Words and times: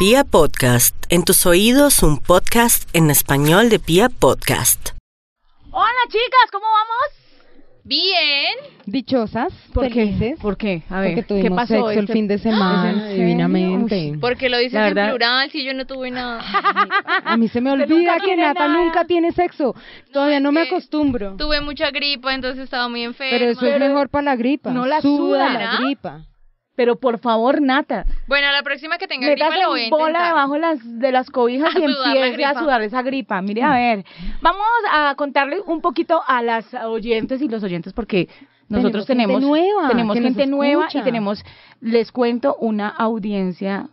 Pia 0.00 0.24
Podcast, 0.24 0.94
en 1.10 1.24
tus 1.24 1.44
oídos 1.44 2.02
un 2.02 2.16
podcast 2.18 2.88
en 2.96 3.10
español 3.10 3.68
de 3.68 3.78
Pia 3.78 4.08
Podcast. 4.08 4.90
Hola 5.70 6.02
chicas, 6.06 6.50
¿cómo 6.50 6.64
vamos? 6.64 7.50
Bien. 7.84 8.54
Dichosas, 8.86 9.52
¿Por 9.74 9.90
felices. 9.90 10.36
qué? 10.36 10.40
¿Por 10.40 10.56
qué? 10.56 10.82
A 10.88 11.00
ver, 11.00 11.10
Porque 11.16 11.22
tuvimos 11.28 11.50
¿qué 11.50 11.54
pasó 11.54 11.74
sexo 11.74 11.90
el 11.90 11.98
este- 11.98 12.12
fin 12.14 12.28
de 12.28 12.38
semana, 12.38 13.10
¿En 13.10 13.14
divinamente. 13.16 14.14
Porque 14.18 14.48
lo 14.48 14.56
dices 14.58 14.80
en 14.80 14.94
plural 14.94 15.50
si 15.50 15.64
yo 15.64 15.74
no 15.74 15.86
tuve 15.86 16.10
nada. 16.10 16.40
A 17.26 17.36
mí 17.36 17.48
se 17.48 17.60
me 17.60 17.70
olvida 17.70 18.16
que 18.24 18.36
Nata 18.36 18.68
nada. 18.68 18.82
nunca 18.82 19.04
tiene 19.04 19.32
sexo. 19.32 19.74
Todavía 20.14 20.40
no 20.40 20.50
me 20.50 20.62
es 20.62 20.68
que 20.70 20.76
acostumbro. 20.76 21.36
tuve 21.36 21.60
mucha 21.60 21.90
gripa, 21.90 22.34
entonces 22.34 22.64
estaba 22.64 22.88
muy 22.88 23.02
enferma. 23.04 23.38
Pero 23.38 23.50
eso 23.50 23.66
es 23.66 23.72
Pero 23.74 23.86
mejor 23.86 24.08
para 24.08 24.22
la 24.24 24.36
gripa. 24.36 24.70
no 24.70 24.86
la 24.86 25.02
Suda 25.02 25.16
suda, 25.18 25.52
la 25.52 25.72
¿no? 25.72 25.84
gripa. 25.84 26.26
Pero 26.76 26.96
por 26.96 27.18
favor, 27.18 27.60
Nata, 27.60 28.06
Bueno, 28.26 28.50
la 28.52 28.62
próxima 28.62 28.96
que 28.96 29.06
tenga 29.06 29.28
gripa 29.28 29.48
voy 29.66 29.86
a 29.86 29.90
bola 29.90 30.26
debajo 30.28 30.54
de 30.54 30.60
las, 30.60 30.98
de 30.98 31.12
las 31.12 31.30
cobijas 31.30 31.74
A 31.76 32.14
y 32.14 32.18
empiece 32.18 32.44
a 32.44 32.58
sudar 32.58 32.82
esa 32.82 33.02
gripa. 33.02 33.42
Mire, 33.42 33.62
a 33.62 33.72
ver, 33.72 34.04
vamos 34.40 34.66
a 34.90 35.14
contarle 35.16 35.60
un 35.60 35.80
poquito 35.80 36.22
a 36.26 36.42
las 36.42 36.72
oyentes 36.74 37.42
y 37.42 37.48
los 37.48 37.62
oyentes 37.62 37.92
porque 37.92 38.28
nosotros 38.68 39.04
Tenemos 39.04 39.40
tenemos 39.40 39.58
gente 39.58 39.66
nueva 39.66 39.88
tenemos 39.88 40.14
que 40.14 40.20
nos 40.20 40.28
gente 40.28 40.46
nueva 40.46 40.88
y 40.92 41.02
tenemos, 41.02 41.44
les 41.80 42.12
cuento, 42.12 42.56
una 42.60 42.88
audiencia 42.88 43.90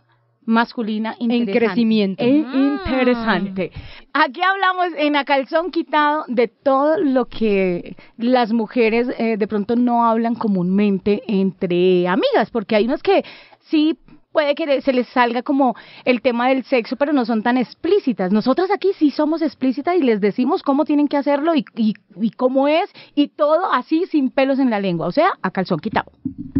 masculina 0.48 1.14
interesante. 1.18 1.58
crecimiento. 1.58 2.24
E 2.24 2.44
Ah. 2.46 2.52
interesante. 2.54 3.70
Aquí 4.14 4.40
hablamos 4.42 4.86
en 4.96 5.14
a 5.16 5.24
calzón 5.24 5.70
quitado 5.70 6.24
de 6.26 6.48
todo 6.48 6.98
lo 6.98 7.26
que 7.26 7.96
las 8.16 8.52
mujeres 8.52 9.08
eh, 9.18 9.36
de 9.36 9.46
pronto 9.46 9.76
no 9.76 10.04
hablan 10.06 10.34
comúnmente 10.34 11.22
entre 11.26 12.08
amigas, 12.08 12.50
porque 12.50 12.76
hay 12.76 12.86
unas 12.86 13.02
que 13.02 13.24
sí 13.70 13.98
puede 14.32 14.54
que 14.54 14.80
se 14.82 14.92
les 14.92 15.08
salga 15.08 15.42
como 15.42 15.74
el 16.04 16.20
tema 16.22 16.48
del 16.48 16.64
sexo, 16.64 16.96
pero 16.96 17.12
no 17.12 17.24
son 17.24 17.42
tan 17.42 17.56
explícitas. 17.56 18.30
Nosotras 18.32 18.70
aquí 18.70 18.90
sí 18.98 19.10
somos 19.10 19.42
explícitas 19.42 19.96
y 19.96 20.02
les 20.02 20.20
decimos 20.20 20.62
cómo 20.62 20.84
tienen 20.84 21.08
que 21.08 21.16
hacerlo 21.16 21.54
y, 21.54 21.64
y, 21.76 21.94
y 22.20 22.30
cómo 22.30 22.68
es 22.68 22.90
y 23.14 23.28
todo 23.28 23.72
así 23.72 24.06
sin 24.06 24.30
pelos 24.30 24.58
en 24.58 24.70
la 24.70 24.80
lengua, 24.80 25.06
o 25.06 25.12
sea, 25.12 25.30
a 25.42 25.50
calzón 25.50 25.80
quitado. 25.80 26.10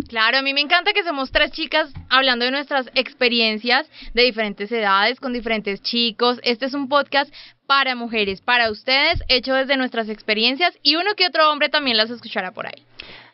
Claro, 0.07 0.39
a 0.39 0.43
mí 0.43 0.55
me 0.55 0.61
encanta 0.61 0.93
que 0.93 1.03
somos 1.03 1.31
tres 1.33 1.51
chicas 1.53 1.91
hablando 2.09 2.45
de 2.45 2.51
nuestras 2.51 2.89
experiencias 2.95 3.87
de 4.15 4.23
diferentes 4.23 4.71
edades, 4.71 5.19
con 5.19 5.33
diferentes 5.33 5.83
chicos. 5.83 6.39
Este 6.43 6.67
es 6.67 6.75
un 6.75 6.89
podcast 6.89 7.33
para 7.67 7.95
mujeres, 7.95 8.41
para 8.41 8.71
ustedes, 8.71 9.23
hecho 9.29 9.55
desde 9.55 9.77
nuestras 9.77 10.09
experiencias 10.09 10.77
y 10.83 10.97
uno 10.97 11.15
que 11.17 11.27
otro 11.27 11.51
hombre 11.51 11.69
también 11.69 11.97
las 11.97 12.11
escuchará 12.11 12.53
por 12.53 12.67
ahí. 12.67 12.83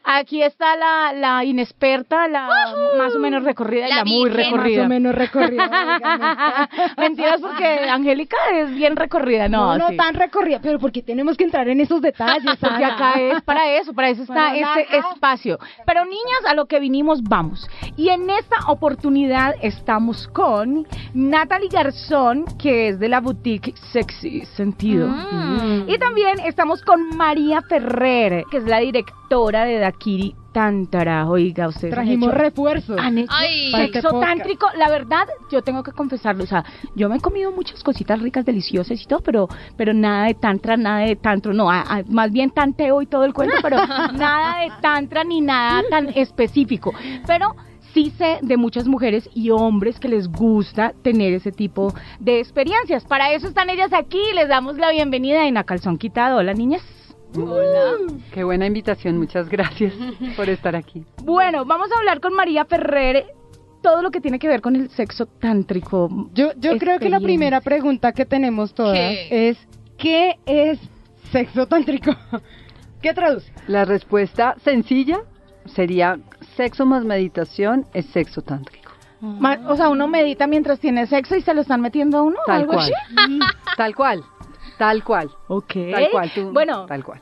Aquí 0.06 0.42
está 0.42 0.76
la, 0.76 1.12
la 1.14 1.44
inexperta, 1.44 2.28
la 2.28 2.46
más 2.98 3.14
o 3.14 3.18
menos 3.18 3.42
recorrida 3.42 3.86
y 3.86 3.90
La 3.90 3.96
la 3.96 4.04
muy 4.04 4.28
recorrida. 4.28 4.82
Más 4.82 4.86
o 4.86 4.88
menos 4.90 5.14
recorrida. 5.14 6.68
Mentiras 6.98 7.40
porque 7.40 7.64
Angélica 7.88 8.36
es 8.52 8.74
bien 8.74 8.96
recorrida, 8.96 9.48
no, 9.48 9.72
No, 9.72 9.78
no 9.78 9.88
sí. 9.88 9.96
tan 9.96 10.14
recorrida, 10.14 10.60
pero 10.62 10.78
porque 10.78 11.02
tenemos 11.02 11.36
que 11.36 11.44
entrar 11.44 11.68
en 11.68 11.80
esos 11.80 12.02
detalles. 12.02 12.44
Porque 12.60 12.84
acá 12.84 13.14
es 13.20 13.42
para 13.42 13.70
eso, 13.76 13.92
para 13.94 14.08
eso 14.10 14.22
está 14.22 14.34
Para 14.34 14.56
este 14.56 14.96
acá. 14.96 15.08
espacio. 15.14 15.58
Pero 15.86 16.04
niñas, 16.04 16.40
a 16.48 16.54
lo 16.54 16.66
que 16.66 16.80
vinimos, 16.80 17.22
vamos. 17.22 17.68
Y 17.96 18.08
en 18.10 18.28
esta 18.30 18.56
oportunidad 18.68 19.54
estamos 19.62 20.28
con 20.28 20.86
Natalie 21.14 21.68
Garzón, 21.70 22.44
que 22.58 22.88
es 22.88 22.98
de 22.98 23.08
la 23.08 23.20
boutique 23.20 23.74
Sexy 23.92 24.44
Sentido. 24.56 25.08
Mm. 25.08 25.88
Y 25.88 25.98
también 25.98 26.40
estamos 26.44 26.82
con 26.82 27.16
María 27.16 27.62
Ferrer, 27.62 28.44
que 28.50 28.58
es 28.58 28.64
la 28.64 28.78
directora 28.78 29.64
de 29.64 29.78
Dakiri 29.98 30.34
Tantara. 30.52 31.28
Oiga, 31.28 31.68
ustedes 31.68 31.92
han 31.92 32.04
Trajimos 32.04 32.28
hecho- 32.28 32.38
refuerzos. 32.38 32.98
han 32.98 33.18
hecho 33.18 33.32
Ay. 33.32 33.70
Para 33.72 33.84
este 33.84 34.00
sexo 34.02 34.20
tántrico. 34.20 34.66
La 34.76 34.88
verdad, 34.88 35.26
yo 35.50 35.62
tengo 35.62 35.82
que 35.82 35.92
confesarlo. 35.92 36.44
O 36.44 36.46
sea, 36.46 36.64
yo 36.94 37.08
me 37.08 37.16
he 37.16 37.20
comido 37.20 37.50
muchas 37.52 37.82
cositas 37.82 38.20
ricas, 38.20 38.44
deliciosas 38.44 39.00
y 39.00 39.06
todo, 39.06 39.20
pero, 39.20 39.48
pero 39.76 39.92
nada 39.94 40.26
de 40.26 40.34
tantra, 40.34 40.76
nada 40.76 41.00
de 41.00 41.16
tantro. 41.16 41.52
No, 41.52 41.70
a- 41.70 41.80
a- 41.82 42.02
más 42.08 42.30
bien 42.32 42.50
tanteo 42.50 43.02
y 43.02 43.06
todo 43.06 43.24
el 43.24 43.32
cuento, 43.32 43.56
pero 43.62 43.76
nada 44.12 44.60
de 44.62 44.70
tantra 44.80 45.24
ni 45.24 45.40
nada 45.40 45.82
tan 45.90 46.08
específico. 46.14 46.92
Pero 47.26 47.54
sí 47.92 48.12
sé 48.18 48.38
de 48.42 48.56
muchas 48.56 48.86
mujeres 48.88 49.28
y 49.34 49.50
hombres 49.50 49.98
que 50.00 50.08
les 50.08 50.28
gusta 50.28 50.92
tener 51.02 51.32
ese 51.34 51.52
tipo 51.52 51.92
de 52.20 52.40
experiencias. 52.40 53.04
Para 53.04 53.32
eso 53.32 53.46
están 53.48 53.70
ellas 53.70 53.92
aquí. 53.92 54.20
Les 54.34 54.48
damos 54.48 54.76
la 54.76 54.90
bienvenida 54.90 55.46
en 55.46 55.56
A 55.56 55.64
Calzón 55.64 55.98
Quitado. 55.98 56.38
Hola, 56.38 56.52
niñas. 56.54 56.82
Hola, 57.36 57.94
qué 58.32 58.44
buena 58.44 58.66
invitación, 58.66 59.18
muchas 59.18 59.48
gracias 59.48 59.92
por 60.36 60.48
estar 60.48 60.76
aquí. 60.76 61.04
Bueno, 61.22 61.64
vamos 61.64 61.90
a 61.92 61.98
hablar 61.98 62.20
con 62.20 62.34
María 62.34 62.64
Ferrer 62.64 63.26
todo 63.82 64.02
lo 64.02 64.10
que 64.10 64.20
tiene 64.20 64.38
que 64.38 64.48
ver 64.48 64.60
con 64.60 64.76
el 64.76 64.88
sexo 64.90 65.26
tántrico. 65.26 66.08
Yo, 66.32 66.52
yo 66.56 66.78
creo 66.78 66.98
que 66.98 67.10
la 67.10 67.20
primera 67.20 67.60
pregunta 67.60 68.12
que 68.12 68.24
tenemos 68.24 68.72
todas 68.72 68.96
¿Qué? 68.96 69.50
es 69.50 69.58
¿qué 69.98 70.38
es 70.46 70.78
sexo 71.32 71.66
tántrico? 71.66 72.12
¿Qué 73.02 73.12
traduce? 73.12 73.52
La 73.66 73.84
respuesta 73.84 74.54
sencilla 74.64 75.20
sería 75.66 76.18
sexo 76.56 76.86
más 76.86 77.04
meditación 77.04 77.84
es 77.92 78.06
sexo 78.06 78.42
tántrico. 78.42 78.90
O 79.68 79.76
sea, 79.76 79.88
uno 79.88 80.06
medita 80.06 80.46
mientras 80.46 80.78
tiene 80.78 81.06
sexo 81.06 81.34
y 81.34 81.40
se 81.40 81.54
lo 81.54 81.62
están 81.62 81.80
metiendo 81.80 82.18
a 82.18 82.22
uno. 82.22 82.36
Tal 82.46 82.62
algo 82.62 82.74
cual. 82.74 82.92
así? 83.16 83.38
Tal 83.76 83.94
cual. 83.94 84.24
Tal 84.78 85.02
cual. 85.04 85.30
Ok. 85.48 85.72
Tal 85.92 86.08
cual. 86.10 86.30
tú- 86.34 86.50
bueno, 86.52 86.86
Tal 86.86 87.04
cual. 87.04 87.20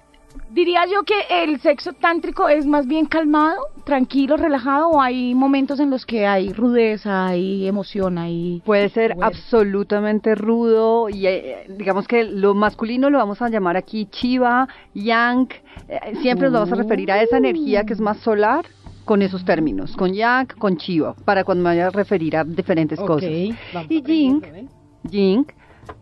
diría 0.50 0.84
yo 0.86 1.02
que 1.02 1.14
el 1.44 1.60
sexo 1.60 1.92
tántrico 1.94 2.48
es 2.48 2.66
más 2.66 2.86
bien 2.86 3.06
calmado, 3.06 3.68
tranquilo, 3.84 4.36
relajado, 4.36 4.88
o 4.90 5.00
hay 5.00 5.34
momentos 5.34 5.80
en 5.80 5.90
los 5.90 6.04
que 6.06 6.26
hay 6.26 6.52
rudeza, 6.52 7.26
hay 7.28 7.66
emoción, 7.66 8.18
hay... 8.18 8.62
Puede 8.64 8.88
ser 8.90 9.14
Bueno. 9.14 9.26
absolutamente 9.26 10.34
rudo 10.34 11.08
y 11.08 11.26
eh, 11.26 11.66
digamos 11.68 12.06
que 12.06 12.24
lo 12.24 12.54
masculino 12.54 13.08
lo 13.10 13.18
vamos 13.18 13.40
a 13.42 13.48
llamar 13.48 13.76
aquí 13.76 14.06
chiva, 14.06 14.68
yang, 14.94 15.48
eh, 15.88 16.14
siempre 16.22 16.46
nos 16.50 16.54
vamos 16.54 16.72
a 16.72 16.76
referir 16.82 17.10
a 17.12 17.22
esa 17.22 17.36
energía 17.38 17.84
que 17.84 17.92
es 17.94 18.00
más 18.00 18.18
solar 18.18 18.64
con 19.04 19.20
esos 19.22 19.44
términos, 19.44 19.96
con 19.96 20.12
yang, 20.12 20.46
con 20.58 20.76
chiva, 20.76 21.14
para 21.24 21.44
cuando 21.44 21.64
me 21.64 21.70
vaya 21.70 21.86
a 21.88 21.90
referir 21.90 22.36
a 22.36 22.44
diferentes 22.44 22.98
cosas. 23.00 23.30
vamos 23.72 23.90
Y 23.90 24.02
yin, 24.02 24.36
aprendiendo, 24.36 24.52
¿ven? 24.52 24.68
yin, 25.10 25.46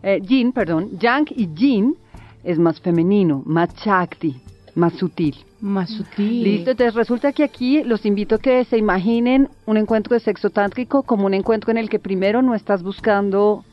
eh, 0.03 0.21
yin, 0.27 0.51
perdón, 0.51 0.97
yang 0.99 1.25
y 1.29 1.49
yin 1.53 1.95
es 2.43 2.57
más 2.57 2.79
femenino, 2.79 3.43
más 3.45 3.73
chakti, 3.75 4.35
más 4.75 4.93
sutil. 4.93 5.35
Más 5.59 5.89
sutil. 5.89 6.43
Listo, 6.43 6.71
entonces 6.71 6.95
resulta 6.95 7.31
que 7.33 7.43
aquí 7.43 7.83
los 7.83 8.05
invito 8.05 8.35
a 8.35 8.39
que 8.39 8.65
se 8.65 8.77
imaginen 8.77 9.47
un 9.67 9.77
encuentro 9.77 10.15
de 10.15 10.19
sexo 10.19 10.49
tántrico 10.49 11.03
como 11.03 11.27
un 11.27 11.35
encuentro 11.35 11.69
en 11.69 11.77
el 11.77 11.89
que 11.89 11.99
primero 11.99 12.41
no 12.41 12.55
estás 12.55 12.81
buscando 12.81 13.63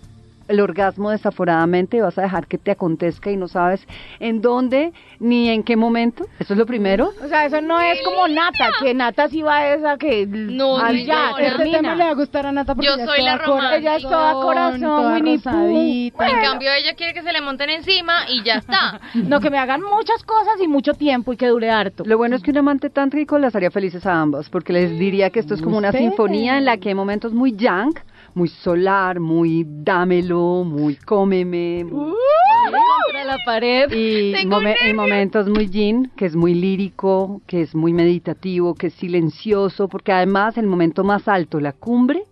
el 0.48 0.60
orgasmo 0.60 1.10
desaforadamente, 1.10 2.00
vas 2.00 2.18
a 2.18 2.22
dejar 2.22 2.46
que 2.46 2.58
te 2.58 2.70
acontezca 2.70 3.30
y 3.30 3.36
no 3.36 3.48
sabes 3.48 3.86
en 4.18 4.40
dónde 4.40 4.92
ni 5.20 5.48
en 5.50 5.62
qué 5.62 5.76
momento. 5.76 6.26
Eso 6.38 6.54
es 6.54 6.58
lo 6.58 6.66
primero. 6.66 7.12
O 7.24 7.28
sea, 7.28 7.44
eso 7.46 7.60
no 7.60 7.80
es 7.80 8.00
como 8.02 8.26
Nata, 8.28 8.70
que 8.82 8.94
Nata 8.94 9.28
sí 9.28 9.42
va 9.42 9.58
a 9.58 9.74
esa 9.74 9.96
que... 9.98 10.26
No, 10.26 10.78
al 10.78 10.96
no, 10.96 11.02
ya, 11.02 11.30
no. 11.30 11.38
Este 11.38 11.64
tema 11.70 11.94
le 11.94 12.04
va 12.04 12.10
a 12.10 12.14
gustar 12.14 12.46
a 12.46 12.52
Nata 12.52 12.74
porque 12.74 12.86
Yo 12.86 12.96
soy 13.04 13.22
la 13.22 13.38
romántica. 13.38 13.76
Ella 13.76 13.96
es 13.96 14.02
toda 14.02 14.32
corazón, 14.34 14.80
toda 14.80 15.14
Winnie 15.14 15.38
Pooh. 15.38 16.22
En 16.24 16.40
cambio, 16.42 16.70
ella 16.72 16.94
quiere 16.94 17.14
que 17.14 17.22
se 17.22 17.32
le 17.32 17.40
monten 17.40 17.70
encima 17.70 18.28
y 18.28 18.42
ya 18.42 18.54
está. 18.54 19.00
No, 19.28 19.40
que 19.40 19.50
me 19.50 19.58
hagan 19.58 19.82
muchas 19.82 20.22
cosas 20.24 20.54
y 20.62 20.68
mucho 20.68 20.94
tiempo 20.94 21.32
y 21.32 21.36
que 21.36 21.48
dure 21.48 21.70
harto. 21.70 22.04
Lo 22.06 22.16
bueno 22.16 22.36
es 22.36 22.42
que 22.42 22.50
un 22.50 22.58
amante 22.58 22.88
tántrico 22.88 23.38
las 23.38 23.54
haría 23.54 23.70
felices 23.70 24.06
a 24.06 24.20
ambas, 24.20 24.48
porque 24.48 24.72
les 24.72 24.98
diría 24.98 25.30
que 25.30 25.40
esto 25.40 25.54
es 25.54 25.60
como 25.62 25.76
una 25.76 25.88
Ustedes. 25.88 26.06
sinfonía 26.08 26.56
en 26.56 26.64
la 26.64 26.76
que 26.78 26.90
hay 26.90 26.94
momentos 26.94 27.32
muy 27.32 27.52
yang, 27.52 27.92
muy 28.38 28.48
solar, 28.48 29.18
muy 29.18 29.66
dámelo, 29.66 30.62
muy 30.64 30.94
cómeme, 30.94 31.84
muy- 31.84 32.14
Contra 33.04 33.24
la 33.24 33.38
pared. 33.44 33.90
Y, 33.92 34.32
momen- 34.46 34.76
y 34.88 34.92
momentos 34.92 35.48
muy 35.48 35.68
yin, 35.68 36.10
que 36.16 36.26
es 36.26 36.36
muy 36.36 36.54
lírico, 36.54 37.40
que 37.48 37.62
es 37.62 37.74
muy 37.74 37.92
meditativo, 37.92 38.74
que 38.74 38.86
es 38.88 38.94
silencioso, 38.94 39.88
porque 39.88 40.12
además 40.12 40.56
el 40.56 40.66
momento 40.66 41.02
más 41.02 41.26
alto, 41.26 41.58
la 41.58 41.72
cumbre, 41.72 42.22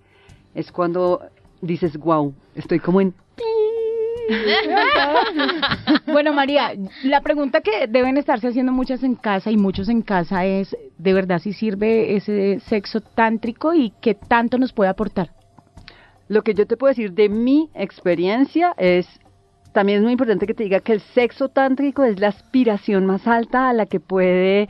es 0.55 0.71
cuando 0.71 1.21
dices, 1.61 1.97
wow, 1.99 2.33
estoy 2.55 2.79
como 2.79 3.01
en... 3.01 3.13
Bueno, 6.07 6.33
María, 6.33 6.73
la 7.05 7.21
pregunta 7.21 7.61
que 7.61 7.87
deben 7.89 8.17
estarse 8.17 8.49
haciendo 8.49 8.73
muchas 8.73 9.03
en 9.03 9.15
casa 9.15 9.51
y 9.51 9.57
muchos 9.57 9.89
en 9.89 10.03
casa 10.03 10.45
es, 10.45 10.77
¿de 10.99 11.13
verdad 11.13 11.39
si 11.41 11.53
sirve 11.53 12.17
ese 12.17 12.61
sexo 12.61 13.01
tántrico 13.01 13.75
y 13.75 13.93
qué 14.01 14.15
tanto 14.15 14.59
nos 14.59 14.73
puede 14.73 14.91
aportar? 14.91 15.31
Lo 16.29 16.43
que 16.43 16.55
yo 16.55 16.67
te 16.67 16.77
puedo 16.77 16.91
decir 16.91 17.13
de 17.13 17.29
mi 17.29 17.71
experiencia 17.75 18.75
es, 18.79 19.07
también 19.73 19.99
es 19.99 20.03
muy 20.03 20.13
importante 20.13 20.47
que 20.47 20.55
te 20.55 20.65
diga 20.65 20.81
que 20.81 20.93
el 20.93 21.01
sexo 21.01 21.49
tántrico 21.49 22.05
es 22.05 22.19
la 22.19 22.29
aspiración 22.29 23.07
más 23.07 23.27
alta 23.27 23.69
a 23.69 23.73
la 23.73 23.87
que 23.87 24.01
puede 24.01 24.69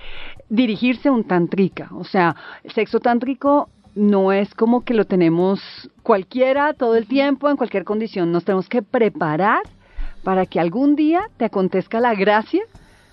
dirigirse 0.49 1.09
un 1.09 1.25
tantrika. 1.25 1.89
O 1.93 2.05
sea, 2.05 2.37
el 2.63 2.73
sexo 2.73 3.01
tántrico 3.01 3.71
no 3.95 4.33
es 4.33 4.55
como 4.55 4.85
que 4.85 4.93
lo 4.93 5.07
tenemos 5.07 5.61
cualquiera 6.03 6.75
todo 6.75 6.97
el 6.97 7.07
tiempo, 7.07 7.49
en 7.49 7.57
cualquier 7.57 7.85
condición. 7.85 8.31
Nos 8.31 8.45
tenemos 8.45 8.69
que 8.69 8.83
preparar 8.83 9.63
para 10.23 10.45
que 10.45 10.61
algún 10.61 10.97
día 10.97 11.31
te 11.39 11.47
acontezca 11.47 12.01
la 12.01 12.15
gracia 12.15 12.63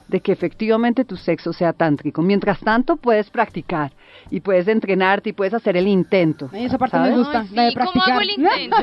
de 0.07 0.19
que 0.19 0.31
efectivamente 0.31 1.05
tu 1.05 1.15
sexo 1.15 1.53
sea 1.53 1.73
tántrico. 1.73 2.21
Mientras 2.21 2.59
tanto, 2.59 2.97
puedes 2.97 3.29
practicar 3.29 3.91
y 4.29 4.39
puedes 4.41 4.67
entrenarte 4.67 5.29
y 5.29 5.33
puedes 5.33 5.53
hacer 5.53 5.77
el 5.77 5.87
intento. 5.87 6.49
Esa 6.53 6.77
parte 6.77 6.97
¿sabes? 6.97 7.11
me 7.11 7.17
gusta, 7.17 7.41
Ay, 7.41 7.49
la 7.53 7.63
de 7.63 7.69
sí, 7.71 7.75
¿Cómo 7.75 7.91
practicar. 7.91 8.11
hago 8.11 8.21
el 8.21 8.29
intento? 8.29 8.77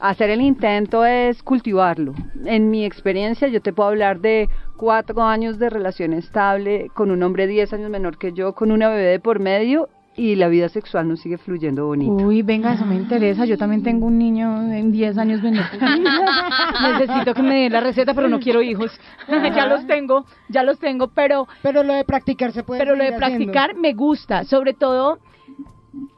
Hacer 0.00 0.30
el 0.30 0.40
intento 0.40 1.04
es 1.04 1.42
cultivarlo. 1.42 2.14
En 2.44 2.70
mi 2.70 2.84
experiencia, 2.84 3.48
yo 3.48 3.60
te 3.60 3.72
puedo 3.72 3.88
hablar 3.88 4.20
de 4.20 4.48
cuatro 4.76 5.22
años 5.22 5.58
de 5.58 5.70
relación 5.70 6.12
estable 6.12 6.88
con 6.94 7.10
un 7.10 7.22
hombre 7.22 7.46
10 7.46 7.72
años 7.72 7.90
menor 7.90 8.18
que 8.18 8.32
yo, 8.32 8.54
con 8.54 8.72
una 8.72 8.88
bebé 8.88 9.04
de 9.04 9.20
por 9.20 9.40
medio 9.40 9.88
y 10.16 10.34
la 10.34 10.48
vida 10.48 10.68
sexual 10.68 11.08
nos 11.08 11.20
sigue 11.20 11.36
fluyendo 11.36 11.86
bonito. 11.86 12.12
Uy, 12.12 12.42
venga, 12.42 12.72
eso 12.72 12.86
me 12.86 12.96
interesa. 12.96 13.44
Yo 13.44 13.58
también 13.58 13.82
tengo 13.82 14.06
un 14.06 14.18
niño 14.18 14.72
en 14.72 14.90
10 14.90 15.18
años 15.18 15.42
yo. 15.42 15.50
Necesito 16.98 17.34
que 17.34 17.42
me 17.42 17.62
dé 17.62 17.70
la 17.70 17.80
receta, 17.80 18.14
pero 18.14 18.28
no 18.28 18.40
quiero 18.40 18.62
hijos. 18.62 18.98
ya 19.28 19.66
los 19.66 19.86
tengo, 19.86 20.24
ya 20.48 20.62
los 20.62 20.78
tengo, 20.78 21.08
pero 21.08 21.46
Pero 21.62 21.82
lo 21.82 21.92
de 21.92 22.04
practicar 22.04 22.52
se 22.52 22.62
puede 22.62 22.80
pero 22.80 22.96
lo 22.96 23.04
de 23.04 23.14
haciendo. 23.14 23.52
practicar 23.52 23.76
me 23.76 23.92
gusta. 23.92 24.44
Sobre 24.44 24.72
todo, 24.72 25.18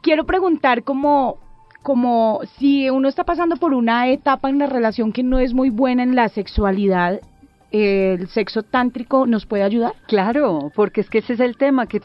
quiero 0.00 0.24
preguntar 0.24 0.84
como, 0.84 1.38
como 1.82 2.40
si 2.58 2.88
uno 2.90 3.08
está 3.08 3.24
pasando 3.24 3.56
por 3.56 3.74
una 3.74 4.08
etapa 4.08 4.48
en 4.48 4.58
la 4.58 4.66
relación 4.66 5.12
que 5.12 5.24
no 5.24 5.40
es 5.40 5.54
muy 5.54 5.70
buena 5.70 6.04
en 6.04 6.14
la 6.14 6.28
sexualidad, 6.28 7.20
¿el 7.72 8.28
sexo 8.28 8.62
tántrico 8.62 9.26
nos 9.26 9.44
puede 9.44 9.64
ayudar? 9.64 9.92
Claro, 10.06 10.70
porque 10.76 11.00
es 11.00 11.10
que 11.10 11.18
ese 11.18 11.32
es 11.32 11.40
el 11.40 11.56
tema, 11.56 11.86
que 11.86 12.00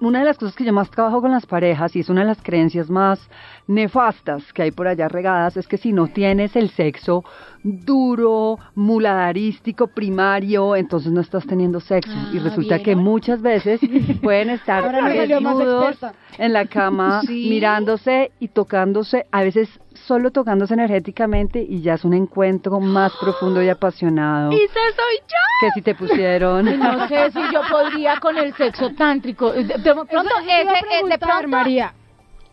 una 0.00 0.18
de 0.20 0.24
las 0.24 0.36
cosas 0.38 0.54
que 0.56 0.64
yo 0.64 0.72
más 0.72 0.90
trabajo 0.90 1.20
con 1.20 1.30
las 1.30 1.46
parejas 1.46 1.94
y 1.94 2.00
es 2.00 2.08
una 2.08 2.22
de 2.22 2.26
las 2.26 2.42
creencias 2.42 2.90
más 2.90 3.20
nefastas 3.66 4.52
que 4.52 4.62
hay 4.62 4.70
por 4.72 4.88
allá 4.88 5.08
regadas 5.08 5.56
es 5.56 5.68
que 5.68 5.76
si 5.78 5.92
no 5.92 6.08
tienes 6.08 6.56
el 6.56 6.70
sexo 6.70 7.24
duro, 7.62 8.58
muladarístico, 8.74 9.86
primario, 9.88 10.76
entonces 10.76 11.12
no 11.12 11.20
estás 11.20 11.46
teniendo 11.46 11.78
sexo. 11.80 12.10
y 12.32 12.38
Ah, 12.38 12.42
resulta 12.44 12.76
bien. 12.76 12.84
que 12.84 12.96
muchas 12.96 13.42
veces 13.42 13.80
pueden 14.22 14.50
estar 14.50 14.82
desnudos 14.92 15.98
en 16.38 16.52
la 16.52 16.66
cama, 16.66 17.20
Sí. 17.26 17.48
mirándose 17.50 18.32
y 18.40 18.48
tocándose, 18.48 19.26
a 19.30 19.42
veces 19.42 19.68
solo 19.92 20.30
tocándose 20.30 20.72
energéticamente 20.74 21.60
y 21.62 21.82
ya 21.82 21.94
es 21.94 22.04
un 22.04 22.14
encuentro 22.14 22.80
más 22.80 23.12
profundo 23.20 23.62
y 23.62 23.68
apasionado 23.68 24.50
¡Esa 24.52 24.80
soy 24.96 25.18
yo! 25.28 25.36
que 25.60 25.70
si 25.72 25.82
te 25.82 25.94
pusieron... 25.94 26.66
Y 26.68 26.76
no 26.78 27.06
sé 27.08 27.30
si 27.32 27.40
yo 27.52 27.60
podría 27.70 28.18
con 28.18 28.38
el 28.38 28.54
sexo 28.54 28.90
tántrico. 28.94 29.52
De, 29.64 29.74
de 29.74 29.92
pronto, 29.94 30.06
Eso- 30.10 30.20
eso 30.20 30.38
ese- 30.48 30.64
de 30.64 30.80
preguntar, 30.88 31.18
pronto, 31.18 31.48
María, 31.48 31.94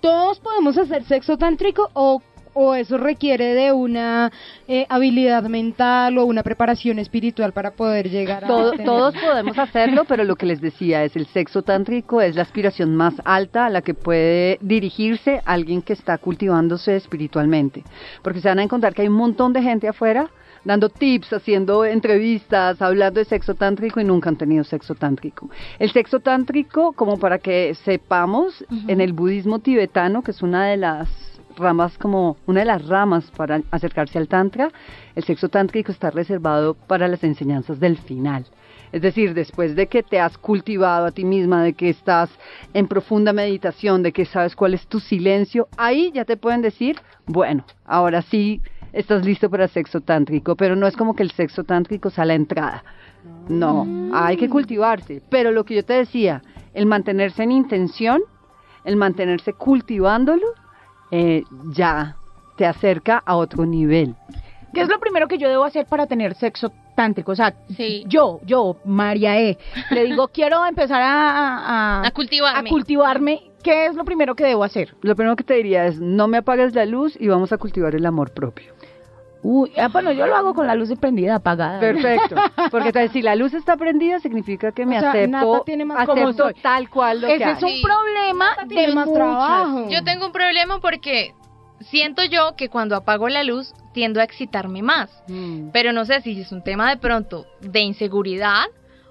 ¿todos 0.02 0.40
podemos 0.40 0.78
hacer 0.78 1.04
sexo 1.04 1.38
tántrico 1.38 1.90
o, 1.94 2.22
o 2.54 2.74
eso 2.76 2.98
requiere 2.98 3.54
de 3.54 3.72
una 3.72 4.32
eh, 4.68 4.86
habilidad 4.90 5.44
mental 5.44 6.18
o 6.18 6.26
una 6.26 6.42
preparación 6.44 6.98
espiritual 7.00 7.52
para 7.54 7.72
poder 7.72 8.10
llegar 8.10 8.44
a 8.46 8.48
Todo- 8.48 8.72
tener- 8.72 8.86
todos 8.86 9.14
podemos 9.16 9.58
hacerlo, 9.60 10.06
pero 10.06 10.24
lo 10.24 10.36
que 10.36 10.46
les 10.48 10.60
decía 10.62 11.04
es 11.04 11.16
el 11.16 11.28
sexo 11.28 11.62
tántrico 11.62 12.20
es 12.22 12.36
la 12.36 12.42
aspiración 12.42 12.96
más 12.96 13.14
alta 13.26 13.68
a 13.68 13.70
la 13.70 13.82
que 13.82 13.94
puede 13.94 14.58
dirigirse 14.62 15.42
alguien 15.46 15.82
que 15.84 15.94
está 15.94 16.18
cultivándose 16.18 16.96
espiritualmente. 16.96 17.84
Porque 18.24 18.42
se 18.42 18.50
van 18.50 18.60
a 18.60 18.64
encontrar 18.64 18.94
que 18.96 19.04
hay 19.04 19.08
un 19.08 19.14
montón 19.16 19.54
de 19.54 19.62
gente 19.62 19.88
afuera 19.88 20.30
dando 20.64 20.90
tips, 20.90 21.34
haciendo 21.34 21.86
entrevistas, 21.86 22.82
hablando 22.82 23.20
de 23.20 23.26
sexo 23.26 23.56
tántrico 23.56 24.00
y 24.00 24.04
nunca 24.04 24.30
han 24.30 24.38
tenido 24.38 24.64
sexo 24.64 24.96
tántrico. 24.96 25.50
El 25.80 25.92
sexo 25.92 26.20
tántrico, 26.20 26.94
como 26.94 27.18
para 27.18 27.40
que 27.40 27.76
sepamos, 27.86 28.66
en 28.88 29.02
el 29.02 29.14
budismo 29.14 29.60
tibetano, 29.60 30.22
que 30.22 30.32
es 30.32 30.42
una 30.42 30.66
de 30.66 30.78
las 30.78 31.10
ramas 31.58 31.98
como 31.98 32.38
una 32.46 32.62
de 32.62 32.66
las 32.66 32.88
ramas 32.88 33.30
para 33.36 33.62
acercarse 33.72 34.18
al 34.18 34.28
tantra, 34.28 34.72
el 35.16 35.24
sexo 35.24 35.50
tántrico 35.50 35.92
está 35.92 36.12
reservado 36.12 36.76
para 36.76 37.08
las 37.08 37.24
enseñanzas 37.24 37.80
del 37.80 37.98
final. 37.98 38.46
Es 38.92 39.02
decir, 39.02 39.34
después 39.34 39.76
de 39.76 39.88
que 39.88 40.02
te 40.02 40.20
has 40.20 40.38
cultivado 40.38 41.08
a 41.08 41.12
ti 41.12 41.26
misma, 41.26 41.64
de 41.64 41.74
que 41.74 41.90
estás 41.90 42.30
en 42.74 42.88
profunda 42.88 43.34
meditación, 43.34 44.02
de 44.02 44.14
que 44.14 44.26
sabes 44.26 44.56
cuál 44.56 44.74
es 44.74 44.88
tu 44.88 45.00
silencio, 45.00 45.68
ahí 45.78 46.12
ya 46.14 46.24
te 46.24 46.38
pueden 46.38 46.62
decir, 46.62 46.98
bueno, 47.26 47.66
ahora 47.86 48.22
sí 48.22 48.62
estás 48.98 49.24
listo 49.26 49.50
para 49.50 49.68
sexo 49.68 50.02
tántrico, 50.02 50.56
pero 50.56 50.76
no 50.76 50.88
es 50.88 50.96
como 50.98 51.16
que 51.16 51.24
el 51.24 51.32
sexo 51.32 51.64
tántrico 51.64 52.10
sea 52.10 52.26
la 52.26 52.34
entrada. 52.34 52.84
No, 53.50 53.86
hay 54.14 54.38
que 54.38 54.50
cultivarse. 54.50 55.22
Pero 55.30 55.52
lo 55.52 55.64
que 55.64 55.76
yo 55.76 55.86
te 55.86 55.94
decía, 55.94 56.42
el 56.74 56.86
mantenerse 56.86 57.44
en 57.44 57.52
intención, 57.52 58.22
el 58.84 58.96
mantenerse 58.96 59.54
cultivándolo, 59.54 60.48
eh, 61.12 61.44
ya 61.74 62.16
te 62.58 62.66
acerca 62.66 63.22
a 63.26 63.36
otro 63.36 63.66
nivel. 63.66 64.16
¿qué 64.74 64.82
es 64.84 64.90
lo 64.90 65.00
primero 65.00 65.28
que 65.28 65.38
yo 65.40 65.50
debo 65.50 65.64
hacer 65.64 65.88
para 65.88 66.06
tener 66.06 66.36
sexo 66.36 66.72
tántrico? 66.96 67.32
O 67.32 67.36
sea, 67.36 67.54
Sí. 67.76 68.04
yo, 68.08 68.40
yo, 68.46 68.78
María 68.86 69.40
E, 69.40 69.58
le 69.92 70.04
digo, 70.04 70.28
quiero 70.34 70.64
empezar 70.66 71.02
a, 71.02 72.02
a, 72.02 72.08
A 72.08 72.12
cultivarme. 72.12 72.70
a 72.70 72.72
cultivarme. 72.72 73.42
¿Qué 73.64 73.88
es 73.88 73.96
lo 73.96 74.06
primero 74.06 74.36
que 74.36 74.44
debo 74.44 74.64
hacer? 74.64 74.96
Lo 75.02 75.16
primero 75.16 75.36
que 75.36 75.44
te 75.44 75.56
diría 75.56 75.86
es, 75.88 76.00
no 76.00 76.28
me 76.28 76.38
apagues 76.38 76.76
la 76.76 76.86
luz 76.86 77.18
y 77.20 77.28
vamos 77.28 77.52
a 77.52 77.58
cultivar 77.58 77.96
el 77.96 78.06
amor 78.06 78.32
propio. 78.32 78.74
Uy, 79.50 79.72
ah, 79.78 79.88
bueno, 79.88 80.12
yo 80.12 80.28
lo 80.28 80.36
hago 80.36 80.54
con 80.54 80.68
la 80.68 80.76
luz 80.76 80.92
prendida, 81.00 81.36
apagada. 81.36 81.80
Perfecto. 81.80 82.36
Porque 82.72 82.88
entonces, 82.90 83.12
si 83.14 83.22
la 83.22 83.34
luz 83.36 83.54
está 83.54 83.78
prendida, 83.78 84.20
significa 84.20 84.74
que 84.74 84.86
me 84.86 84.98
O 84.98 85.00
sea, 85.00 85.12
acepto, 85.12 85.32
Nata 85.32 85.64
tiene 85.66 85.86
más 85.86 86.06
como 86.06 86.24
acepto 86.24 86.44
soy. 86.46 86.54
tal 86.56 86.90
cual 86.90 87.22
lo 87.22 87.28
que 87.28 87.36
Ese 87.36 87.46
hay. 87.46 87.54
es 87.54 87.64
un 87.64 87.70
Sí. 87.70 87.82
problema 87.82 88.50
de 88.68 88.88
más 88.94 89.08
muchas. 89.08 89.14
trabajo. 89.24 89.90
Yo 89.90 90.04
tengo 90.04 90.26
un 90.26 90.32
problema 90.34 90.80
porque 90.82 91.34
siento 91.80 92.26
yo 92.26 92.56
que 92.58 92.68
cuando 92.68 92.96
apago 92.98 93.30
la 93.30 93.44
luz 93.44 93.74
tiendo 93.94 94.20
a 94.20 94.24
excitarme 94.26 94.82
más. 94.82 95.10
Mm. 95.30 95.70
Pero 95.72 95.94
no 95.94 96.04
sé 96.04 96.20
si 96.22 96.42
es 96.42 96.52
un 96.52 96.62
tema 96.62 96.90
de 96.90 96.98
pronto 96.98 97.46
de 97.62 97.80
inseguridad 97.80 98.66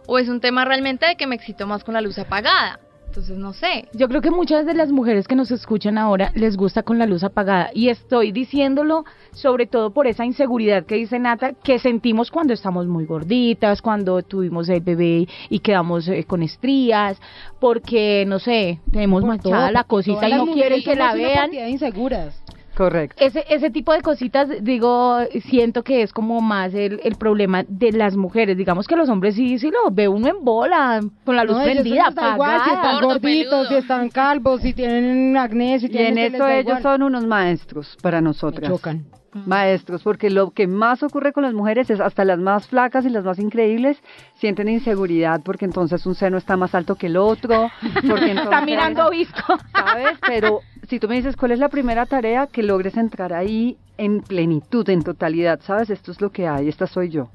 o 0.07 0.19
es 0.19 0.29
un 0.29 0.41
tema 0.43 0.65
realmente 0.67 1.07
de 1.07 1.17
que 1.17 1.27
me 1.27 1.35
excito 1.37 1.67
más 1.67 1.83
con 1.83 1.95
la 1.95 2.03
luz 2.03 2.19
apagada. 2.19 2.79
Entonces 3.07 3.39
no 3.39 3.53
sé. 3.55 3.89
Yo 3.95 4.09
creo 4.09 4.21
que 4.21 4.31
muchas 4.31 4.67
de 4.67 4.75
las 4.75 4.93
mujeres 4.93 5.27
que 5.27 5.35
nos 5.35 5.51
escuchan 5.51 5.97
ahora 5.97 6.33
les 6.35 6.57
gusta 6.57 6.83
con 6.83 6.99
la 6.99 7.07
luz 7.07 7.25
apagada 7.25 7.71
y 7.73 7.89
estoy 7.89 8.31
diciéndolo 8.31 9.05
sobre 9.33 9.67
todo 9.67 9.91
por 9.91 10.07
esa 10.07 10.25
inseguridad 10.25 10.85
que 10.85 10.97
dice 10.97 11.19
Nata 11.19 11.53
que 11.53 11.79
sentimos 11.79 12.31
cuando 12.31 12.53
estamos 12.53 12.87
muy 12.87 13.07
gorditas, 13.07 13.81
cuando 13.81 14.23
tuvimos 14.23 14.69
el 14.69 14.81
bebé 14.81 15.27
y 15.49 15.59
quedamos 15.61 16.09
eh, 16.09 16.25
con 16.25 16.43
estrías, 16.43 17.19
porque 17.59 18.25
no 18.27 18.39
sé, 18.39 18.81
tenemos 18.91 19.23
Por 19.23 19.29
manchada 19.29 19.67
todo, 19.67 19.73
la 19.73 19.85
cosita 19.85 20.29
y 20.29 20.33
no 20.35 20.47
quieren 20.47 20.83
que 20.83 20.95
la 20.95 21.15
vean. 21.15 21.55
inseguras. 21.69 22.43
Correcto. 22.77 23.17
Ese, 23.25 23.43
ese 23.49 23.71
tipo 23.71 23.93
de 23.95 24.03
cositas, 24.03 24.49
digo, 24.63 25.19
siento 25.49 25.83
que 25.83 26.03
es 26.03 26.13
como 26.13 26.43
más 26.43 26.75
el, 26.75 27.01
el 27.03 27.15
problema 27.17 27.65
de 27.67 27.91
las 27.93 28.17
mujeres. 28.17 28.57
Digamos 28.57 28.87
que 28.87 28.97
los 28.97 29.09
hombres 29.09 29.35
sí, 29.35 29.59
sí 29.59 29.71
lo 29.71 29.91
ve 29.91 30.09
uno 30.09 30.29
en 30.29 30.45
bola, 30.45 31.01
con 31.25 31.37
la 31.37 31.45
luz 31.45 31.57
No, 31.57 31.63
prendida, 31.65 32.13
igual 32.35 32.61
si 32.65 32.71
están. 32.71 32.95
Gordo, 32.97 33.09
gorditos, 33.09 33.51
peludo. 33.51 33.69
si 33.69 33.75
están 33.77 34.09
calvos, 34.11 34.61
si 34.61 34.75
tienen 34.75 35.37
acné, 35.39 35.79
si 35.81 35.87
Y 35.87 35.89
tienen 35.89 36.19
en 36.19 36.35
esto, 36.35 36.47
les 36.47 36.49
eso 36.49 36.49
ellos 36.49 36.79
igual. 36.79 36.83
son 36.83 37.03
unos 37.03 37.27
maestros 37.27 37.97
para 38.03 38.21
Me 38.21 38.25
nosotras. 38.29 38.71
chocan. 38.71 39.07
Maestros, 39.45 40.03
porque 40.03 40.31
lo 40.31 40.51
que 40.51 40.67
más 40.67 41.03
ocurre 41.03 41.33
con 41.33 41.43
las 41.43 41.53
mujeres 41.53 41.91
es 41.91 42.01
hasta 42.01 42.25
las 42.25 42.39
más 42.39 42.67
flacas 42.67 43.05
y 43.05 43.11
las 43.11 43.25
más 43.25 43.39
increíbles 43.39 43.99
sienten 44.35 44.69
inseguridad 44.69 45.41
porque 45.45 45.65
entonces 45.65 46.07
un 46.07 46.15
seno 46.15 46.39
está 46.39 46.57
más 46.57 46.75
alto 46.75 46.95
que 46.95 47.07
el 47.07 47.17
otro, 47.17 47.71
porque 48.09 48.31
entonces, 48.31 48.45
Está 48.45 48.61
mirando 48.63 49.11
visco. 49.11 49.59
¿sabes? 49.73 50.19
Pero 50.27 50.61
si 50.89 50.99
tú 50.99 51.09
me 51.09 51.17
dices 51.17 51.37
cuál 51.37 51.53
es 51.53 51.59
la 51.59 51.69
primera 51.69 52.07
tarea, 52.07 52.47
que 52.47 52.63
logres 52.63 52.97
entrar 52.97 53.33
ahí 53.33 53.77
en 53.99 54.21
plenitud, 54.23 54.89
en 54.89 55.03
totalidad, 55.03 55.61
¿sabes? 55.63 55.91
Esto 55.91 56.13
es 56.13 56.21
lo 56.21 56.31
que 56.31 56.47
hay, 56.47 56.69
esta 56.69 56.87
soy 56.87 57.11
yo. 57.11 57.29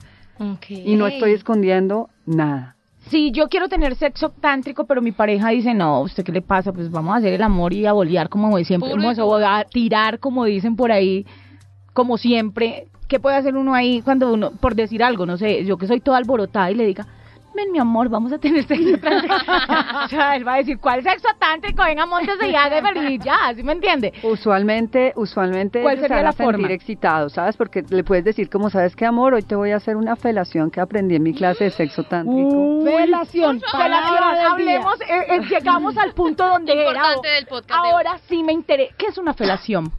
Y 0.69 0.95
no 0.95 1.05
estoy 1.05 1.33
escondiendo 1.33 2.09
nada. 2.25 2.75
Sí, 3.09 3.31
yo 3.31 3.49
quiero 3.49 3.67
tener 3.67 3.95
sexo 3.95 4.29
tántrico, 4.29 4.85
pero 4.85 5.01
mi 5.01 5.11
pareja 5.11 5.49
dice, 5.49 5.73
no, 5.73 6.01
¿usted 6.01 6.23
qué 6.23 6.31
le 6.31 6.41
pasa? 6.41 6.71
Pues 6.71 6.89
vamos 6.89 7.13
a 7.13 7.17
hacer 7.17 7.33
el 7.33 7.41
amor 7.41 7.73
y 7.73 7.85
a 7.85 7.93
bolear 7.93 8.29
como 8.29 8.57
siempre, 8.59 8.91
vamos 8.91 9.17
a 9.19 9.65
tirar 9.65 10.19
como 10.19 10.45
dicen 10.45 10.75
por 10.75 10.91
ahí, 10.91 11.25
como 11.93 12.17
siempre. 12.17 12.87
¿Qué 13.07 13.19
puede 13.19 13.35
hacer 13.35 13.55
uno 13.57 13.73
ahí 13.73 14.01
cuando 14.01 14.31
uno, 14.31 14.51
por 14.51 14.75
decir 14.75 15.03
algo, 15.03 15.25
no 15.25 15.37
sé, 15.37 15.65
yo 15.65 15.77
que 15.77 15.87
soy 15.87 15.99
toda 15.99 16.17
alborotada 16.17 16.71
y 16.71 16.75
le 16.75 16.85
diga, 16.85 17.05
ven 17.53 17.71
mi 17.71 17.79
amor, 17.79 18.09
vamos 18.09 18.31
a 18.31 18.37
tener 18.37 18.63
sexo 18.65 18.97
tántrico? 19.01 19.35
o 20.05 20.07
sea, 20.07 20.35
él 20.35 20.47
va 20.47 20.55
a 20.55 20.57
decir, 20.57 20.79
¿cuál 20.79 21.03
sexo 21.03 21.27
tántrico? 21.37 21.83
Venga, 21.83 22.05
montese 22.05 22.47
y 22.47 22.55
hágame 22.55 23.11
y 23.11 23.19
ya, 23.23 23.53
¿sí 23.55 23.63
me 23.63 23.73
entiende? 23.73 24.13
Usualmente, 24.23 25.13
usualmente 25.15 25.81
¿Cuál 25.81 25.99
sería 25.99 26.17
van 26.17 26.25
a 26.25 26.29
la 26.29 26.33
forma? 26.33 26.51
sentir 26.53 26.71
excitados, 26.71 27.33
¿sabes? 27.33 27.57
Porque 27.57 27.83
le 27.89 28.03
puedes 28.03 28.23
decir, 28.23 28.49
como 28.49 28.69
sabes 28.69 28.95
qué 28.95 29.05
amor, 29.05 29.33
hoy 29.33 29.43
te 29.43 29.55
voy 29.55 29.71
a 29.71 29.77
hacer 29.77 29.97
una 29.97 30.15
felación 30.15 30.71
que 30.71 30.79
aprendí 30.79 31.15
en 31.15 31.23
mi 31.23 31.33
clase 31.33 31.65
de 31.65 31.71
sexo 31.71 32.03
tántrico. 32.03 32.83
Del 32.83 33.13
día. 33.31 34.51
hablemos, 34.51 35.01
eh, 35.01 35.25
eh, 35.27 35.41
llegamos 35.49 35.97
al 35.97 36.13
punto 36.13 36.47
donde 36.47 36.73
era. 36.73 36.89
Importante 36.89 37.27
del 37.29 37.45
podcast 37.47 37.83
de. 37.83 37.89
Ahora 37.89 38.17
sí 38.27 38.43
me 38.43 38.53
interesa. 38.53 38.93
¿Qué 38.97 39.07
es 39.07 39.17
una 39.17 39.33
felación? 39.33 39.91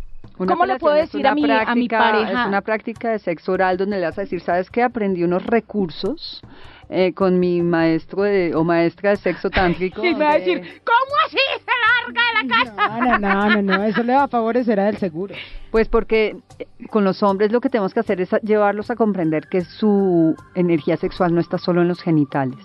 Una 0.42 0.54
¿Cómo 0.54 0.66
le 0.66 0.78
puedo 0.78 0.96
decir 0.96 1.26
a 1.26 1.34
mi, 1.34 1.48
a 1.48 1.74
mi 1.74 1.88
pareja? 1.88 2.42
Es 2.42 2.48
una 2.48 2.62
práctica 2.62 3.10
de 3.10 3.18
sexo 3.20 3.52
oral 3.52 3.76
donde 3.76 3.98
le 3.98 4.06
vas 4.06 4.18
a 4.18 4.22
decir, 4.22 4.40
¿sabes 4.40 4.70
qué? 4.70 4.82
Aprendí 4.82 5.22
unos 5.22 5.44
recursos 5.46 6.42
eh, 6.92 7.12
con 7.14 7.40
mi 7.40 7.62
maestro 7.62 8.22
de, 8.22 8.54
o 8.54 8.64
maestra 8.64 9.10
de 9.10 9.16
sexo 9.16 9.50
tántrico. 9.50 10.04
Y 10.04 10.14
me 10.14 10.24
va 10.24 10.32
a 10.32 10.38
decir, 10.38 10.60
¿cómo 10.84 11.12
así, 11.26 11.38
larga 12.06 12.22
de 12.28 12.46
la 12.46 12.54
casa. 12.54 12.98
No, 12.98 13.18
no, 13.18 13.48
no, 13.48 13.62
no, 13.62 13.78
no, 13.78 13.84
eso 13.84 14.02
le 14.02 14.14
va 14.14 14.24
a 14.24 14.28
favorecer 14.28 14.78
a 14.80 14.84
del 14.84 14.98
seguro. 14.98 15.34
Pues 15.70 15.88
porque 15.88 16.36
eh, 16.58 16.66
con 16.88 17.04
los 17.04 17.22
hombres 17.22 17.50
lo 17.50 17.60
que 17.60 17.70
tenemos 17.70 17.94
que 17.94 18.00
hacer 18.00 18.20
es 18.20 18.30
llevarlos 18.42 18.90
a 18.90 18.96
comprender 18.96 19.48
que 19.48 19.62
su 19.62 20.36
energía 20.54 20.96
sexual 20.96 21.34
no 21.34 21.40
está 21.40 21.58
solo 21.58 21.82
en 21.82 21.88
los 21.88 22.02
genitales. 22.02 22.58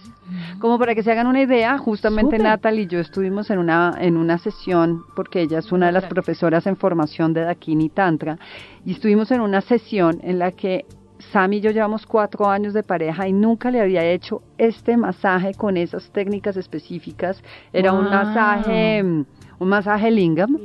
Como 0.60 0.78
para 0.78 0.94
que 0.94 1.04
se 1.04 1.12
hagan 1.12 1.28
una 1.28 1.42
idea, 1.42 1.78
justamente. 1.78 2.38
Natalie 2.38 2.82
y 2.82 2.88
yo 2.88 3.00
estuvimos 3.00 3.50
en 3.50 3.60
una, 3.60 3.96
en 3.98 4.18
una 4.18 4.38
sesión, 4.38 5.04
porque 5.16 5.42
ella 5.42 5.60
es 5.60 5.72
una 5.72 5.86
de 5.86 5.94
las 5.94 6.06
profesoras 6.06 6.68
en 6.68 6.76
formación 6.76 7.34
de 7.34 7.42
Dakini 7.42 7.88
Tantra, 7.88 8.38
y 8.86 8.92
estuvimos 8.92 9.32
en 9.32 9.40
una 9.40 9.62
sesión 9.62 10.20
en 10.24 10.40
la 10.40 10.52
que 10.52 10.86
Sam 11.20 11.54
y 11.54 11.62
yo 11.62 11.72
llevamos 11.72 12.06
cuatro 12.06 12.48
años 12.48 12.74
de 12.74 12.84
pareja 12.84 13.28
y 13.28 13.34
nunca 13.34 13.72
le 13.72 13.82
había 13.82 14.06
hecho 14.06 14.42
este 14.58 14.98
masaje 14.98 15.54
con 15.54 15.78
esas 15.78 16.12
técnicas 16.12 16.58
específicas. 16.58 17.44
Era 17.74 17.94
un 17.94 18.06
masaje, 18.06 19.04
un 19.04 19.68
masaje 19.70 20.12
lingam. 20.12 20.58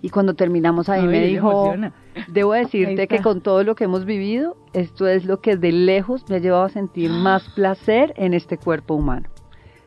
Y 0.00 0.08
cuando 0.10 0.34
terminamos 0.34 0.88
ahí 0.88 1.02
No, 1.04 1.10
me 1.10 1.26
dijo, 1.26 1.50
emociona. 1.50 1.92
debo 2.28 2.52
decirte 2.52 3.06
que 3.06 3.20
con 3.20 3.40
todo 3.40 3.62
lo 3.62 3.74
que 3.74 3.84
hemos 3.84 4.04
vivido, 4.04 4.56
esto 4.72 5.06
es 5.06 5.24
lo 5.24 5.40
que 5.40 5.56
de 5.56 5.70
lejos 5.70 6.28
me 6.28 6.36
ha 6.36 6.38
llevado 6.40 6.64
a 6.64 6.68
sentir 6.68 7.10
más 7.10 7.48
placer 7.50 8.12
en 8.16 8.34
este 8.34 8.58
cuerpo 8.58 8.94
humano. 8.94 9.28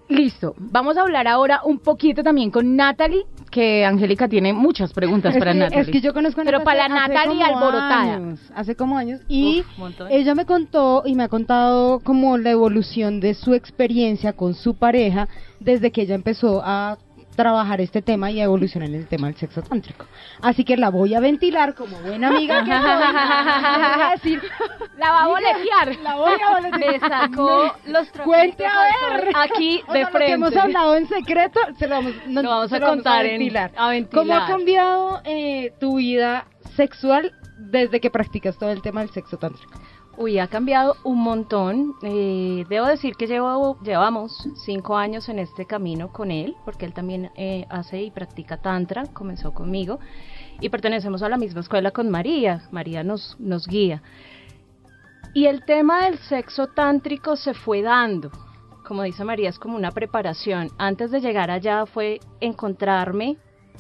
Listo, 0.08 0.54
vamos 0.58 0.98
a 0.98 1.02
hablar 1.02 1.28
ahora 1.28 1.62
un 1.66 1.80
poquito 1.80 2.22
también 2.24 2.52
con 2.52 2.76
Natalie, 2.76 3.26
que 3.50 3.84
Angélica 3.86 4.28
tiene 4.28 4.54
muchas 4.54 4.94
preguntas 4.94 5.34
Es 5.34 5.40
para 5.40 5.54
que, 5.54 5.58
Natalie. 5.60 5.82
es 5.82 5.90
que 5.90 6.02
yo 6.02 6.14
conozco 6.14 6.42
a 6.42 6.44
Pero 6.44 6.60
Natalia 6.60 6.84
para 6.88 7.00
la 7.00 7.08
Natalie 7.08 7.44
alborotada. 7.44 8.16
años, 8.16 8.40
hace 8.54 8.76
como 8.76 8.98
años. 8.98 9.22
Y 9.28 9.62
Uf, 9.62 10.02
ella 10.12 10.36
me 10.36 10.46
contó 10.46 11.02
y 11.06 11.16
me 11.16 11.24
ha 11.24 11.28
contado 11.28 12.02
como 12.02 12.38
la 12.38 12.52
evolución 12.52 13.20
de 13.20 13.34
su 13.34 13.54
experiencia 13.56 14.34
con 14.34 14.54
su 14.54 14.76
pareja 14.76 15.28
desde 15.60 15.92
que 15.92 16.04
ella 16.04 16.16
empezó 16.16 16.62
a 16.64 16.98
trabajar 17.36 17.82
este 17.82 18.02
tema 18.02 18.32
y 18.32 18.42
evolucionar 18.42 18.90
en 18.90 18.96
el 18.96 19.08
tema 19.08 19.28
del 19.28 19.36
sexo 19.36 19.62
tántrico. 19.62 20.06
Así 20.42 20.64
que 20.64 20.78
la 20.78 20.90
voy 20.90 21.14
a 21.14 21.20
ventilar 21.20 21.76
como 21.76 21.98
buena 22.00 22.30
amiga 22.30 22.64
que 22.64 22.72
soy. 22.72 22.82
Le 22.82 23.96
voy 23.96 24.02
a 24.02 24.12
decir, 24.16 24.42
La 24.98 25.12
va 25.12 25.24
a 25.24 25.28
boletear. 25.28 25.96
la 26.04 26.16
voy 26.16 26.40
a 26.42 26.52
boletear. 26.56 26.92
Me 26.94 27.00
sacó 27.00 27.74
los 27.88 28.08
Cuente 28.24 28.66
a 28.66 28.84
ver. 28.84 29.30
aquí 29.36 29.82
O 29.88 29.94
de 29.94 30.00
sea, 30.00 30.02
Lo 30.02 30.08
que 30.08 30.18
frente. 30.18 30.34
hemos 30.34 30.56
hablado 30.56 30.96
en 30.96 31.08
secreto, 31.08 31.60
se 31.78 31.88
lo 31.88 31.96
vamos, 31.96 32.14
no- 32.28 32.42
Lo 32.42 32.50
vamos 32.50 32.74
a 32.74 32.80
contar 32.80 33.26
en- 33.26 33.32
ventilar. 33.40 33.72
a 33.78 33.90
ventilar. 33.90 34.24
¿Cómo 34.26 34.36
ha 34.36 34.48
cambiado 34.48 35.22
eh, 35.26 35.74
tu 35.80 35.98
vida 35.98 36.46
sexual 36.76 37.34
desde 37.58 38.00
que 38.00 38.10
practicas 38.10 38.58
todo 38.58 38.72
el 38.72 38.82
tema 38.82 39.02
del 39.02 39.10
sexo 39.12 39.38
tántrico? 39.38 39.72
Uy, 40.18 40.40
ha 40.40 40.48
cambiado 40.48 40.96
un 41.04 41.22
montón. 41.22 41.96
Eh, 42.02 42.66
debo 42.70 42.86
decir 42.86 43.16
que 43.16 43.28
llevo, 43.28 43.78
llevamos 43.82 44.48
cinco 44.66 44.96
años 44.96 45.28
en 45.28 45.40
este 45.40 45.66
camino 45.66 46.14
con 46.14 46.32
él, 46.32 46.56
porque 46.64 46.86
él 46.86 46.94
también 46.94 47.32
eh, 47.36 47.66
hace 47.70 48.02
y 48.02 48.12
practica 48.12 48.58
tantra, 48.58 49.04
comenzó 49.14 49.54
conmigo, 49.54 50.00
y 50.62 50.70
pertenecemos 50.70 51.22
a 51.22 51.30
la 51.30 51.38
misma 51.38 51.62
escuela 51.62 51.92
con 51.92 52.10
María. 52.10 52.64
María 52.72 53.04
nos, 53.04 53.36
nos 53.40 53.68
guía. 53.68 54.02
Y 55.34 55.48
el 55.48 55.66
tema 55.66 56.06
del 56.06 56.18
sexo 56.20 56.68
tántrico 56.68 57.36
se 57.36 57.54
fue 57.54 57.82
dando. 57.82 58.32
Como 58.88 59.04
dice 59.04 59.26
María, 59.26 59.50
es 59.50 59.60
como 59.60 59.76
una 59.76 59.92
preparación. 59.92 60.70
Antes 60.78 61.12
de 61.12 61.20
llegar 61.20 61.52
allá 61.52 61.86
fue 61.86 62.22
encontrarme. 62.40 63.36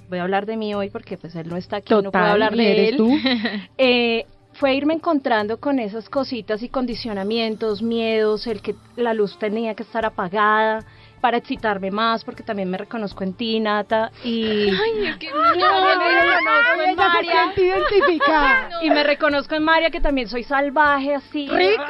Voy 0.09 0.19
a 0.19 0.23
hablar 0.23 0.45
de 0.45 0.57
mí 0.57 0.75
hoy 0.75 0.89
porque 0.89 1.17
pues 1.17 1.33
él 1.35 1.47
no 1.47 1.55
está 1.55 1.77
aquí, 1.77 1.93
no 1.93 2.11
puedo 2.11 2.25
hablar 2.25 2.53
¿y 2.55 2.57
de 2.57 2.89
él. 2.89 2.97
tú? 2.97 3.09
Eh, 3.77 4.25
fue 4.59 4.75
irme 4.75 4.93
encontrando 4.93 5.59
con 5.59 5.79
esas 5.79 6.09
cositas 6.09 6.63
y 6.63 6.69
condicionamientos, 6.69 7.81
miedos, 7.81 8.47
el 8.47 8.61
que 8.61 8.75
la 8.95 9.13
luz 9.13 9.37
tenía 9.37 9.75
que 9.75 9.83
estar 9.83 10.05
apagada 10.05 10.85
para 11.19 11.37
excitarme 11.37 11.89
más, 11.89 12.23
porque 12.23 12.43
también 12.43 12.69
me 12.69 12.77
reconozco 12.77 13.23
en 13.23 13.33
ti, 13.33 13.59
Nata, 13.59 14.11
y, 14.23 14.67
Ella 14.67 15.17
se 17.13 17.25
siente 17.25 17.61
identificada. 17.65 18.69
y 18.83 18.89
me 18.91 19.03
reconozco 19.03 19.55
en 19.55 19.63
María, 19.63 19.89
que 19.89 19.99
también 19.99 20.29
soy 20.29 20.43
salvaje 20.43 21.15
así. 21.15 21.47
¡Rico! 21.47 21.83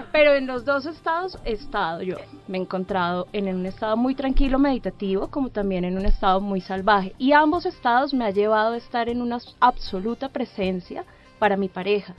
Pero 0.12 0.34
en 0.34 0.46
los 0.46 0.64
dos 0.64 0.86
estados 0.86 1.38
he 1.44 1.52
estado 1.52 2.00
yo. 2.02 2.16
Me 2.48 2.56
he 2.56 2.60
encontrado 2.62 3.26
en 3.34 3.54
un 3.54 3.66
estado 3.66 3.98
muy 3.98 4.14
tranquilo, 4.14 4.58
meditativo, 4.58 5.28
como 5.28 5.50
también 5.50 5.84
en 5.84 5.98
un 5.98 6.06
estado 6.06 6.40
muy 6.40 6.62
salvaje. 6.62 7.14
Y 7.18 7.32
ambos 7.32 7.66
estados 7.66 8.14
me 8.14 8.24
ha 8.24 8.30
llevado 8.30 8.72
a 8.72 8.78
estar 8.78 9.10
en 9.10 9.20
una 9.20 9.38
absoluta 9.60 10.30
presencia 10.30 11.04
para 11.38 11.56
mi 11.56 11.68
pareja. 11.68 12.14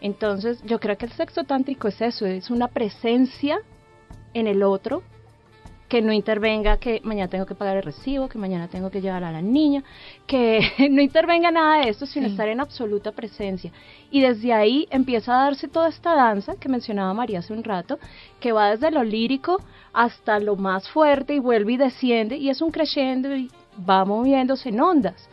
Entonces, 0.00 0.62
yo 0.64 0.80
creo 0.80 0.98
que 0.98 1.06
el 1.06 1.12
sexo 1.12 1.44
tántrico 1.44 1.88
es 1.88 2.00
eso, 2.00 2.26
es 2.26 2.50
una 2.50 2.68
presencia 2.68 3.58
en 4.34 4.46
el 4.46 4.62
otro 4.62 5.02
que 5.92 6.00
no 6.00 6.10
intervenga 6.10 6.78
que 6.78 7.02
mañana 7.04 7.28
tengo 7.28 7.44
que 7.44 7.54
pagar 7.54 7.76
el 7.76 7.82
recibo, 7.82 8.26
que 8.26 8.38
mañana 8.38 8.66
tengo 8.66 8.90
que 8.90 9.02
llevar 9.02 9.24
a 9.24 9.30
la 9.30 9.42
niña, 9.42 9.84
que 10.26 10.60
no 10.90 11.02
intervenga 11.02 11.50
nada 11.50 11.84
de 11.84 11.90
esto, 11.90 12.06
sino 12.06 12.28
estar 12.28 12.48
en 12.48 12.60
absoluta 12.60 13.12
presencia. 13.12 13.70
Y 14.10 14.22
desde 14.22 14.54
ahí 14.54 14.88
empieza 14.90 15.34
a 15.34 15.44
darse 15.44 15.68
toda 15.68 15.90
esta 15.90 16.14
danza 16.14 16.56
que 16.56 16.70
mencionaba 16.70 17.12
María 17.12 17.40
hace 17.40 17.52
un 17.52 17.62
rato, 17.62 17.98
que 18.40 18.52
va 18.52 18.70
desde 18.70 18.90
lo 18.90 19.04
lírico 19.04 19.62
hasta 19.92 20.40
lo 20.40 20.56
más 20.56 20.88
fuerte 20.88 21.34
y 21.34 21.40
vuelve 21.40 21.74
y 21.74 21.76
desciende 21.76 22.36
y 22.38 22.48
es 22.48 22.62
un 22.62 22.70
crescendo 22.70 23.36
y 23.36 23.50
va 23.86 24.06
moviéndose 24.06 24.70
en 24.70 24.80
ondas. 24.80 25.28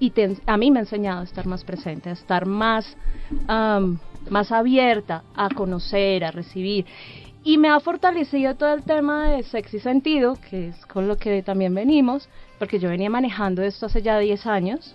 Y 0.00 0.10
te- 0.10 0.36
a 0.46 0.56
mí 0.56 0.70
me 0.70 0.80
ha 0.80 0.82
enseñado 0.82 1.20
a 1.20 1.24
estar 1.24 1.46
más 1.46 1.64
presente, 1.64 2.10
a 2.10 2.12
estar 2.12 2.46
más, 2.46 2.96
am, 3.46 3.98
más 4.28 4.50
abierta 4.52 5.22
a 5.36 5.48
conocer, 5.50 6.24
a 6.24 6.30
recibir. 6.30 6.84
Y 7.44 7.58
me 7.58 7.68
ha 7.68 7.78
fortalecido 7.80 8.54
todo 8.56 8.72
el 8.74 8.82
tema 8.82 9.28
de 9.28 9.42
sexy 9.44 9.78
sentido, 9.78 10.38
que 10.50 10.68
es 10.68 10.86
con 10.86 11.06
lo 11.08 11.16
que 11.16 11.42
también 11.42 11.74
venimos, 11.74 12.28
porque 12.58 12.78
yo 12.78 12.88
venía 12.88 13.10
manejando 13.10 13.62
esto 13.62 13.86
hace 13.86 14.00
ya 14.02 14.18
10 14.18 14.46
años, 14.46 14.94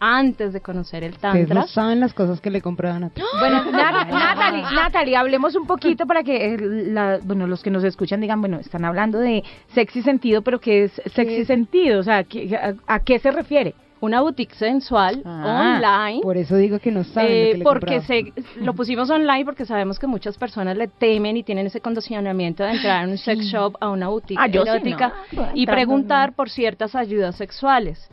antes 0.00 0.52
de 0.52 0.60
conocer 0.60 1.04
el 1.04 1.12
Ustedes 1.12 1.20
tantra. 1.46 1.60
no 1.60 1.66
saben 1.68 2.00
las 2.00 2.12
cosas 2.12 2.40
que 2.40 2.50
le 2.50 2.60
compraban 2.60 3.04
a 3.04 3.10
ti. 3.10 3.22
Bueno, 3.38 3.62
Nat- 3.70 4.08
Natalie, 4.10 4.62
Natalie, 4.74 5.16
hablemos 5.16 5.54
un 5.54 5.66
poquito 5.66 6.06
para 6.06 6.24
que 6.24 6.54
eh, 6.54 6.58
la- 6.58 7.18
bueno, 7.22 7.46
los 7.46 7.62
que 7.62 7.70
nos 7.70 7.84
escuchan 7.84 8.20
digan, 8.20 8.40
bueno, 8.40 8.58
están 8.58 8.84
hablando 8.84 9.18
de 9.20 9.44
sexy 9.74 10.02
sentido, 10.02 10.42
pero 10.42 10.58
¿qué 10.60 10.84
es 10.84 10.92
sexy 11.14 11.44
sentido? 11.44 12.00
O 12.00 12.02
sea, 12.02 12.24
¿qué- 12.24 12.56
a, 12.56 12.74
a 12.94 12.98
qué 13.00 13.18
se 13.20 13.30
refiere? 13.30 13.74
Una 14.02 14.20
boutique 14.20 14.54
sensual 14.56 15.22
Ah, 15.24 15.78
online. 15.78 16.22
Por 16.22 16.36
eso 16.36 16.56
digo 16.56 16.80
que 16.80 16.90
no 16.90 17.04
saben 17.04 17.30
lo 17.30 17.46
Eh, 17.46 17.50
que 17.52 17.58
le 17.58 17.64
porque 17.64 18.00
se, 18.00 18.32
lo 18.56 18.74
pusimos 18.80 19.08
online 19.10 19.44
porque 19.44 19.64
sabemos 19.64 20.00
que 20.00 20.08
muchas 20.08 20.36
personas 20.36 20.76
le 20.76 20.88
temen 20.88 21.36
y 21.36 21.44
tienen 21.44 21.66
ese 21.66 21.80
condicionamiento 21.80 22.64
de 22.64 22.70
entrar 22.72 23.04
a 23.04 23.08
un 23.08 23.16
sex 23.16 23.44
shop, 23.46 23.76
a 23.80 23.90
una 23.90 24.08
boutique 24.08 24.40
Ah, 24.42 24.48
sí, 24.50 24.58
erótica 24.58 25.14
no. 25.36 25.42
y 25.54 25.66
preguntar 25.66 26.32
por 26.34 26.50
ciertas 26.50 26.96
ayudas 26.96 27.36
sexuales. 27.36 28.08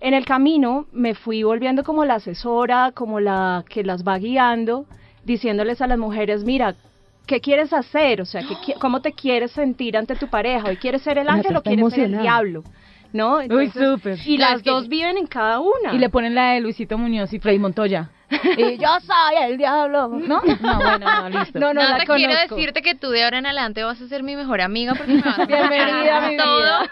En 0.00 0.12
el 0.12 0.26
camino 0.26 0.84
me 0.92 1.14
fui 1.14 1.42
volviendo 1.42 1.84
como 1.84 2.04
la 2.04 2.16
asesora, 2.16 2.92
como 2.94 3.18
la 3.18 3.64
que 3.66 3.82
las 3.82 4.04
va 4.04 4.18
guiando, 4.18 4.84
diciéndoles 5.24 5.80
a 5.80 5.86
las 5.86 5.98
mujeres, 5.98 6.44
mira, 6.44 6.74
¿qué 7.26 7.40
quieres 7.40 7.72
hacer? 7.72 8.20
O 8.20 8.26
sea, 8.26 8.42
¿qué 8.42 8.54
qui- 8.56 8.78
¿cómo 8.78 9.00
te 9.00 9.12
quieres 9.12 9.52
sentir 9.52 9.96
ante 9.96 10.16
tu 10.16 10.28
pareja? 10.28 10.66
¿Hoy 10.68 10.76
quieres 10.76 11.00
ser 11.00 11.16
el 11.16 11.28
ángel 11.30 11.56
o 11.56 11.62
quieres 11.62 11.88
ser 11.94 12.04
el 12.04 12.20
diablo? 12.20 12.64
¿No? 13.12 13.36
Uy, 13.38 13.44
Entonces, 13.44 13.72
súper. 13.92 14.18
Y 14.24 14.36
Claro, 14.36 14.52
las 14.52 14.58
es 14.60 14.64
que- 14.64 14.70
dos 14.70 14.88
viven 14.88 15.16
en 15.18 15.26
cada 15.26 15.58
una. 15.60 15.92
Y 15.92 15.98
le 15.98 16.08
ponen 16.10 16.34
la 16.34 16.52
de 16.52 16.60
Luisito 16.60 16.96
Muñoz 16.98 17.32
y 17.32 17.38
Freddy 17.40 17.58
Montoya. 17.58 18.08
y 18.56 18.78
yo 18.78 18.88
soy 19.00 19.42
el 19.50 19.56
diablo. 19.58 20.08
¿No? 20.08 20.40
No, 20.60 20.76
bueno, 20.78 20.98
no, 20.98 21.28
listo. 21.40 21.58
No, 21.58 21.74
no, 21.74 21.80
Nata, 21.82 21.98
la 21.98 22.04
quiero 22.04 22.32
conozco. 22.34 22.54
decirte 22.54 22.82
que 22.82 22.94
tú 22.94 23.10
de 23.10 23.24
ahora 23.24 23.38
en 23.38 23.46
adelante 23.46 23.82
vas 23.82 24.00
a 24.00 24.06
ser 24.06 24.22
mi 24.22 24.36
mejor 24.36 24.60
amiga 24.60 24.94
porque 24.94 25.14
me 25.14 25.22
vas 25.22 25.38
a 25.40 25.44
Bienvenida 25.46 26.16
a 26.18 26.28
mi 26.28 26.36
todo. 26.36 26.58
vida. 26.60 26.90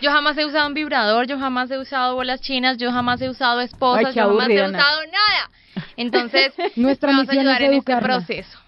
Yo 0.00 0.10
jamás 0.10 0.38
he 0.38 0.46
usado 0.46 0.66
un 0.66 0.72
vibrador, 0.72 1.26
yo 1.26 1.38
jamás 1.38 1.70
he 1.70 1.78
usado 1.78 2.14
bolas 2.14 2.40
chinas, 2.40 2.78
yo 2.78 2.90
jamás 2.90 3.20
he 3.20 3.28
usado 3.28 3.60
esposas, 3.60 4.06
Ay, 4.06 4.14
yo 4.14 4.22
jamás 4.22 4.38
he 4.48 4.58
aburrida, 4.58 4.68
Nat. 4.68 4.80
usado 4.80 5.00
nada. 5.04 5.50
Entonces, 5.98 6.54
Nuestra 6.76 7.12
me 7.12 7.18
vas 7.18 7.28
a 7.28 7.32
misión 7.32 7.46
es 7.46 7.52
ayudar 7.56 7.62
en 7.62 7.74
este 7.74 7.96
proceso. 7.98 8.58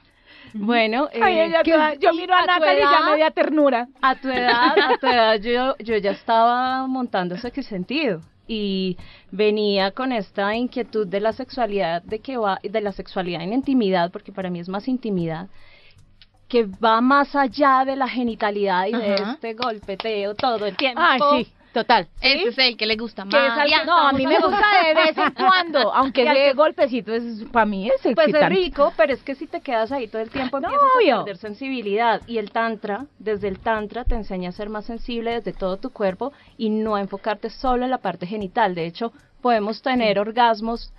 Bueno, 0.54 1.08
Ay, 1.22 1.38
eh, 1.38 1.44
ella 1.46 1.62
¿qué- 1.62 1.72
toda- 1.72 1.94
yo 1.94 2.12
miro 2.12 2.34
a 2.34 2.44
Natalie 2.46 2.78
y 2.80 2.82
ya 2.82 3.10
me 3.10 3.18
da 3.18 3.30
ternura. 3.30 3.88
A 4.00 4.14
tu 4.16 4.28
edad, 4.28 4.78
a 4.78 4.98
tu 4.98 5.06
edad 5.06 5.40
yo, 5.40 5.76
yo 5.78 5.96
ya 5.96 6.10
estaba 6.12 6.86
montando 6.86 7.34
ese 7.34 7.62
sentido. 7.62 8.20
Y 8.48 8.98
venía 9.30 9.92
con 9.92 10.12
esta 10.12 10.54
inquietud 10.56 11.06
de 11.06 11.20
la 11.20 11.32
sexualidad, 11.32 12.02
de 12.02 12.18
que 12.18 12.36
va, 12.36 12.58
de 12.62 12.80
la 12.80 12.92
sexualidad 12.92 13.40
en 13.42 13.52
intimidad, 13.52 14.10
porque 14.10 14.32
para 14.32 14.50
mí 14.50 14.58
es 14.58 14.68
más 14.68 14.88
intimidad, 14.88 15.48
que 16.48 16.64
va 16.66 17.00
más 17.00 17.34
allá 17.34 17.84
de 17.86 17.96
la 17.96 18.08
genitalidad 18.08 18.86
y 18.86 18.92
de 18.92 19.14
este 19.14 19.54
golpeteo 19.54 20.34
todo 20.34 20.66
el 20.66 20.76
tiempo. 20.76 21.00
Ay, 21.02 21.20
sí, 21.44 21.52
total. 21.72 22.08
Ese 22.20 22.48
es 22.48 22.58
el 22.58 22.76
que 22.76 22.86
le 22.86 22.96
gusta 22.96 23.22
es 23.22 23.28
más. 23.32 23.68
No, 23.86 23.98
a 24.08 24.12
mí 24.12 24.26
me 24.26 24.38
gusta 24.40 24.62
de 24.86 24.94
vez 24.94 25.16
en 25.18 25.30
cuando, 25.34 25.92
aunque 25.94 26.22
ese 26.22 26.52
golpecito 26.54 27.12
es 27.12 27.44
para 27.52 27.66
mí 27.66 27.88
es 27.88 27.94
Pues 28.02 28.06
es 28.16 28.18
excitante. 28.18 28.48
rico, 28.54 28.92
pero 28.96 29.12
es 29.12 29.22
que 29.22 29.34
si 29.34 29.46
te 29.46 29.60
quedas 29.60 29.90
ahí 29.92 30.08
todo 30.08 30.22
el 30.22 30.30
tiempo 30.30 30.60
No, 30.60 30.68
empiezas 30.68 30.88
obvio. 30.96 31.16
a 31.20 31.24
perder 31.24 31.38
sensibilidad. 31.38 32.20
Y 32.26 32.38
el 32.38 32.50
tantra, 32.50 33.06
desde 33.18 33.48
el 33.48 33.58
tantra, 33.58 34.04
te 34.04 34.14
enseña 34.14 34.50
a 34.50 34.52
ser 34.52 34.68
más 34.68 34.84
sensible 34.84 35.32
desde 35.32 35.52
todo 35.52 35.76
tu 35.78 35.90
cuerpo 35.90 36.32
y 36.56 36.70
no 36.70 36.94
a 36.96 37.00
enfocarte 37.00 37.50
solo 37.50 37.84
en 37.84 37.90
la 37.90 37.98
parte 37.98 38.26
genital. 38.26 38.74
De 38.74 38.86
hecho, 38.86 39.12
podemos 39.40 39.82
tener 39.82 40.18
orgasmos, 40.18 40.92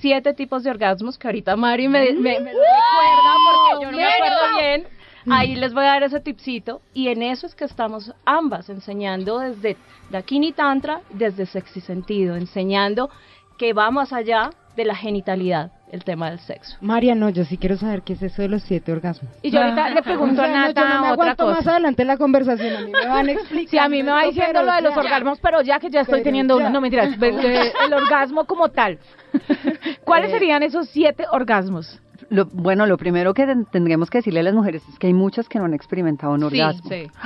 siete 0.00 0.34
tipos 0.34 0.62
de 0.64 0.70
orgasmos 0.70 1.18
que 1.18 1.26
ahorita 1.28 1.56
Mari 1.56 1.88
me, 1.88 2.12
me- 2.12 2.40
me 2.40 2.52
lo 2.52 2.60
recuerda 2.60 3.34
porque 3.50 3.84
yo 3.84 3.90
no 3.90 3.96
me 3.96 4.04
acuerdo 4.04 4.56
bien. 4.58 4.86
Ahí 5.30 5.56
les 5.56 5.72
voy 5.74 5.84
a 5.84 5.88
dar 5.88 6.02
ese 6.02 6.20
tipcito 6.20 6.80
y 6.94 7.08
en 7.08 7.22
eso 7.22 7.46
es 7.46 7.54
que 7.54 7.64
estamos 7.64 8.12
ambas 8.24 8.68
enseñando 8.70 9.38
desde 9.40 9.76
Dakini 10.10 10.52
Tantra, 10.52 11.00
desde 11.10 11.46
Sexy 11.46 11.80
Sentido, 11.80 12.36
enseñando 12.36 13.10
que 13.58 13.72
va 13.72 13.90
más 13.90 14.12
allá 14.12 14.50
de 14.76 14.84
la 14.84 14.94
genitalidad, 14.94 15.72
el 15.90 16.04
tema 16.04 16.30
del 16.30 16.38
sexo. 16.38 16.76
María, 16.80 17.16
no, 17.16 17.28
yo 17.30 17.44
sí 17.44 17.58
quiero 17.58 17.76
saber 17.76 18.02
qué 18.02 18.12
es 18.12 18.22
eso 18.22 18.42
de 18.42 18.48
los 18.48 18.62
siete 18.62 18.92
orgasmos. 18.92 19.32
Y 19.42 19.50
yo 19.50 19.60
ahorita 19.60 19.90
le 19.90 20.02
pregunto 20.02 20.40
O 20.40 20.44
a 20.44 20.46
sea, 20.46 20.54
no, 20.60 20.66
Nata 20.68 20.80
yo 20.82 20.88
no 20.88 20.94
me 20.94 20.98
otra 20.98 21.10
aguanto 21.12 21.46
más 21.48 21.56
cosa. 21.58 21.70
adelante 21.72 22.04
la 22.04 22.16
conversación, 22.16 22.76
a 22.76 22.80
mí 22.82 22.92
me 22.92 23.06
van 23.08 23.28
a 23.28 23.32
explicar. 23.32 23.70
Sí, 23.70 23.78
a 23.78 23.88
mí 23.88 24.02
me 24.04 24.12
va 24.12 24.22
diciendo 24.22 24.62
lo 24.62 24.72
de 24.72 24.82
los 24.82 24.96
orgasmos, 24.96 25.40
pero 25.40 25.62
ya 25.62 25.80
que 25.80 25.90
ya 25.90 26.02
estoy 26.02 26.22
teniendo 26.22 26.56
ya. 26.56 26.66
uno, 26.66 26.70
no 26.74 26.80
mentiras, 26.80 27.10
el 27.20 27.92
orgasmo 27.92 28.44
como 28.44 28.68
tal. 28.68 28.98
¿Cuáles 30.04 30.30
Eh, 30.30 30.34
serían 30.34 30.62
esos 30.62 30.88
siete 30.90 31.24
orgasmos? 31.32 32.00
Lo- 32.30 32.44
bueno, 32.44 32.84
lo 32.86 32.98
primero 32.98 33.32
que 33.32 33.46
ten- 33.46 33.64
tendremos 33.64 34.10
que 34.10 34.18
decirle 34.18 34.40
a 34.40 34.42
las 34.42 34.52
mujeres 34.54 34.82
es 34.88 34.98
que 34.98 35.06
hay 35.06 35.14
muchas 35.14 35.48
que 35.48 35.58
no 35.58 35.64
han 35.64 35.72
experimentado 35.72 36.34
un 36.34 36.40
Sí, 36.40 36.44
orgasmo. 36.60 36.90
sí. 36.90 37.06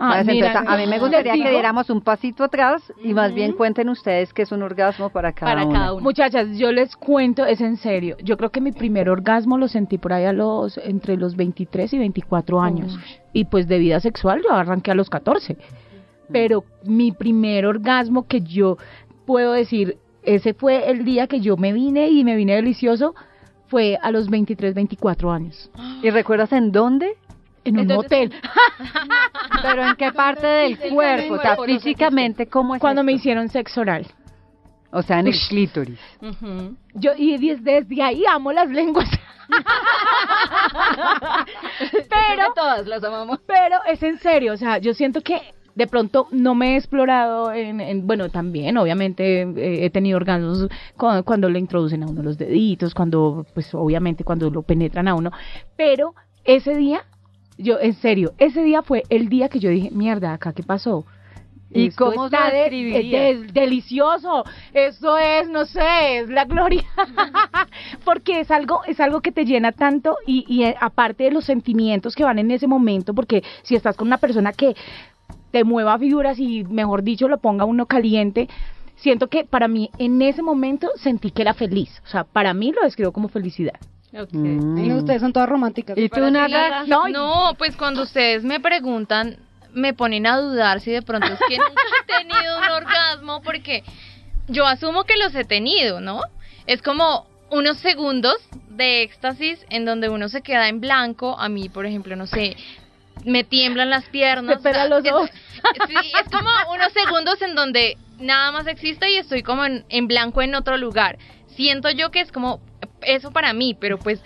Ah, 0.00 0.22
mira, 0.24 0.46
Entonces, 0.48 0.72
a 0.72 0.76
mí 0.76 0.86
me 0.86 0.98
gustaría 1.00 1.32
que 1.32 1.50
diéramos 1.50 1.90
un 1.90 2.00
pasito 2.02 2.44
atrás 2.44 2.92
y 3.02 3.14
más 3.14 3.34
bien 3.34 3.52
cuenten 3.52 3.88
ustedes 3.88 4.32
qué 4.32 4.42
es 4.42 4.52
un 4.52 4.62
orgasmo 4.62 5.10
para 5.10 5.32
cada 5.32 5.52
Para 5.54 5.66
una. 5.66 5.78
cada 5.78 5.92
uno. 5.94 6.02
Muchachas, 6.04 6.56
yo 6.56 6.70
les 6.70 6.94
cuento, 6.94 7.44
es 7.44 7.60
en 7.60 7.76
serio. 7.76 8.16
Yo 8.22 8.36
creo 8.36 8.50
que 8.50 8.60
mi 8.60 8.70
primer 8.70 9.10
orgasmo 9.10 9.58
lo 9.58 9.66
sentí 9.66 9.98
por 9.98 10.12
ahí 10.12 10.24
a 10.24 10.32
los 10.32 10.78
entre 10.78 11.16
los 11.16 11.34
23 11.34 11.92
y 11.94 11.98
24 11.98 12.60
años. 12.60 12.96
Y 13.32 13.46
pues 13.46 13.66
de 13.66 13.78
vida 13.80 13.98
sexual 13.98 14.40
yo 14.44 14.52
arranqué 14.54 14.92
a 14.92 14.94
los 14.94 15.10
14. 15.10 15.56
Pero 16.32 16.62
mi 16.84 17.10
primer 17.10 17.66
orgasmo 17.66 18.26
que 18.28 18.40
yo 18.42 18.76
puedo 19.26 19.52
decir, 19.52 19.96
ese 20.22 20.54
fue 20.54 20.90
el 20.92 21.04
día 21.04 21.26
que 21.26 21.40
yo 21.40 21.56
me 21.56 21.72
vine 21.72 22.08
y 22.08 22.22
me 22.22 22.36
vine 22.36 22.54
delicioso, 22.54 23.16
fue 23.68 23.98
a 24.02 24.10
los 24.10 24.28
23, 24.28 24.74
24 24.74 25.30
años. 25.30 25.70
¿Y 26.02 26.10
recuerdas 26.10 26.52
en 26.52 26.72
dónde? 26.72 27.16
En 27.64 27.74
un 27.74 27.80
Entonces- 27.90 28.06
hotel. 28.06 28.32
Pero 29.62 29.86
en 29.88 29.96
qué 29.96 30.12
parte 30.12 30.46
del 30.46 30.78
cuerpo, 30.90 31.34
o 31.34 31.40
sea, 31.40 31.56
físicamente, 31.64 32.46
¿cómo 32.46 32.74
es 32.74 32.80
Cuando 32.80 33.02
me 33.04 33.12
hicieron 33.12 33.48
sexo 33.48 33.80
oral. 33.82 34.06
O 34.90 35.02
sea, 35.02 35.20
en 35.20 35.26
el 35.26 35.34
clítoris. 35.48 35.98
Yo, 36.94 37.12
y 37.16 37.36
desde, 37.36 37.82
desde 37.82 38.02
ahí 38.02 38.24
amo 38.26 38.52
las 38.52 38.68
lenguas. 38.70 39.08
pero, 42.08 42.52
todas 42.54 42.86
las 42.86 43.02
amamos. 43.04 43.40
pero 43.46 43.78
es 43.86 44.02
en 44.02 44.18
serio, 44.18 44.54
o 44.54 44.56
sea, 44.56 44.78
yo 44.78 44.94
siento 44.94 45.20
que 45.20 45.40
de 45.78 45.86
pronto 45.86 46.26
no 46.32 46.54
me 46.56 46.74
he 46.74 46.76
explorado 46.76 47.52
en, 47.52 47.80
en- 47.80 48.04
bueno, 48.06 48.28
también 48.28 48.76
obviamente 48.78 49.42
eh, 49.42 49.84
he 49.84 49.90
tenido 49.90 50.16
orgasmos 50.16 50.68
cu- 50.96 51.22
cuando 51.24 51.48
le 51.48 51.60
introducen 51.60 52.02
a 52.02 52.06
uno 52.06 52.22
los 52.22 52.36
deditos, 52.36 52.92
cuando, 52.94 53.46
pues 53.54 53.72
obviamente 53.74 54.24
cuando 54.24 54.50
lo 54.50 54.62
penetran 54.62 55.06
a 55.06 55.14
uno, 55.14 55.30
pero 55.76 56.14
ese 56.44 56.74
día, 56.74 57.04
yo, 57.56 57.78
en 57.80 57.94
serio, 57.94 58.32
ese 58.38 58.62
día 58.64 58.82
fue 58.82 59.04
el 59.08 59.28
día 59.28 59.48
que 59.48 59.60
yo 59.60 59.70
dije, 59.70 59.90
mierda, 59.92 60.32
acá, 60.32 60.52
¿qué 60.52 60.64
pasó? 60.64 61.06
¿Y 61.70 61.88
Esto 61.88 62.06
cómo 62.06 62.26
está 62.26 62.50
de- 62.50 63.52
delicioso. 63.52 64.44
Esto 64.72 65.18
es, 65.18 65.48
no 65.50 65.64
sé, 65.66 66.20
es 66.20 66.28
la 66.30 66.44
gloria. 66.46 66.82
porque 68.04 68.40
es 68.40 68.50
algo, 68.50 68.80
es 68.86 68.98
algo 69.00 69.20
que 69.20 69.32
te 69.32 69.44
llena 69.44 69.72
tanto 69.72 70.16
y, 70.26 70.44
y 70.48 70.64
eh, 70.64 70.74
aparte 70.80 71.24
de 71.24 71.30
los 71.30 71.44
sentimientos 71.44 72.14
que 72.16 72.24
van 72.24 72.38
en 72.38 72.50
ese 72.50 72.66
momento, 72.66 73.14
porque 73.14 73.42
si 73.62 73.76
estás 73.76 73.96
con 73.96 74.06
una 74.08 74.18
persona 74.18 74.52
que 74.52 74.74
te 75.50 75.64
mueva 75.64 75.98
figuras 75.98 76.38
y, 76.38 76.64
mejor 76.64 77.02
dicho, 77.02 77.28
lo 77.28 77.38
ponga 77.38 77.64
uno 77.64 77.86
caliente, 77.86 78.48
siento 78.96 79.28
que 79.28 79.44
para 79.44 79.68
mí 79.68 79.90
en 79.98 80.20
ese 80.22 80.42
momento 80.42 80.90
sentí 80.96 81.30
que 81.30 81.42
era 81.42 81.54
feliz. 81.54 82.00
O 82.04 82.08
sea, 82.08 82.24
para 82.24 82.54
mí 82.54 82.72
lo 82.72 82.82
describo 82.82 83.12
como 83.12 83.28
felicidad. 83.28 83.78
Ok. 84.12 84.32
Mm. 84.32 84.96
Ustedes 84.96 85.20
son 85.20 85.32
todas 85.32 85.48
románticas. 85.48 85.96
¿Y 85.98 86.08
tú? 86.08 86.20
Nata. 86.30 86.84
No, 86.86 87.08
No, 87.08 87.54
pues 87.58 87.76
cuando 87.76 88.02
ustedes 88.02 88.42
me 88.42 88.60
preguntan, 88.60 89.36
me 89.74 89.94
ponen 89.94 90.26
a 90.26 90.38
dudar 90.38 90.80
si 90.80 90.90
de 90.90 91.02
pronto 91.02 91.26
es 91.26 91.38
que 91.48 91.58
nunca 91.58 91.82
he 92.02 92.06
tenido 92.18 92.58
un 92.58 92.64
orgasmo, 92.64 93.42
porque 93.42 93.82
yo 94.48 94.66
asumo 94.66 95.04
que 95.04 95.16
los 95.16 95.34
he 95.34 95.44
tenido, 95.44 96.00
¿no? 96.00 96.22
Es 96.66 96.82
como 96.82 97.26
unos 97.50 97.78
segundos 97.78 98.36
de 98.70 99.02
éxtasis 99.02 99.64
en 99.70 99.84
donde 99.84 100.08
uno 100.08 100.28
se 100.28 100.42
queda 100.42 100.68
en 100.68 100.80
blanco. 100.80 101.38
A 101.38 101.48
mí, 101.48 101.68
por 101.68 101.86
ejemplo, 101.86 102.16
no 102.16 102.26
sé, 102.26 102.56
me 103.24 103.44
tiemblan 103.44 103.90
las 103.90 104.08
piernas. 104.08 104.62
Te 104.62 104.70
pelan 104.70 104.90
los 104.90 105.04
es- 105.04 105.12
ojos. 105.12 105.30
Sí, 105.86 105.94
es 105.94 106.28
como 106.28 106.48
unos 106.74 106.92
segundos 106.92 107.40
en 107.42 107.54
donde 107.54 107.96
nada 108.18 108.52
más 108.52 108.66
existe 108.66 109.10
y 109.10 109.16
estoy 109.16 109.42
como 109.42 109.64
en, 109.64 109.84
en 109.88 110.06
blanco 110.08 110.40
en 110.42 110.54
otro 110.54 110.76
lugar. 110.76 111.18
Siento 111.46 111.90
yo 111.90 112.10
que 112.10 112.20
es 112.20 112.32
como 112.32 112.60
eso 113.02 113.30
para 113.32 113.52
mí, 113.52 113.76
pero 113.78 113.98
pues 113.98 114.20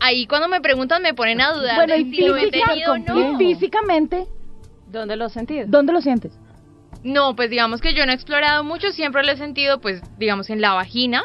ahí 0.00 0.26
cuando 0.26 0.48
me 0.48 0.60
preguntan 0.60 1.02
me 1.02 1.14
ponen 1.14 1.40
a 1.40 1.52
dudar 1.52 1.76
Bueno, 1.76 1.94
de 1.94 2.00
y, 2.00 2.04
si 2.10 2.22
lo 2.22 2.36
he 2.36 2.50
tenido 2.50 2.92
o 2.92 2.96
y 2.96 3.00
no. 3.00 3.38
físicamente, 3.38 4.26
¿Dónde 4.86 5.16
lo 5.16 5.24
has 5.26 5.32
sentido? 5.32 5.64
¿dónde 5.68 5.92
lo 5.92 6.00
sientes? 6.00 6.32
No, 7.02 7.34
pues 7.36 7.50
digamos 7.50 7.80
que 7.80 7.94
yo 7.94 8.04
no 8.06 8.12
he 8.12 8.14
explorado 8.14 8.64
mucho, 8.64 8.90
siempre 8.92 9.22
lo 9.24 9.32
he 9.32 9.36
sentido 9.36 9.80
pues 9.80 10.02
digamos 10.18 10.50
en 10.50 10.60
la 10.60 10.72
vagina, 10.74 11.24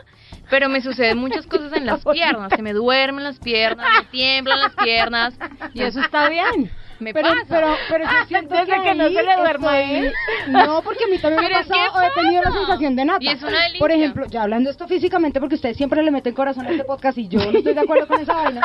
pero 0.49 0.69
me 0.69 0.81
suceden 0.81 1.17
muchas 1.17 1.45
cosas 1.47 1.73
en 1.73 1.85
las 1.85 2.03
piernas, 2.03 2.53
se 2.53 2.61
me 2.61 2.73
duermen 2.73 3.23
las 3.23 3.39
piernas, 3.39 3.87
me 3.99 4.05
tiemblan 4.05 4.59
las 4.61 4.75
piernas, 4.75 5.33
Y 5.73 5.83
eso 5.83 5.99
está 5.99 6.27
bien. 6.29 6.71
Me 7.01 7.13
Pero, 7.13 7.27
pasa. 7.29 7.45
pero, 7.49 7.67
pero 7.89 8.03
yo 8.05 8.27
siento 8.27 8.55
Desde 8.55 8.81
que 8.81 8.95
no 8.95 9.05
se 9.05 9.23
le 9.23 9.35
duerma 9.35 9.79
estoy-. 9.81 10.11
No, 10.49 10.81
porque 10.83 11.03
a 11.03 11.07
mí 11.07 11.17
también 11.17 11.43
me 11.49 11.55
ha 11.55 11.59
pasado, 11.59 11.93
o 11.95 12.01
he 12.01 12.11
tenido 12.21 12.41
la 12.43 12.51
sensación 12.51 12.95
de 12.95 13.05
nata. 13.05 13.23
Y 13.23 13.27
es 13.29 13.41
una 13.43 13.63
delicia. 13.63 13.79
Por 13.79 13.91
ejemplo, 13.91 14.25
ya 14.27 14.43
hablando 14.43 14.69
esto 14.69 14.87
físicamente, 14.87 15.39
porque 15.39 15.55
ustedes 15.55 15.77
siempre 15.77 16.03
le 16.03 16.11
meten 16.11 16.33
corazón 16.33 16.65
a 16.67 16.69
este 16.71 16.83
podcast 16.83 17.17
y 17.17 17.27
yo 17.27 17.39
no 17.51 17.57
estoy 17.57 17.73
de 17.73 17.79
acuerdo 17.79 18.07
con 18.07 18.21
esa 18.21 18.33
vaina, 18.33 18.61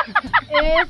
es, 0.63 0.87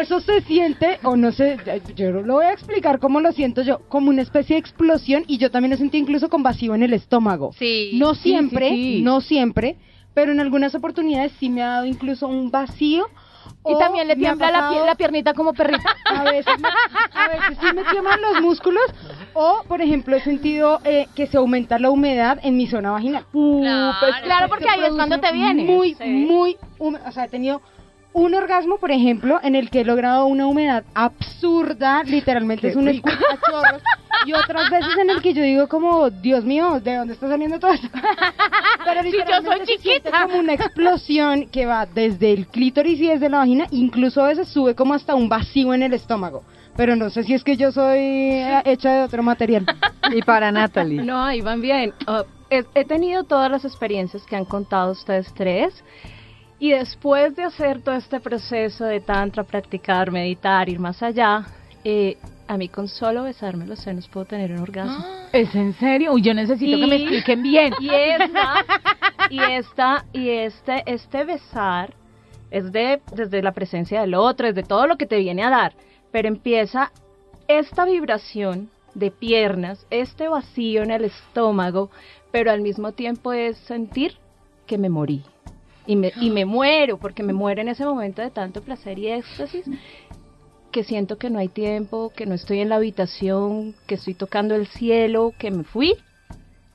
eso 0.00 0.20
se 0.20 0.40
siente, 0.42 0.98
o 1.02 1.16
no 1.16 1.30
sé, 1.32 1.58
yo 1.94 2.10
lo 2.10 2.34
voy 2.34 2.46
a 2.46 2.52
explicar 2.52 2.98
cómo 2.98 3.20
lo 3.20 3.32
siento 3.32 3.62
yo, 3.62 3.80
como 3.88 4.10
una 4.10 4.22
especie 4.22 4.54
de 4.56 4.60
explosión 4.60 5.24
y 5.26 5.38
yo 5.38 5.50
también 5.50 5.70
lo 5.72 5.76
sentí 5.76 5.98
incluso 5.98 6.28
con 6.28 6.42
vacío 6.42 6.74
en 6.74 6.82
el 6.82 6.92
estómago. 6.92 7.52
Sí. 7.58 7.92
No 7.94 8.14
Sí, 8.14 8.20
sí, 8.22 8.28
siempre, 8.30 8.68
sí. 8.70 9.02
no 9.02 9.20
siempre, 9.20 9.76
pero 10.14 10.32
en 10.32 10.40
algunas 10.40 10.74
oportunidades 10.74 11.32
sí 11.38 11.50
me 11.50 11.62
ha 11.62 11.68
dado 11.68 11.86
incluso 11.86 12.26
un 12.26 12.50
vacío. 12.50 13.06
Y 13.68 13.74
o 13.74 13.78
también 13.78 14.06
le 14.08 14.14
me 14.16 14.26
ha 14.26 14.36
tiembla 14.36 14.50
la, 14.50 14.70
la 14.84 14.94
piernita 14.94 15.34
como 15.34 15.52
perrita. 15.52 15.94
a 16.06 16.22
veces, 16.24 16.54
me- 16.60 16.68
a 16.68 17.28
veces 17.28 17.58
sí 17.60 17.66
me 17.74 17.84
tiemblan 17.84 18.20
los 18.20 18.40
músculos 18.40 18.84
o, 19.34 19.62
por 19.66 19.80
ejemplo, 19.82 20.16
he 20.16 20.20
sentido 20.20 20.80
eh, 20.84 21.08
que 21.16 21.26
se 21.26 21.36
aumenta 21.36 21.78
la 21.78 21.90
humedad 21.90 22.38
en 22.42 22.56
mi 22.56 22.66
zona 22.66 22.90
vaginal. 22.92 23.24
Uh, 23.32 23.60
Claro. 23.62 23.96
pues 24.00 24.14
claro, 24.22 24.48
porque 24.48 24.68
ahí 24.68 24.80
es 24.84 24.92
cuando 24.94 25.18
te 25.18 25.32
viene. 25.32 25.64
Muy, 25.64 25.94
Sí. 25.94 26.04
muy 26.04 26.56
húmedo. 26.78 27.04
O 27.08 27.12
sea, 27.12 27.24
he 27.24 27.28
tenido 27.28 27.60
un 28.12 28.34
orgasmo, 28.34 28.78
por 28.78 28.90
ejemplo, 28.92 29.38
en 29.42 29.54
el 29.56 29.68
que 29.68 29.80
he 29.80 29.84
logrado 29.84 30.24
una 30.26 30.46
humedad 30.46 30.84
absurda, 30.94 32.02
literalmente 32.04 32.68
es 32.68 32.76
un 32.76 32.86
chorros, 32.86 33.82
y 34.26 34.32
otras 34.34 34.68
veces 34.70 34.96
en 35.00 35.10
el 35.10 35.22
que 35.22 35.32
yo 35.32 35.42
digo 35.42 35.68
como, 35.68 36.10
Dios 36.10 36.44
mío, 36.44 36.80
¿de 36.80 36.96
dónde 36.96 37.14
está 37.14 37.28
saliendo 37.28 37.58
todo 37.58 37.72
esto? 37.72 37.88
Pero 38.84 39.02
Si 39.02 39.12
yo 39.12 39.18
soy 39.18 39.20
literalmente 39.20 39.66
se 39.66 39.78
chiquita. 39.78 40.22
como 40.22 40.38
una 40.38 40.54
explosión 40.54 41.48
que 41.48 41.66
va 41.66 41.86
desde 41.86 42.32
el 42.32 42.46
clítoris 42.48 43.00
y 43.00 43.06
desde 43.06 43.28
la 43.28 43.38
vagina, 43.38 43.66
incluso 43.70 44.22
a 44.22 44.28
veces 44.28 44.48
sube 44.48 44.74
como 44.74 44.94
hasta 44.94 45.14
un 45.14 45.28
vacío 45.28 45.72
en 45.74 45.82
el 45.82 45.92
estómago. 45.94 46.42
Pero 46.76 46.94
no 46.94 47.08
sé 47.08 47.22
si 47.22 47.32
es 47.32 47.42
que 47.42 47.56
yo 47.56 47.72
soy 47.72 47.98
eh, 47.98 48.62
hecha 48.66 48.92
de 48.92 49.02
otro 49.04 49.22
material. 49.22 49.64
Y 50.12 50.22
para 50.22 50.52
Natalie. 50.52 51.02
No, 51.02 51.24
ahí 51.24 51.40
van 51.40 51.60
bien. 51.60 51.92
Ah, 52.06 52.22
he, 52.48 52.64
he 52.76 52.84
tenido 52.84 53.24
todas 53.24 53.50
las 53.50 53.64
experiencias 53.64 54.22
que 54.24 54.36
han 54.36 54.44
contado 54.44 54.92
ustedes 54.92 55.32
tres. 55.34 55.82
Y 56.60 56.70
después 56.70 57.34
de 57.34 57.42
hacer 57.42 57.82
todo 57.82 57.96
este 57.96 58.20
proceso 58.20 58.84
de 58.84 59.00
tantra, 59.00 59.42
practicar, 59.42 60.12
meditar, 60.12 60.68
ir 60.68 60.78
más 60.78 61.02
allá, 61.02 61.44
eh, 61.82 62.16
a 62.48 62.56
mí 62.56 62.68
con 62.68 62.88
solo 62.88 63.24
besarme 63.24 63.66
los 63.66 63.80
senos 63.80 64.08
puedo 64.08 64.26
tener 64.26 64.52
un 64.52 64.60
orgasmo. 64.60 65.04
¿Es 65.32 65.54
en 65.54 65.74
serio? 65.74 66.12
Uy, 66.12 66.22
yo 66.22 66.34
necesito 66.34 66.78
que 66.78 66.86
me 66.86 66.96
expliquen 66.96 67.42
bien. 67.42 67.74
Y 67.80 67.90
esta, 67.90 68.64
y 69.30 69.40
esta, 69.40 70.04
y 70.12 70.28
este, 70.30 70.82
este 70.86 71.24
besar 71.24 71.94
es 72.50 72.70
de, 72.72 73.00
desde 73.14 73.42
la 73.42 73.52
presencia 73.52 74.00
del 74.00 74.14
otro, 74.14 74.48
es 74.48 74.54
de 74.54 74.62
todo 74.62 74.86
lo 74.86 74.96
que 74.96 75.06
te 75.06 75.18
viene 75.18 75.42
a 75.42 75.50
dar. 75.50 75.74
Pero 76.12 76.28
empieza 76.28 76.92
esta 77.48 77.84
vibración 77.84 78.70
de 78.94 79.10
piernas, 79.10 79.86
este 79.90 80.28
vacío 80.28 80.82
en 80.82 80.90
el 80.90 81.04
estómago, 81.04 81.90
pero 82.30 82.50
al 82.50 82.60
mismo 82.60 82.92
tiempo 82.92 83.32
es 83.32 83.56
sentir 83.58 84.16
que 84.66 84.78
me 84.78 84.88
morí. 84.88 85.22
Y 85.88 85.94
me, 85.94 86.12
y 86.20 86.30
me 86.30 86.44
muero, 86.44 86.98
porque 86.98 87.22
me 87.22 87.32
muero 87.32 87.60
en 87.60 87.68
ese 87.68 87.84
momento 87.84 88.20
de 88.20 88.30
tanto 88.30 88.60
placer 88.60 88.98
y 88.98 89.08
éxtasis, 89.08 89.66
que 90.72 90.84
siento 90.84 91.16
que 91.18 91.30
no 91.30 91.38
hay 91.38 91.48
tiempo, 91.48 92.12
que 92.14 92.26
no 92.26 92.34
estoy 92.34 92.60
en 92.60 92.68
la 92.68 92.76
habitación, 92.76 93.74
que 93.86 93.94
estoy 93.94 94.14
tocando 94.14 94.54
el 94.54 94.66
cielo, 94.66 95.32
que 95.38 95.50
me 95.50 95.64
fui 95.64 95.94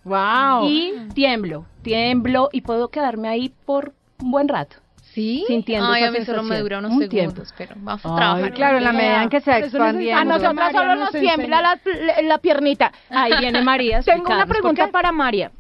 Wow. 0.03 0.67
y 0.67 0.93
tiemblo, 1.13 1.65
tiemblo 1.83 2.49
y 2.51 2.61
puedo 2.61 2.87
quedarme 2.89 3.27
ahí 3.27 3.53
por 3.65 3.93
un 4.19 4.31
buen 4.31 4.47
rato. 4.47 4.77
¿Sí? 5.13 5.43
sintiendo 5.45 5.87
Ay, 5.91 6.03
esa 6.03 6.09
a 6.15 6.19
mí 6.19 6.25
solo 6.25 6.41
me 6.43 6.57
dura 6.59 6.79
unos 6.79 6.93
Un 6.93 6.99
segundos, 7.09 7.53
pero 7.57 7.75
vamos 7.75 8.05
a 8.05 8.09
Ay, 8.11 8.15
trabajar. 8.15 8.53
Claro, 8.53 8.77
en 8.77 8.83
la 8.85 8.93
medida 8.93 9.23
en 9.23 9.29
que 9.29 9.41
se 9.41 9.51
va 9.51 9.57
necesitamos 9.57 9.85
A 9.85 9.89
expandiendo. 9.89 10.23
nosotros 10.25 10.53
María 10.55 10.79
solo 10.79 10.95
nos 10.95 11.11
tiembla 11.11 11.61
la, 11.61 11.79
la- 11.83 12.21
la 12.21 12.37
piernita. 12.37 12.91
Ahí 13.09 13.33
viene 13.41 13.61
María. 13.61 14.01
Tengo 14.05 14.23
una 14.33 14.45
pregunta 14.45 14.87
para 14.87 15.11
María. 15.11 15.51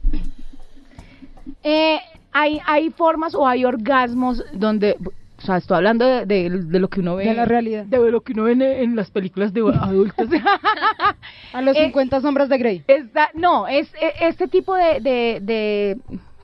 Eh, 1.63 1.99
hay, 2.31 2.61
hay 2.65 2.89
formas 2.91 3.35
o 3.35 3.45
hay 3.45 3.65
orgasmos 3.65 4.41
donde 4.53 4.95
O 5.41 5.45
sea, 5.45 5.57
estoy 5.57 5.77
hablando 5.77 6.05
de, 6.05 6.25
de- 6.25 6.49
de 6.49 6.79
lo 6.79 6.87
que 6.89 6.99
uno 6.99 7.15
ve. 7.15 7.25
De 7.25 7.33
la 7.33 7.45
realidad. 7.45 7.85
De 7.85 7.97
lo 8.11 8.21
que 8.21 8.33
uno 8.33 8.43
ve 8.43 8.51
en, 8.51 8.61
en 8.61 8.95
las 8.95 9.09
películas 9.09 9.53
de 9.53 9.61
adultos. 9.61 10.27
A 11.53 11.61
los 11.61 11.75
Eh, 11.81 11.85
50 11.85 12.21
sombras 12.21 12.49
de 12.49 12.57
Grey. 12.57 12.83
Esta- 12.87 13.29
no, 13.33 13.67
es 13.67 13.91
e- 13.95 14.27
este 14.27 14.47
tipo 14.47 14.75
de, 14.75 14.99
de, 15.01 15.39
de, 15.41 15.97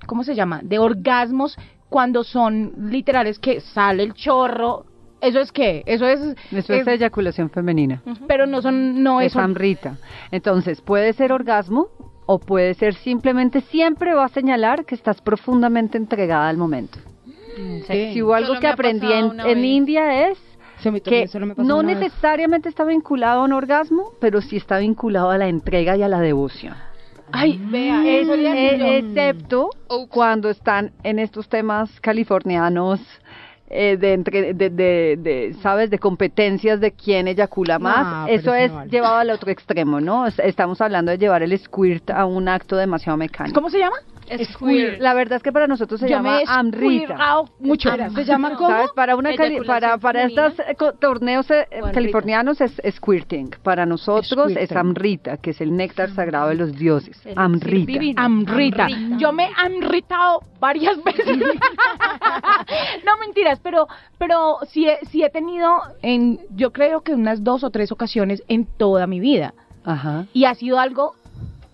¿cómo 0.05 0.23
se 0.23 0.35
llama? 0.35 0.61
De 0.63 0.79
orgasmos 0.79 1.57
cuando 1.89 2.23
son 2.23 2.73
literales 2.89 3.39
que 3.39 3.61
sale 3.61 4.03
el 4.03 4.13
chorro. 4.13 4.85
¿Eso 5.21 5.39
es 5.39 5.51
qué? 5.51 5.83
Eso 5.85 6.05
es... 6.07 6.19
Eso 6.51 6.73
es, 6.73 6.81
es- 6.81 6.87
eyaculación 6.87 7.49
femenina. 7.49 8.01
pero 8.27 8.45
no 8.45 8.61
son... 8.61 9.01
No 9.03 9.19
es... 9.21 9.27
es 9.33 9.35
amrita. 9.35 9.97
Entonces, 10.31 10.81
puede 10.81 11.13
ser 11.13 11.31
orgasmo 11.31 11.87
o 12.25 12.39
puede 12.39 12.73
ser 12.73 12.93
simplemente 12.95 13.61
siempre 13.61 14.13
va 14.13 14.25
a 14.25 14.29
señalar 14.29 14.85
que 14.85 14.95
estás 14.95 15.21
profundamente 15.21 15.97
entregada 15.97 16.49
al 16.49 16.57
momento. 16.57 16.99
Sí. 17.87 18.13
Si 18.13 18.21
hubo 18.21 18.33
algo 18.33 18.49
Solo 18.49 18.59
que 18.59 18.67
aprendí 18.67 19.11
en. 19.11 19.65
India 19.65 20.29
es 20.29 20.37
Se 20.79 20.91
me- 20.91 21.01
que 21.01 21.27
no 21.57 21.77
vez. 21.83 21.97
necesariamente 21.97 22.69
está 22.69 22.83
vinculado 22.83 23.41
a 23.41 23.43
un 23.45 23.53
orgasmo, 23.53 24.11
pero 24.21 24.41
sí 24.41 24.57
está 24.57 24.77
vinculado 24.77 25.29
a 25.31 25.37
la 25.37 25.47
entrega 25.47 25.95
y 25.97 26.03
a 26.03 26.07
la 26.07 26.19
devoción. 26.19 26.75
Ay, 27.31 27.59
vea, 27.69 28.07
Es- 28.07 28.23
eso 28.23 28.33
e- 28.35 28.37
digo 28.37 28.77
yo. 28.77 28.85
excepto 28.93 29.69
cuando 30.09 30.49
están 30.49 30.91
en 31.03 31.19
estos 31.19 31.49
temas 31.49 31.99
californianos 31.99 32.99
eh, 33.69 33.97
de, 33.97 34.13
entre, 34.13 34.53
de, 34.53 34.69
de, 34.69 35.17
de, 35.19 35.53
¿sabes? 35.61 35.89
De 35.89 35.99
competencias 35.99 36.79
de 36.79 36.93
quién 36.93 37.27
eyacula 37.27 37.79
más. 37.79 37.97
Ah, 38.07 38.25
eso 38.29 38.53
es 38.53 38.69
no 38.71 38.77
vale. 38.77 38.89
llevado 38.89 39.15
al 39.17 39.29
otro 39.29 39.51
extremo, 39.51 39.99
¿no? 39.99 40.25
Es- 40.25 40.39
Estamos 40.39 40.79
hablando 40.79 41.11
de 41.11 41.17
llevar 41.17 41.43
el 41.43 41.57
squirt 41.59 42.09
a 42.11 42.25
un 42.25 42.47
acto 42.47 42.77
demasiado 42.77 43.17
mecánico. 43.17 43.53
¿Cómo 43.55 43.69
se 43.69 43.79
llama? 43.79 43.97
Squirt. 44.45 44.99
La 44.99 45.13
verdad 45.13 45.37
es 45.37 45.43
que 45.43 45.51
para 45.51 45.67
nosotros 45.67 45.99
se 45.99 46.07
Yo 46.07 46.17
llama 46.17 46.37
me 46.37 46.41
he 46.41 46.45
amrita. 46.47 47.43
mucho. 47.59 47.89
Espera, 47.89 48.09
¿se 48.09 48.25
llama 48.25 48.55
cómo? 48.55 48.69
¿Sabes? 48.69 48.91
Para 48.91 49.15
una 49.15 49.33
cali- 49.35 49.61
para 49.65 49.97
para 49.97 50.23
estos 50.23 50.59
eh, 50.59 50.75
torneos 50.99 51.49
eh, 51.51 51.67
californianos 51.93 52.59
es 52.61 52.79
squirting. 52.95 53.51
Para 53.63 53.85
nosotros 53.85 54.51
es 54.55 54.71
amrita, 54.71 55.37
que 55.37 55.51
es 55.51 55.61
el 55.61 55.75
néctar 55.75 56.09
sagrado 56.11 56.49
de 56.49 56.55
los 56.55 56.73
dioses. 56.77 57.21
Amrita. 57.35 58.21
Amrita. 58.21 58.87
Yo 59.17 59.31
me 59.31 59.45
he 59.45 59.51
amritado 59.57 60.41
varias 60.59 61.01
veces. 61.03 61.25
no 63.05 63.17
mentiras, 63.19 63.59
pero 63.61 63.87
pero 64.17 64.57
sí 64.69 64.87
he, 64.87 64.97
sí 65.07 65.23
he 65.23 65.29
tenido 65.29 65.79
en 66.01 66.39
yo 66.55 66.71
creo 66.71 67.01
que 67.01 67.13
unas 67.13 67.43
dos 67.43 67.63
o 67.63 67.69
tres 67.69 67.91
ocasiones 67.91 68.43
en 68.47 68.65
toda 68.65 69.07
mi 69.07 69.19
vida 69.19 69.53
Ajá. 69.83 70.25
y 70.33 70.45
ha 70.45 70.55
sido 70.55 70.79
algo 70.79 71.13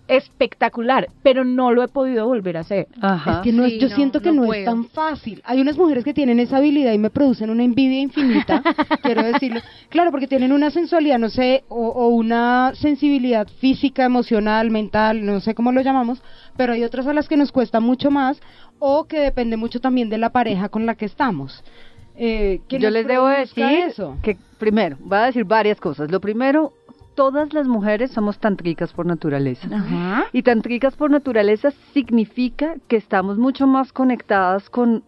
espectacular, 0.08 1.08
pero 1.22 1.44
no 1.44 1.72
lo 1.72 1.82
he 1.82 1.88
podido 1.88 2.26
volver 2.26 2.56
a 2.56 2.60
hacer. 2.60 2.88
Ajá. 3.00 3.32
Es 3.32 3.38
que 3.38 3.52
no 3.52 3.64
es- 3.64 3.72
Sí, 3.74 3.78
yo 3.78 3.88
no, 3.88 3.94
siento 3.96 4.20
que 4.20 4.32
no 4.32 4.52
es 4.52 4.64
tan 4.64 4.84
fácil. 4.86 5.40
Hay 5.44 5.60
unas 5.60 5.76
mujeres 5.78 6.04
que 6.04 6.14
tienen 6.14 6.38
esa 6.40 6.58
habilidad 6.58 6.92
y 6.92 6.98
me 6.98 7.10
producen 7.10 7.50
una 7.50 7.64
envidia 7.64 8.00
infinita, 8.00 8.62
quiero 9.02 9.22
decirlo. 9.22 9.60
Claro, 9.88 10.10
porque 10.10 10.26
tienen 10.26 10.52
una 10.52 10.70
sensualidad, 10.70 11.18
no 11.18 11.28
sé, 11.30 11.64
o, 11.68 11.88
o 11.88 12.08
una 12.08 12.72
sensibilidad 12.74 13.46
física, 13.60 14.04
emocional, 14.04 14.70
mental, 14.70 15.24
no 15.24 15.40
sé 15.40 15.54
cómo 15.54 15.72
lo 15.72 15.80
llamamos, 15.80 16.22
pero 16.56 16.72
hay 16.72 16.84
otras 16.84 17.06
a 17.06 17.12
las 17.12 17.28
que 17.28 17.36
nos 17.36 17.52
cuesta 17.52 17.80
mucho 17.80 18.10
más 18.10 18.40
o 18.78 19.04
que 19.04 19.20
depende 19.20 19.56
mucho 19.56 19.80
también 19.80 20.08
de 20.10 20.18
la 20.18 20.30
pareja 20.30 20.68
con 20.68 20.86
la 20.86 20.94
que 20.94 21.06
estamos. 21.06 21.64
Eh, 22.16 22.60
Yo 22.68 22.90
les 22.90 23.06
debo 23.06 23.26
decir 23.26 23.64
eso. 23.64 24.16
que 24.22 24.36
primero, 24.58 24.96
voy 25.00 25.18
a 25.18 25.22
decir 25.22 25.44
varias 25.44 25.80
cosas. 25.80 26.10
Lo 26.12 26.20
primero, 26.20 26.72
todas 27.14 27.52
las 27.52 27.66
mujeres 27.66 28.10
somos 28.10 28.38
tantricas 28.38 28.92
por 28.92 29.06
naturaleza. 29.06 29.68
Ajá. 29.72 30.26
Y 30.32 30.42
tantricas 30.42 30.96
por 30.96 31.10
naturaleza 31.10 31.70
significa 31.92 32.76
que 32.88 32.96
estamos 32.96 33.38
mucho 33.38 33.66
más 33.66 33.92
conectadas 33.92 34.68
con 34.70 35.04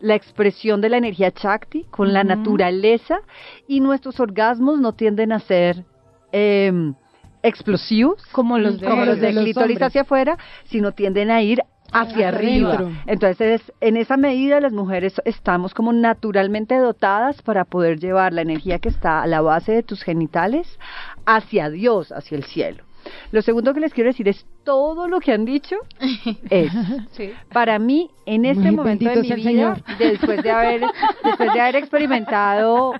la 0.00 0.14
expresión 0.14 0.80
de 0.80 0.88
la 0.88 0.96
energía 0.96 1.30
Chakti, 1.30 1.84
con 1.90 2.12
la 2.12 2.24
naturaleza, 2.24 3.20
y 3.68 3.80
nuestros 3.80 4.18
orgasmos 4.18 4.80
no 4.80 4.94
tienden 4.94 5.30
a 5.32 5.40
ser 5.40 5.84
em, 6.32 6.94
explosivos, 7.42 8.24
Como 8.32 8.58
los 8.58 8.80
de, 8.80 8.86
como 8.86 9.04
los 9.04 9.18
los 9.18 9.30
clítoris 9.30 9.56
hombres. 9.56 9.82
hacia 9.82 10.02
afuera, 10.02 10.38
sino 10.64 10.92
tienden 10.92 11.30
a 11.30 11.42
ir 11.42 11.60
hacia 11.92 12.28
arriba. 12.28 12.74
adentro. 12.74 13.02
Entonces, 13.06 13.72
en 13.80 13.96
esa 13.96 14.16
medida, 14.16 14.60
las 14.60 14.72
mujeres 14.72 15.20
estamos 15.24 15.74
como 15.74 15.92
naturalmente 15.92 16.76
dotadas 16.76 17.40
para 17.42 17.64
poder 17.64 17.98
llevar 17.98 18.32
la 18.32 18.42
energía 18.42 18.78
que 18.78 18.88
está 18.88 19.22
a 19.22 19.26
la 19.26 19.40
base 19.40 19.72
de 19.72 19.82
tus 19.82 20.02
genitales 20.02 20.78
hacia 21.26 21.70
Dios, 21.70 22.12
hacia 22.12 22.36
el 22.36 22.44
cielo. 22.44 22.84
Lo 23.32 23.40
segundo 23.40 23.72
que 23.72 23.80
les 23.80 23.94
quiero 23.94 24.10
decir 24.10 24.28
es 24.28 24.44
todo 24.62 25.08
lo 25.08 25.20
que 25.20 25.32
han 25.32 25.46
dicho 25.46 25.76
es 26.50 26.70
Sí. 27.12 27.32
para 27.50 27.78
mí 27.78 28.10
en 28.26 28.44
este 28.44 28.70
momento 28.70 29.08
de 29.08 29.16
mi 29.22 29.22
vida, 29.22 29.36
Señor. 29.42 29.82
después 29.98 30.42
de 30.42 30.50
haber 30.50 30.82
después 31.24 31.52
de 31.54 31.60
haber 31.60 31.76
experimentado 31.76 32.92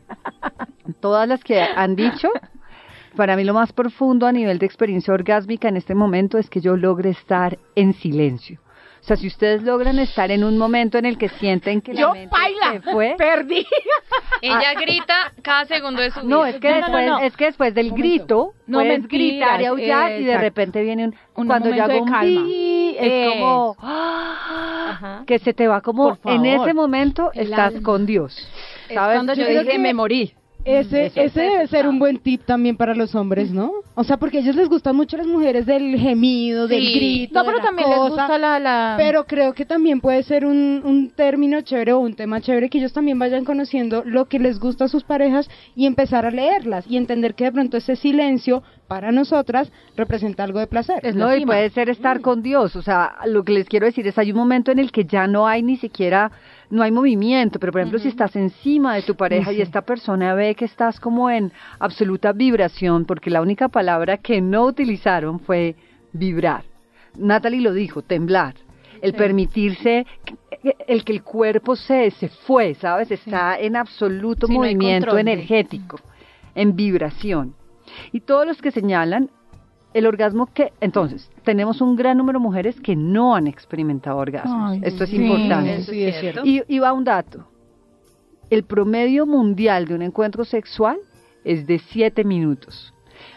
todas 1.01 1.29
las 1.29 1.45
que 1.45 1.61
han 1.61 1.97
dicho, 1.97 2.31
para 3.15 3.37
mí 3.37 3.45
lo 3.45 3.53
más 3.53 3.73
profundo 3.75 4.27
a 4.27 4.33
nivel 4.33 4.59
de 4.59 4.65
experiencia 4.67 5.13
orgásmica 5.13 5.69
en 5.69 5.77
este 5.77 5.95
momento 5.95 6.39
es 6.39 6.49
que 6.49 6.63
yo 6.63 6.77
logre 6.77 7.11
estar 7.11 7.59
en 7.75 7.93
silencio. 7.93 8.59
O 9.01 9.03
sea, 9.03 9.17
si 9.17 9.27
ustedes 9.29 9.63
logran 9.63 9.99
estar 9.99 10.31
en 10.31 10.45
un 10.45 10.59
momento 10.59 10.99
en 10.99 11.07
el 11.07 11.17
que 11.19 11.29
sienten 11.31 11.81
que 11.81 11.95
la 11.95 12.01
Yo 12.03 12.13
mente 12.13 12.29
baila, 12.31 12.73
se 12.73 12.93
fue, 12.93 13.15
perdí. 13.17 13.67
Ella 14.43 14.75
grita 14.75 15.33
cada 15.43 15.65
segundo 15.65 16.03
de 16.03 16.11
su 16.11 16.21
vida. 16.21 16.29
no, 16.29 16.45
es 16.47 16.57
que 16.61 16.69
No, 16.69 16.75
no, 16.75 16.81
después, 16.87 17.07
no. 17.07 17.19
es 17.21 17.37
que 17.37 17.45
después 17.47 17.75
del 17.75 17.93
grito 17.93 18.53
No, 18.67 18.79
puedes 18.79 19.01
mentiras, 19.01 19.09
gritar 19.31 19.63
y 19.63 19.65
aullar 19.67 20.21
y 20.21 20.25
de 20.25 20.39
repente 20.39 20.83
viene 20.83 21.05
un, 21.09 21.15
Un 21.35 21.47
cuando 21.47 21.71
yo 21.71 21.77
momento 21.83 21.93
hago 21.93 22.05
un 22.05 22.11
calma. 22.11 22.45
pi, 22.45 22.97
es 22.99 23.13
Eso. 23.13 23.33
como 23.33 23.77
Ajá. 23.81 25.25
que 25.27 25.39
se 25.39 25.55
te 25.55 25.67
va 25.67 25.81
como 25.81 26.19
en 26.25 26.45
ese 26.47 26.75
momento 26.75 27.31
estás 27.35 27.75
con 27.83 28.07
Dios. 28.07 28.37
¿Sabes? 28.93 29.17
cuando 29.17 29.35
yo 29.35 29.47
dije 29.47 29.65
que- 29.67 29.79
me 29.79 29.95
morí. 29.95 30.35
Ese, 30.65 31.07
Eso 31.07 31.21
ese 31.21 31.41
debe 31.41 31.67
ser 31.69 31.89
un 31.89 31.99
buen 31.99 32.19
tip 32.19 32.43
también 32.45 32.77
para 32.77 32.95
los 32.95 33.15
hombres, 33.15 33.51
¿no? 33.51 33.73
O 33.95 34.05
sea, 34.05 34.19
porque 34.19 34.39
a 34.39 34.41
ellos 34.41 34.57
les 34.57 34.69
gustan 34.69 34.95
mucho 34.95 35.17
las 35.17 35.27
mujeres 35.27 35.67
del 35.67 35.99
gemido, 35.99 36.69
del 36.69 36.93
grito, 36.95 37.35
No, 37.35 37.41
de 37.43 37.47
pero 37.47 37.59
la 37.59 37.65
también 37.65 37.91
les 37.91 37.99
gusta 37.99 38.39
la... 38.39 38.59
la... 38.59 38.95
Pero 38.99 39.25
creo 39.25 39.55
que 39.55 39.65
también 39.65 40.01
puede 40.01 40.23
ser 40.23 40.45
un, 40.45 40.83
un 40.85 41.11
término 41.11 41.61
chévere 41.63 41.93
o 41.93 42.01
un 42.01 42.15
tema 42.15 42.41
chévere 42.41 42.69
que 42.69 42.79
ellos 42.79 42.93
también 42.93 43.19
vayan 43.19 43.45
conociendo 43.45 44.03
lo 44.05 44.27
que 44.27 44.39
les 44.39 44.59
gusta 44.59 44.85
a 44.85 44.89
sus 44.89 45.05
parejas 45.05 45.49
y 45.75 45.87
empezar 45.87 46.27
a 46.27 46.31
leerlas 46.31 46.87
y 46.87 46.97
entender 46.97 47.35
que 47.35 47.45
de 47.45 47.53
pronto 47.53 47.77
ese 47.77 47.97
silencio 47.97 48.63
para 48.87 49.13
nosotras 49.13 49.71
representa 49.97 50.43
algo 50.43 50.59
de 50.59 50.67
placer. 50.67 50.99
Es 51.05 51.15
No, 51.15 51.35
y 51.35 51.47
puede 51.47 51.71
ser 51.71 51.89
estar 51.89 52.21
con 52.21 52.43
Dios. 52.43 52.75
O 52.75 52.83
sea, 52.83 53.17
lo 53.25 53.45
que 53.45 53.53
les 53.53 53.69
quiero 53.69 53.87
decir 53.87 54.07
es, 54.07 54.19
hay 54.19 54.33
un 54.33 54.39
momento 54.39 54.73
en 54.73 54.81
el 54.81 54.91
que 54.91 55.05
ya 55.05 55.27
no 55.29 55.47
hay 55.47 55.63
ni 55.63 55.77
siquiera, 55.77 56.33
no 56.71 56.83
hay 56.83 56.91
movimiento. 56.93 57.59
Pero, 57.59 57.73
por 57.73 57.81
ejemplo, 57.81 57.99
si 57.99 58.09
estás 58.09 58.35
encima 58.37 58.95
de 58.95 59.03
tu 59.03 59.15
pareja 59.17 59.53
y 59.53 59.61
esta 59.61 59.83
persona 59.83 60.35
ve 60.35 60.55
que 60.55 60.65
estás 60.65 60.99
como 61.01 61.29
en 61.31 61.53
absoluta 61.79 62.33
vibración, 62.33 63.05
porque 63.05 63.31
la 63.31 63.43
única 63.43 63.69
palabra 63.69 64.19
que 64.19 64.41
no 64.41 64.65
utilizaron 64.65 65.41
fue 65.41 65.77
vibrar. 66.13 66.65
Natalie 67.19 67.61
lo 67.61 67.73
dijo, 67.73 68.03
temblar. 68.03 68.55
El 69.03 69.15
permitirse, 69.15 70.07
el 70.87 71.05
que 71.05 71.13
el 71.13 71.23
cuerpo 71.23 71.75
se, 71.75 72.11
se 72.11 72.29
fue, 72.29 72.75
¿sabes? 72.75 73.11
Está 73.11 73.59
en 73.59 73.75
absoluto 73.77 74.47
Sí, 74.47 74.53
no 74.55 74.63
hay 74.63 74.75
movimiento 74.75 75.15
de- 75.15 75.21
energético, 75.23 75.99
en 76.55 76.77
vibración. 76.77 77.55
Y 78.13 78.21
todos 78.21 78.47
los 78.47 78.61
que 78.61 78.71
señalan 78.71 79.31
el 79.95 80.07
orgasmo 80.07 80.47
que, 80.53 80.73
entonces, 80.83 81.31
tenemos 81.45 81.81
un 81.81 81.97
gran 81.97 82.19
número 82.19 82.39
de 82.39 82.43
mujeres 82.43 82.81
que 82.81 82.97
no 82.97 83.35
han 83.35 83.47
experimentado 83.47 84.17
orgasmos. 84.19 84.73
Ay, 84.73 84.81
Esto 84.85 85.05
es 85.05 85.11
sí. 85.11 85.17
importante. 85.17 85.77
Eso 85.77 85.91
Sí, 85.93 86.05
es 86.05 86.15
es 86.15 86.21
cierto. 86.21 86.43
Y, 86.45 86.63
y 86.69 86.79
va 86.79 86.93
un 86.93 87.05
dato. 87.05 87.47
El 88.51 88.65
promedio 88.65 89.27
mundial 89.27 89.87
de 89.87 89.95
un 89.95 90.03
encuentro 90.03 90.45
sexual 90.45 90.99
es 91.45 91.67
de 91.67 91.79
7 91.79 92.25
minutos. 92.25 92.93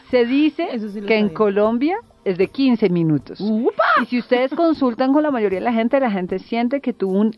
Se 0.10 0.26
dice 0.26 0.68
sí 0.92 1.02
que 1.02 1.18
en. 1.18 1.30
Colombia 1.30 1.98
es 2.26 2.38
de 2.38 2.48
15 2.48 2.90
minutos. 2.90 3.40
¡Upa! 3.42 3.84
Y 4.02 4.06
si 4.06 4.20
ustedes 4.20 4.52
consultan 4.56 5.14
con 5.14 5.24
la 5.24 5.32
mayoría 5.32 5.60
de 5.60 5.66
la 5.66 5.74
gente, 5.74 6.00
la 6.00 6.12
gente 6.12 6.40
siente 6.40 6.82
que 6.82 6.94
tuvo 6.94 7.20
un 7.20 7.36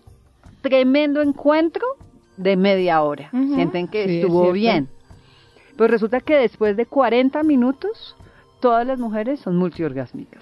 tremendo 0.61 1.21
encuentro 1.21 1.85
de 2.37 2.55
media 2.57 3.01
hora. 3.01 3.29
Sienten 3.31 3.87
que 3.87 4.07
Sí, 4.07 4.15
estuvo 4.21 4.51
bien. 4.51 4.89
Pero 5.77 5.87
resulta 5.89 6.19
que 6.21 6.35
después 6.35 6.77
de 6.77 6.85
40 6.85 7.43
minutos, 7.43 8.15
todas 8.65 8.87
las 8.87 8.97
mujeres 8.99 9.39
son 9.41 9.57
multiorgásmicas. 9.57 10.41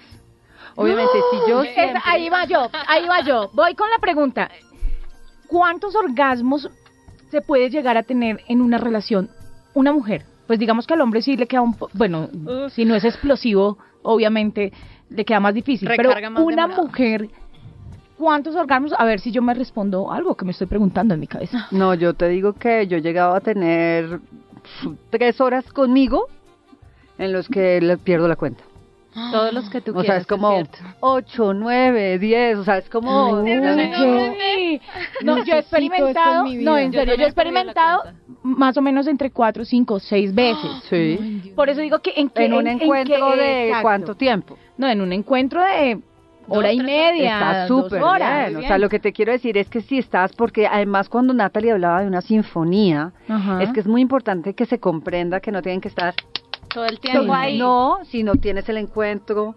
Obviamente, 0.76 1.12
si 1.30 1.50
yo 1.50 1.62
Es- 1.62 1.94
ahí 2.06 2.30
va 2.30 2.46
yo, 2.46 2.70
ahí 2.88 3.06
va 3.06 3.20
yo. 3.20 3.50
Voy 3.52 3.74
con 3.74 3.90
la 3.90 3.98
pregunta. 3.98 4.50
¿Cuántos 5.46 5.94
orgasmos 5.94 6.70
se 7.30 7.42
puede 7.42 7.68
llegar 7.68 7.98
a 7.98 8.02
tener 8.02 8.40
en 8.48 8.62
una 8.62 8.78
relación 8.78 9.28
una 9.74 9.92
mujer? 9.92 10.24
Pues 10.46 10.58
digamos 10.58 10.86
que 10.86 10.94
al 10.94 11.02
hombre 11.02 11.20
sí 11.20 11.36
le 11.36 11.46
queda 11.46 11.60
un... 11.60 11.74
po- 11.74 11.90
Bueno, 11.92 12.28
si 12.70 12.86
no 12.86 12.94
es 12.94 13.04
explosivo, 13.04 13.76
obviamente 14.02 14.72
le 15.10 15.24
queda 15.26 15.38
más 15.40 15.52
difícil. 15.52 15.86
Recarga 15.86 16.14
pero 16.14 16.30
más 16.30 16.42
una 16.44 16.62
demorado. 16.62 16.82
mujer, 16.86 17.28
¿cuántos 18.16 18.56
orgasmos? 18.56 18.94
A 18.98 19.04
ver 19.04 19.20
si 19.20 19.32
yo 19.32 19.42
me 19.42 19.52
respondo 19.52 20.10
algo 20.10 20.34
que 20.34 20.46
me 20.46 20.52
estoy 20.52 20.66
preguntando 20.66 21.12
en 21.12 21.20
mi 21.20 21.26
cabeza. 21.26 21.66
No, 21.70 21.92
yo 21.92 22.14
te 22.14 22.28
digo 22.28 22.54
que 22.54 22.86
yo 22.86 22.96
he 22.96 23.02
llegado 23.02 23.34
a 23.34 23.40
tener 23.40 24.18
tres 25.10 25.40
horas 25.42 25.70
conmigo 25.72 26.26
en 27.18 27.32
los 27.32 27.48
que 27.48 27.80
le 27.80 27.96
pierdo 27.98 28.28
la 28.28 28.36
cuenta. 28.36 28.62
Todos 29.30 29.52
los 29.52 29.70
que 29.70 29.80
tú 29.80 29.92
O 29.92 29.94
sea, 29.94 30.02
quieras. 30.02 30.20
es 30.22 30.26
como 30.26 30.60
ocho, 30.98 31.54
nueve, 31.54 32.18
diez, 32.18 32.58
o 32.58 32.64
sea, 32.64 32.78
es 32.78 32.88
como... 32.90 33.36
Ay, 33.46 34.80
no, 35.22 35.36
no 35.36 35.44
yo- 35.44 35.54
he 35.54 35.58
experimentado, 35.60 36.44
no, 36.46 36.76
en 36.78 36.92
serio, 36.92 37.14
yo 37.14 37.22
he 37.22 37.26
experimentado 37.26 38.02
más 38.42 38.76
o 38.76 38.82
menos 38.82 39.06
entre 39.06 39.30
cuatro, 39.30 39.64
cinco, 39.64 40.00
seis 40.00 40.34
veces. 40.34 40.70
Sí. 40.90 41.52
Por 41.54 41.68
eso 41.70 41.80
digo 41.80 42.00
que 42.00 42.12
en, 42.16 42.28
qué- 42.28 42.46
En 42.46 42.54
un 42.54 42.66
en- 42.66 42.76
en 42.78 42.82
encuentro 42.82 43.30
qué- 43.32 43.36
de 43.40 43.66
exacto. 43.68 43.82
cuánto 43.82 44.14
tiempo. 44.16 44.58
No, 44.76 44.88
en 44.88 45.00
un 45.00 45.12
encuentro 45.12 45.60
de 45.62 46.00
hora 46.48 46.72
y 46.72 46.80
media, 46.80 47.36
Está 47.38 47.68
súper 47.68 48.02
horas. 48.02 48.48
bien. 48.50 48.64
O 48.64 48.66
sea, 48.66 48.78
lo 48.78 48.88
que 48.88 48.98
te 48.98 49.12
quiero 49.12 49.32
decir 49.32 49.56
es 49.56 49.68
que 49.68 49.80
si 49.80 49.98
estás, 49.98 50.32
porque 50.34 50.66
además 50.66 51.08
cuando 51.08 51.32
Natalie 51.32 51.70
hablaba 51.72 52.00
de 52.02 52.06
una 52.08 52.20
sinfonía, 52.20 53.12
Ajá. 53.28 53.62
es 53.62 53.72
que 53.72 53.80
es 53.80 53.86
muy 53.86 54.02
importante 54.02 54.54
que 54.54 54.66
se 54.66 54.78
comprenda 54.80 55.40
que 55.40 55.52
no 55.52 55.62
tienen 55.62 55.80
que 55.80 55.88
estar 55.88 56.14
Todo 56.74 56.86
el 56.86 56.98
tiempo 56.98 57.32
ahí. 57.32 57.58
No, 57.58 58.00
si 58.04 58.22
no 58.24 58.34
tienes 58.34 58.68
el 58.68 58.76
encuentro, 58.78 59.54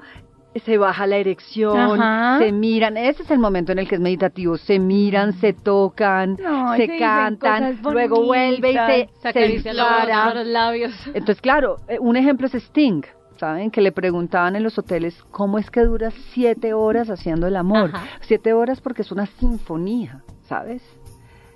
se 0.60 0.78
baja 0.78 1.08
la 1.08 1.18
erección, 1.18 2.02
Ajá. 2.02 2.40
se 2.40 2.52
miran, 2.52 2.98
ese 2.98 3.24
es 3.24 3.32
el 3.32 3.40
momento 3.40 3.72
en 3.72 3.80
el 3.80 3.88
que 3.88 3.96
es 3.96 4.02
meditativo, 4.02 4.58
se 4.58 4.80
miran, 4.80 5.34
se 5.34 5.54
tocan, 5.54 6.38
No, 6.42 6.76
se 6.76 6.98
cantan, 6.98 7.80
luego 7.84 8.24
vuelve 8.24 8.72
y 8.72 8.74
se, 8.74 9.10
Se 9.22 9.28
acaricia 9.28 9.74
los, 9.74 10.48
labios. 10.48 10.94
Entonces, 11.08 11.42
claro, 11.42 11.78
eh, 11.88 11.98
un 12.00 12.16
ejemplo 12.18 12.48
es 12.48 12.56
Sting, 12.56 13.04
¿saben? 13.38 13.72
Que 13.72 13.82
le 13.82 13.92
preguntaban 13.92 14.56
en 14.56 14.64
los 14.64 14.78
hoteles, 14.78 15.16
¿cómo 15.32 15.60
es 15.60 15.70
que 15.70 15.82
dura 15.82 16.12
siete 16.34 16.74
horas 16.74 17.10
haciendo 17.10 17.48
el 17.48 17.56
amor? 17.56 17.92
Ajá. 17.94 18.06
Siete 18.22 18.54
horas 18.54 18.82
porque 18.82 19.02
es 19.02 19.12
una 19.12 19.26
sinfonía, 19.26 20.24
¿sabes? 20.44 20.82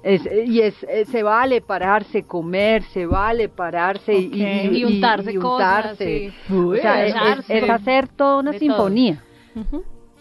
Es, 0.04 0.22
y 0.48 0.62
es, 0.62 0.74
eh, 0.90 1.06
se 1.06 1.22
vale 1.22 1.62
pararse, 1.62 2.24
comer, 2.24 2.82
se 2.92 3.06
vale 3.06 3.50
pararse 3.50 4.14
y- 4.18 4.70
y, 4.80 4.84
untarse 4.84 5.32
y 5.34 5.36
cosas, 5.36 5.86
untarse. 5.92 6.34
sí. 6.48 6.54
O 6.54 6.76
sea, 6.76 7.06
es, 7.06 7.70
hacer 7.70 8.08
toda 8.08 8.40
una 8.40 8.52
De 8.52 8.60
todo. 8.60 8.68
sinfonía. 8.70 9.24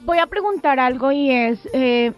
Voy 0.04 0.18
a 0.18 0.26
preguntar 0.26 0.78
algo 0.80 1.10
y 1.12 1.30
es, 1.30 1.66
eh, 1.72 2.12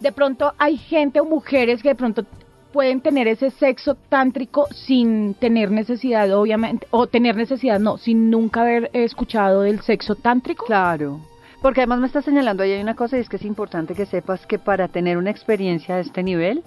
de 0.00 0.12
pronto 0.12 0.52
hay 0.58 0.76
gente 0.76 1.20
o 1.20 1.24
mujeres 1.24 1.80
que 1.82 1.90
de 1.90 1.94
pronto 1.94 2.24
pueden 2.72 3.00
tener 3.00 3.28
ese 3.28 3.50
sexo 3.50 3.94
tántrico 4.08 4.66
sin 4.72 5.34
tener 5.34 5.70
necesidad, 5.70 6.30
obviamente, 6.36 6.86
o 6.90 7.06
tener 7.06 7.36
necesidad, 7.36 7.78
no, 7.80 7.98
sin 7.98 8.30
nunca 8.30 8.60
haber 8.62 8.90
escuchado 8.92 9.62
del 9.62 9.80
sexo 9.80 10.14
tántrico. 10.16 10.66
Claro. 10.66 11.20
Porque 11.62 11.80
además 11.80 11.98
me 12.00 12.06
está 12.06 12.22
señalando 12.22 12.62
ahí 12.62 12.72
hay 12.72 12.82
una 12.82 12.94
cosa 12.94 13.16
y 13.16 13.20
es 13.20 13.28
que 13.28 13.36
es 13.36 13.44
importante 13.44 13.94
que 13.94 14.06
sepas 14.06 14.46
que 14.46 14.58
para 14.58 14.88
tener 14.88 15.16
una 15.16 15.30
experiencia 15.30 15.96
de 15.96 16.02
este 16.02 16.22
nivel 16.22 16.62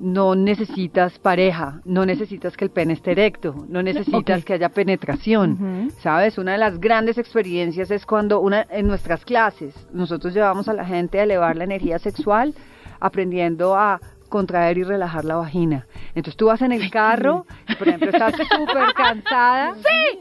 no 0.00 0.34
necesitas 0.34 1.18
pareja, 1.18 1.80
no 1.84 2.04
necesitas 2.04 2.56
que 2.56 2.64
el 2.64 2.70
pene 2.70 2.94
esté 2.94 3.12
erecto, 3.12 3.64
no 3.68 3.82
necesitas 3.82 4.44
que 4.44 4.54
haya 4.54 4.68
penetración. 4.68 5.90
¿Sabes? 6.00 6.38
Una 6.38 6.52
de 6.52 6.58
las 6.58 6.80
grandes 6.80 7.18
experiencias 7.18 7.90
es 7.90 8.04
cuando 8.04 8.40
una, 8.40 8.66
en 8.70 8.86
nuestras 8.86 9.24
clases 9.24 9.74
nosotros 9.92 10.34
llevamos 10.34 10.68
a 10.68 10.72
la 10.72 10.84
gente 10.84 11.20
a 11.20 11.22
elevar 11.22 11.56
la 11.56 11.64
energía 11.64 11.98
sexual 11.98 12.54
aprendiendo 13.00 13.76
a 13.76 14.00
contraer 14.28 14.78
y 14.78 14.82
relajar 14.82 15.24
la 15.24 15.36
vagina. 15.36 15.86
Entonces 16.08 16.36
tú 16.36 16.46
vas 16.46 16.60
en 16.62 16.72
el 16.72 16.90
carro 16.90 17.46
por 17.78 17.88
ejemplo 17.88 18.10
estás 18.10 18.34
súper 18.56 18.92
cansada. 18.94 19.74
Sí, 19.76 20.18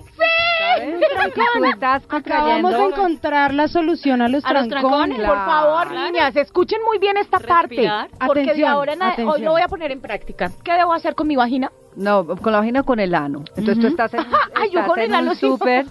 Y 0.84 1.60
tú 1.60 1.66
estás 1.66 2.04
Acabamos 2.10 2.72
de 2.72 2.84
encontrar 2.86 3.54
la 3.54 3.68
solución 3.68 4.22
a 4.22 4.28
los 4.28 4.44
A 4.46 4.54
los 4.54 4.68
trancones. 4.68 5.18
trancones, 5.18 5.28
Por 5.28 5.46
favor, 5.46 5.88
Claro. 5.90 6.06
niñas, 6.12 6.36
escuchen 6.36 6.80
muy 6.86 6.98
bien 7.00 7.18
esta 7.18 7.38
Respirar. 7.40 8.10
parte, 8.10 8.26
porque 8.26 8.42
de 8.42 8.46
Atención, 8.52 8.70
ahora 8.70 8.94
en 8.94 9.00
ade- 9.00 9.06
hoy 9.06 9.14
atención. 9.24 9.46
lo 9.46 9.52
voy 9.52 9.62
a 9.62 9.68
poner 9.68 9.92
en 9.92 10.02
práctica. 10.02 10.52
¿Qué 10.64 10.74
debo 10.74 10.94
hacer 10.94 11.16
con 11.16 11.28
mi 11.28 11.36
vagina? 11.36 11.72
No, 11.96 12.26
con 12.26 12.52
la 12.52 12.60
vagina 12.60 12.84
con 12.84 13.00
el 13.00 13.14
ano. 13.16 13.44
Entonces 13.56 13.80
tú 13.80 13.88
estás 13.88 14.14
en, 14.14 14.20
Ay, 14.56 14.70
yo 14.72 14.86
con 14.88 15.00
en 15.00 15.06
el 15.06 15.14
ano 15.14 15.32
un 15.32 15.38
súper 15.38 15.86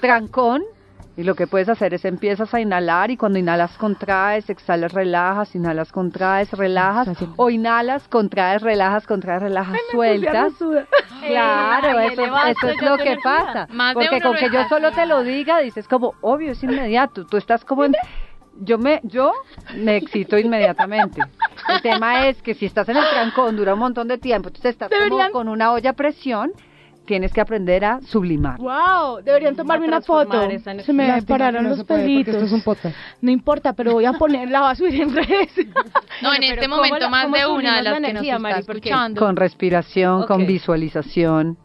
trancón 0.00 0.62
y 1.16 1.22
lo 1.22 1.34
que 1.36 1.46
puedes 1.46 1.68
hacer 1.68 1.94
es 1.94 2.04
empiezas 2.04 2.52
a 2.54 2.60
inhalar 2.60 3.10
y 3.10 3.16
cuando 3.16 3.38
inhalas 3.38 3.76
contraes, 3.78 4.50
exhalas 4.50 4.92
relajas, 4.92 5.54
inhalas 5.54 5.92
contraes, 5.92 6.50
relajas 6.52 7.08
o 7.36 7.50
inhalas, 7.50 8.08
contraes, 8.08 8.62
relajas, 8.62 9.06
contraes, 9.06 9.40
relajas, 9.42 9.78
sueltas. 9.92 10.52
Claro, 11.26 11.98
Ay, 11.98 12.08
eso, 12.12 12.68
es 12.68 12.82
lo 12.82 12.96
que 12.96 13.02
energía. 13.12 13.18
pasa. 13.22 13.66
Más 13.70 13.94
Porque 13.94 14.20
con 14.20 14.34
que 14.36 14.50
yo 14.50 14.68
solo 14.68 14.92
te 14.92 15.06
lo 15.06 15.22
diga, 15.22 15.60
dices 15.60 15.86
como, 15.88 16.14
obvio, 16.20 16.52
es 16.52 16.62
inmediato. 16.62 17.24
Tú 17.24 17.36
estás 17.36 17.64
como 17.64 17.84
en... 17.84 17.94
Yo 18.60 18.78
me, 18.78 19.00
yo 19.02 19.32
me 19.76 19.96
excito 19.96 20.38
inmediatamente. 20.38 21.20
El 21.68 21.82
tema 21.82 22.28
es 22.28 22.40
que 22.40 22.54
si 22.54 22.66
estás 22.66 22.88
en 22.88 22.96
el 22.96 23.04
trancón, 23.10 23.56
dura 23.56 23.74
un 23.74 23.80
montón 23.80 24.06
de 24.06 24.16
tiempo, 24.18 24.48
entonces 24.48 24.72
estás 24.72 24.90
Deberían- 24.90 25.30
como 25.30 25.32
con 25.32 25.48
una 25.48 25.72
olla 25.72 25.90
a 25.90 25.92
presión, 25.94 26.52
tienes 27.06 27.32
que 27.32 27.40
aprender 27.40 27.84
a 27.84 28.00
sublimar. 28.02 28.58
Wow, 28.58 29.22
deberían 29.24 29.56
tomarme 29.56 29.86
una 29.88 30.00
foto. 30.00 30.48
Se 30.84 30.92
me 30.92 31.22
pararon 31.22 31.64
no 31.64 31.70
los 31.70 31.84
pelitos. 31.84 32.34
Esto 32.34 32.46
es 32.46 32.52
un 32.52 32.62
podcast. 32.62 32.96
No 33.20 33.30
importa, 33.30 33.72
pero 33.72 33.92
voy 33.92 34.04
a 34.04 34.12
poner, 34.14 34.50
la 34.50 34.60
voy 34.62 34.70
a 34.72 34.74
subir 34.74 35.00
en 35.00 35.14
redes. 35.14 35.50
No, 36.22 36.32
en 36.32 36.42
este 36.44 36.56
pero 36.60 36.70
¿cómo 36.70 36.76
momento 36.76 37.00
la- 37.00 37.08
más 37.10 37.32
de 37.32 37.46
una 37.46 37.76
de 37.76 37.82
las 37.82 37.92
la 37.92 37.94
que 37.96 38.00
nos 38.00 38.10
energía, 38.10 38.32
está 38.36 38.42
Mari? 38.42 38.62
Porque- 38.64 38.78
escuchando. 38.88 39.20
Con 39.20 39.36
respiración, 39.36 40.26
con 40.26 40.46
visualización, 40.46 41.58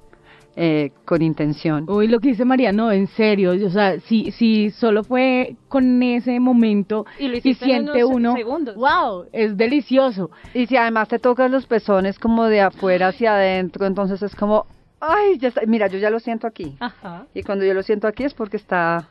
eh, 0.56 0.92
con 1.06 1.22
intención. 1.22 1.86
Uy, 1.88 2.08
lo 2.08 2.20
que 2.20 2.30
dice 2.30 2.44
María, 2.46 2.72
no, 2.74 2.92
en 2.92 3.08
serio, 3.08 3.52
o 3.66 3.70
sea, 3.70 4.00
si, 4.02 4.32
si 4.32 4.72
solo 4.72 5.04
fue 5.04 5.56
con 5.70 6.02
ese 6.04 6.40
momento 6.40 7.06
Y 7.20 7.28
lo 7.28 7.38
y 7.38 7.42
en 7.46 7.56
siente 7.56 8.04
uno, 8.04 8.36
segundos. 8.36 8.76
wow, 8.76 9.26
es 9.32 9.56
delicioso. 9.56 10.32
Y 10.54 10.66
si 10.66 10.76
además 10.76 11.08
te 11.08 11.20
tocas 11.20 11.50
los 11.50 11.66
pezones 11.68 12.18
como 12.20 12.46
de 12.46 12.62
afuera 12.62 13.10
hacia 13.10 13.36
adentro, 13.36 13.86
entonces 13.86 14.22
es 14.24 14.36
como, 14.36 14.66
ay, 15.02 15.38
ya 15.38 15.50
está. 15.50 15.62
Mira, 15.68 15.88
yo 15.88 15.98
ya 16.00 16.10
lo 16.10 16.20
siento 16.20 16.48
aquí. 16.48 16.76
Ajá. 16.80 17.26
Y 17.34 17.44
cuando 17.44 17.66
yo 17.66 17.74
lo 17.74 17.84
siento 17.84 18.08
aquí 18.08 18.24
es 18.24 18.34
porque 18.34 18.58
está 18.58 18.98
a 18.98 19.06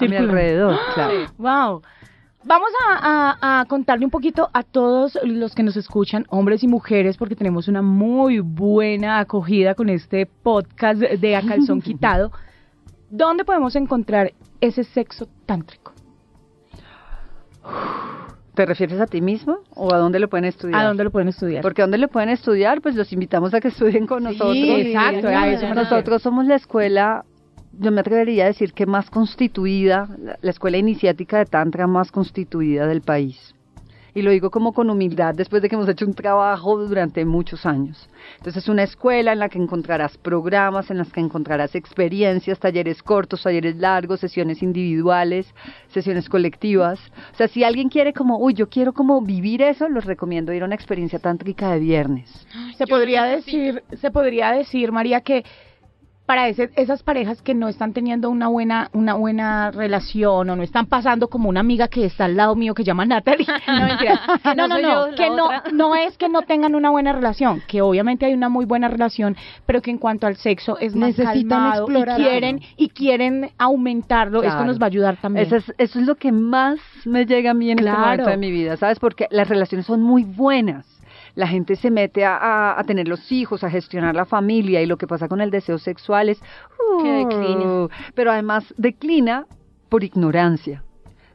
mi 0.00 0.16
alrededor, 0.16 0.78
claro. 0.94 1.14
Wow. 1.38 1.82
Vamos 2.44 2.68
a, 2.88 3.36
a- 3.40 3.60
a 3.60 3.64
contarle 3.64 4.04
un 4.04 4.10
poquito 4.10 4.48
a 4.52 4.62
todos 4.62 5.18
los 5.24 5.54
que 5.54 5.62
nos 5.64 5.76
escuchan, 5.76 6.26
hombres 6.28 6.62
y 6.62 6.68
mujeres, 6.68 7.16
porque 7.16 7.34
tenemos 7.34 7.66
una 7.66 7.82
muy 7.82 8.38
buena 8.40 9.18
acogida 9.18 9.74
con 9.74 9.88
este 9.88 10.26
podcast 10.26 11.00
de 11.00 11.36
A 11.36 11.42
Calzón 11.42 11.80
Quitado. 11.82 12.30
¿Dónde 13.10 13.44
podemos 13.44 13.74
encontrar 13.74 14.32
ese 14.60 14.84
sexo 14.84 15.26
tántrico? 15.44 15.92
¿Te 18.56 18.64
refieres 18.64 18.98
a 19.02 19.06
ti 19.06 19.20
mismo 19.20 19.58
o 19.74 19.92
a 19.92 19.98
dónde 19.98 20.18
lo 20.18 20.30
pueden 20.30 20.46
estudiar? 20.46 20.80
¿A 20.80 20.84
dónde 20.88 21.04
lo 21.04 21.10
pueden 21.10 21.28
estudiar? 21.28 21.60
Porque 21.60 21.82
dónde 21.82 21.98
lo 21.98 22.08
pueden 22.08 22.30
estudiar, 22.30 22.80
pues 22.80 22.94
los 22.94 23.12
invitamos 23.12 23.52
a 23.52 23.60
que 23.60 23.68
estudien 23.68 24.06
con 24.06 24.22
nosotros. 24.22 24.56
exacto, 24.56 25.28
a 25.28 25.46
eso 25.48 25.66
me 25.68 25.74
refiero. 25.74 25.74
Nosotros 25.74 26.22
somos 26.22 26.46
la 26.46 26.54
escuela, 26.54 27.26
yo 27.78 27.92
me 27.92 28.00
atrevería 28.00 28.44
a 28.44 28.46
decir 28.46 28.72
que 28.72 28.86
más 28.86 29.10
constituida, 29.10 30.08
la 30.40 30.50
escuela 30.50 30.78
iniciática 30.78 31.36
de 31.36 31.44
Tantra 31.44 31.86
más 31.86 32.10
constituida 32.10 32.86
del 32.86 33.02
país. 33.02 33.54
Y 34.16 34.22
lo 34.22 34.30
digo 34.30 34.50
como 34.50 34.72
con 34.72 34.88
humildad 34.88 35.34
después 35.34 35.60
de 35.60 35.68
que 35.68 35.74
hemos 35.74 35.90
hecho 35.90 36.06
un 36.06 36.14
trabajo 36.14 36.78
durante 36.78 37.22
muchos 37.26 37.66
años. 37.66 38.08
Entonces 38.38 38.62
es 38.62 38.68
una 38.70 38.82
escuela 38.82 39.34
en 39.34 39.40
la 39.40 39.50
que 39.50 39.58
encontrarás 39.58 40.16
programas, 40.16 40.90
en 40.90 40.96
las 40.96 41.12
que 41.12 41.20
encontrarás 41.20 41.74
experiencias, 41.74 42.58
talleres 42.58 43.02
cortos, 43.02 43.42
talleres 43.42 43.76
largos, 43.76 44.20
sesiones 44.20 44.62
individuales, 44.62 45.46
sesiones 45.88 46.30
colectivas. 46.30 46.98
O 47.34 47.36
sea, 47.36 47.46
si 47.48 47.62
alguien 47.62 47.90
quiere 47.90 48.14
como, 48.14 48.38
uy, 48.38 48.54
yo 48.54 48.70
quiero 48.70 48.94
como 48.94 49.20
vivir 49.20 49.60
eso, 49.60 49.86
los 49.86 50.06
recomiendo 50.06 50.50
ir 50.54 50.62
a 50.62 50.64
una 50.64 50.76
experiencia 50.76 51.18
tántrica 51.18 51.72
de 51.72 51.80
viernes. 51.80 52.46
se 52.78 52.86
podría 52.86 53.24
decir, 53.24 53.82
se 54.00 54.10
podría 54.10 54.52
decir, 54.52 54.92
María, 54.92 55.20
que 55.20 55.44
para 56.26 56.48
ese- 56.48 56.70
esas 56.76 57.02
parejas 57.02 57.40
que 57.40 57.54
no 57.54 57.68
están 57.68 57.92
teniendo 57.92 58.28
una 58.30 58.48
buena, 58.48 58.90
una 58.92 59.14
buena 59.14 59.70
relación 59.70 60.50
o 60.50 60.56
no 60.56 60.62
están 60.62 60.86
pasando 60.86 61.28
como 61.28 61.48
una 61.48 61.60
amiga 61.60 61.88
que 61.88 62.04
está 62.04 62.24
al 62.24 62.36
lado 62.36 62.56
mío 62.56 62.74
que 62.74 62.84
llama 62.84 63.06
Natalie. 63.06 63.46
No, 64.56 64.66
no, 64.68 64.78
no 64.80 65.06
no, 65.10 65.14
que 65.16 65.30
no, 65.30 65.48
no 65.72 65.94
es 65.94 66.16
que 66.18 66.28
no 66.28 66.42
tengan 66.42 66.74
una 66.74 66.90
buena 66.90 67.12
relación, 67.12 67.62
que 67.68 67.80
obviamente 67.82 68.26
hay 68.26 68.34
una 68.34 68.48
muy 68.48 68.64
buena 68.64 68.88
relación, 68.88 69.36
pero 69.66 69.80
que 69.82 69.90
en 69.90 69.98
cuanto 69.98 70.26
al 70.26 70.36
sexo 70.36 70.78
es 70.78 70.94
más 70.94 71.10
Necesitan 71.16 71.34
calmado 71.48 71.82
y 71.88 71.90
explorar 71.92 72.16
quieren 72.16 72.54
algo. 72.56 72.66
y 72.76 72.88
quieren 72.88 73.50
aumentarlo. 73.58 74.42
Esto 74.42 74.64
nos 74.64 74.78
va 74.80 74.84
a 74.84 74.88
ayudar 74.88 75.16
también. 75.20 75.46
Eso 75.46 75.56
es, 75.56 75.72
eso 75.78 75.98
es 76.00 76.06
lo 76.06 76.14
que 76.16 76.32
más 76.32 76.78
me 77.04 77.24
llega 77.26 77.52
a 77.52 77.54
mí 77.54 77.70
en 77.70 77.78
este 77.78 77.90
Claro. 77.90 78.02
momento 78.02 78.30
de 78.30 78.36
mi 78.36 78.50
vida, 78.50 78.76
¿sabes? 78.76 78.98
Porque 78.98 79.26
las 79.30 79.48
relaciones 79.48 79.86
son 79.86 80.02
muy 80.02 80.24
buenas. 80.24 80.86
La 81.36 81.46
gente 81.46 81.76
se 81.76 81.90
mete 81.92 82.24
a, 82.24 82.36
a- 82.36 82.80
a 82.80 82.84
tener 82.84 83.06
los 83.06 83.30
hijos, 83.30 83.62
a 83.62 83.70
gestionar 83.70 84.14
la 84.16 84.24
familia 84.24 84.82
y 84.82 84.86
lo 84.86 84.96
que 84.96 85.06
pasa 85.06 85.28
con 85.28 85.40
el 85.40 85.50
deseo 85.52 85.78
sexual 85.78 86.28
es... 86.30 86.40
Que 87.02 87.08
uh, 87.24 87.28
declina. 87.28 87.88
Pero 88.14 88.32
además 88.32 88.74
declina 88.76 89.46
por 89.88 90.02
ignorancia, 90.02 90.82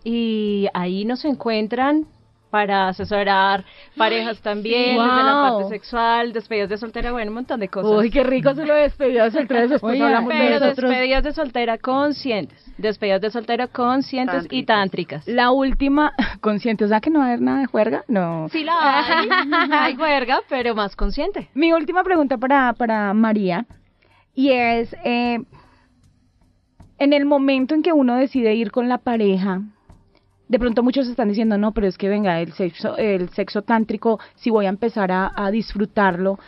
y 0.05 0.67
ahí 0.73 1.03
nos 1.03 1.25
encuentran 1.25 2.05
para 2.53 2.89
asesorar 2.89 3.65
parejas 3.97 4.39
también, 4.39 4.95
desde 4.95 5.23
la 5.23 5.33
wow. 5.33 5.57
parte 5.57 5.69
sexual, 5.69 6.33
despedidas 6.33 6.69
de 6.69 6.77
soltera, 6.77 7.11
bueno, 7.11 7.31
un 7.31 7.35
montón 7.37 7.59
de 7.59 7.67
cosas. 7.67 7.91
Uy, 7.91 8.11
qué 8.11 8.21
rico 8.21 8.53
se 8.53 8.63
lo 8.63 8.75
despedido 8.75 9.27
de 9.27 9.45
tres 9.47 9.71
después 9.71 9.93
Oye, 9.95 10.03
hablamos 10.03 10.29
de 10.29 10.35
Pero 10.37 10.59
nosotros- 10.59 10.87
despedidas 10.91 11.23
de 11.23 11.31
soltera 11.33 11.77
conscientes, 11.79 12.63
despedidas 12.77 13.21
de 13.21 13.31
soltera 13.31 13.67
conscientes 13.67 14.45
y 14.51 14.65
tántricas. 14.65 15.27
La 15.27 15.49
última, 15.49 16.13
consciente, 16.41 16.85
o 16.85 16.87
sea 16.87 17.01
que 17.01 17.09
no 17.09 17.21
va 17.21 17.25
a 17.25 17.27
haber 17.29 17.41
nada 17.41 17.59
de 17.61 17.65
juerga, 17.65 18.03
no. 18.07 18.47
Sí 18.51 18.63
la 18.63 18.73
hay, 18.99 19.27
hay 19.71 19.95
juerga, 19.95 20.41
pero 20.47 20.75
más 20.75 20.95
consciente. 20.95 21.49
Mi 21.55 21.73
última 21.73 22.03
pregunta 22.03 22.37
para, 22.37 22.73
para 22.73 23.15
María, 23.15 23.65
y 24.35 24.51
es, 24.51 24.95
eh, 25.03 25.39
en 26.99 27.13
el 27.13 27.25
momento 27.25 27.73
en 27.73 27.81
que 27.81 27.93
uno 27.93 28.15
decide 28.15 28.53
ir 28.53 28.69
con 28.69 28.89
la 28.89 28.99
pareja, 28.99 29.61
de 30.47 30.59
pronto 30.59 30.83
muchos 30.83 31.07
están 31.07 31.29
diciendo, 31.29 31.57
no, 31.57 31.73
pero 31.73 31.87
es 31.87 31.97
que 31.97 32.09
venga, 32.09 32.39
el 32.39 32.53
sexo, 32.53 32.97
el 32.97 33.29
sexo 33.29 33.61
tántrico, 33.61 34.19
si 34.35 34.49
voy 34.49 34.65
a 34.65 34.69
empezar 34.69 35.11
a, 35.11 35.31
a 35.35 35.51
disfrutarlo, 35.51 36.39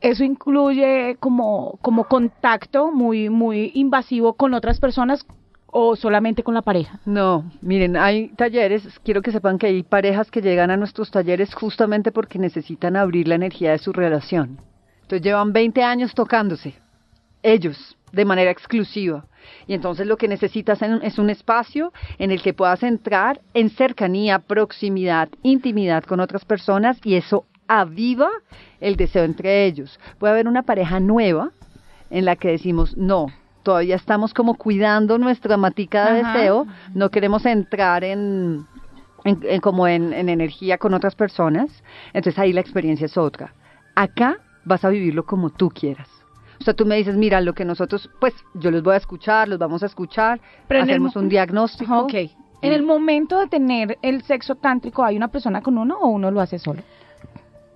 eso 0.00 0.22
incluye 0.22 1.16
como, 1.18 1.78
como 1.80 2.04
contacto 2.04 2.90
muy, 2.92 3.30
muy 3.30 3.70
invasivo 3.74 4.34
con 4.34 4.54
otras 4.54 4.78
personas 4.78 5.26
o 5.66 5.96
solamente 5.96 6.42
con 6.42 6.54
la 6.54 6.62
pareja. 6.62 7.00
No, 7.04 7.50
miren, 7.60 7.96
hay 7.96 8.28
talleres, 8.28 8.86
quiero 9.02 9.22
que 9.22 9.32
sepan 9.32 9.58
que 9.58 9.66
hay 9.66 9.82
parejas 9.82 10.30
que 10.30 10.40
llegan 10.40 10.70
a 10.70 10.76
nuestros 10.76 11.10
talleres 11.10 11.52
justamente 11.54 12.12
porque 12.12 12.38
necesitan 12.38 12.96
abrir 12.96 13.26
la 13.26 13.34
energía 13.34 13.72
de 13.72 13.78
su 13.78 13.92
relación. 13.92 14.60
Entonces 15.02 15.22
llevan 15.22 15.52
20 15.52 15.82
años 15.82 16.14
tocándose, 16.14 16.74
ellos, 17.42 17.96
de 18.14 18.24
manera 18.24 18.50
exclusiva. 18.50 19.26
Y 19.66 19.74
entonces 19.74 20.06
lo 20.06 20.16
que 20.16 20.28
necesitas 20.28 20.80
es 20.82 21.18
un 21.18 21.30
espacio 21.30 21.92
en 22.18 22.30
el 22.30 22.40
que 22.42 22.54
puedas 22.54 22.82
entrar 22.82 23.40
en 23.52 23.68
cercanía, 23.70 24.38
proximidad, 24.38 25.28
intimidad 25.42 26.04
con 26.04 26.20
otras 26.20 26.44
personas 26.44 26.98
y 27.04 27.14
eso 27.16 27.44
aviva 27.68 28.28
el 28.80 28.96
deseo 28.96 29.24
entre 29.24 29.64
ellos. 29.66 29.98
Puede 30.18 30.32
haber 30.32 30.48
una 30.48 30.62
pareja 30.62 31.00
nueva 31.00 31.50
en 32.10 32.24
la 32.24 32.36
que 32.36 32.48
decimos, 32.48 32.96
no, 32.96 33.26
todavía 33.62 33.96
estamos 33.96 34.32
como 34.34 34.54
cuidando 34.56 35.18
nuestra 35.18 35.56
matica 35.56 36.12
de 36.12 36.20
Ajá. 36.20 36.32
deseo, 36.32 36.66
no 36.94 37.10
queremos 37.10 37.44
entrar 37.46 38.04
en, 38.04 38.66
en- 39.24 39.40
en 39.42 39.60
como 39.60 39.88
en, 39.88 40.12
en 40.12 40.28
energía 40.28 40.78
con 40.78 40.94
otras 40.94 41.14
personas, 41.14 41.70
entonces 42.12 42.38
ahí 42.38 42.52
la 42.52 42.60
experiencia 42.60 43.06
es 43.06 43.16
otra. 43.16 43.54
Acá 43.94 44.36
vas 44.64 44.84
a 44.84 44.90
vivirlo 44.90 45.24
como 45.24 45.50
tú 45.50 45.70
quieras. 45.70 46.08
O 46.60 46.64
sea, 46.64 46.74
tú 46.74 46.86
me 46.86 46.96
dices, 46.96 47.16
mira, 47.16 47.40
lo 47.40 47.52
que 47.52 47.64
nosotros, 47.64 48.08
pues 48.20 48.34
yo 48.54 48.70
los 48.70 48.82
voy 48.82 48.94
a 48.94 48.98
escuchar, 48.98 49.48
los 49.48 49.58
vamos 49.58 49.82
a 49.82 49.86
escuchar, 49.86 50.40
Pero 50.68 50.82
hacemos 50.82 51.14
mo- 51.16 51.22
un 51.22 51.28
diagnóstico. 51.28 51.98
Ok. 52.00 52.14
En 52.62 52.72
el 52.72 52.82
momento 52.82 53.38
de 53.40 53.46
tener 53.48 53.98
el 54.00 54.22
sexo 54.22 54.54
tántrico, 54.54 55.04
¿hay 55.04 55.16
una 55.16 55.28
persona 55.28 55.60
con 55.60 55.76
uno 55.76 55.98
o 55.98 56.08
uno 56.08 56.30
lo 56.30 56.40
hace 56.40 56.58
solo? 56.58 56.82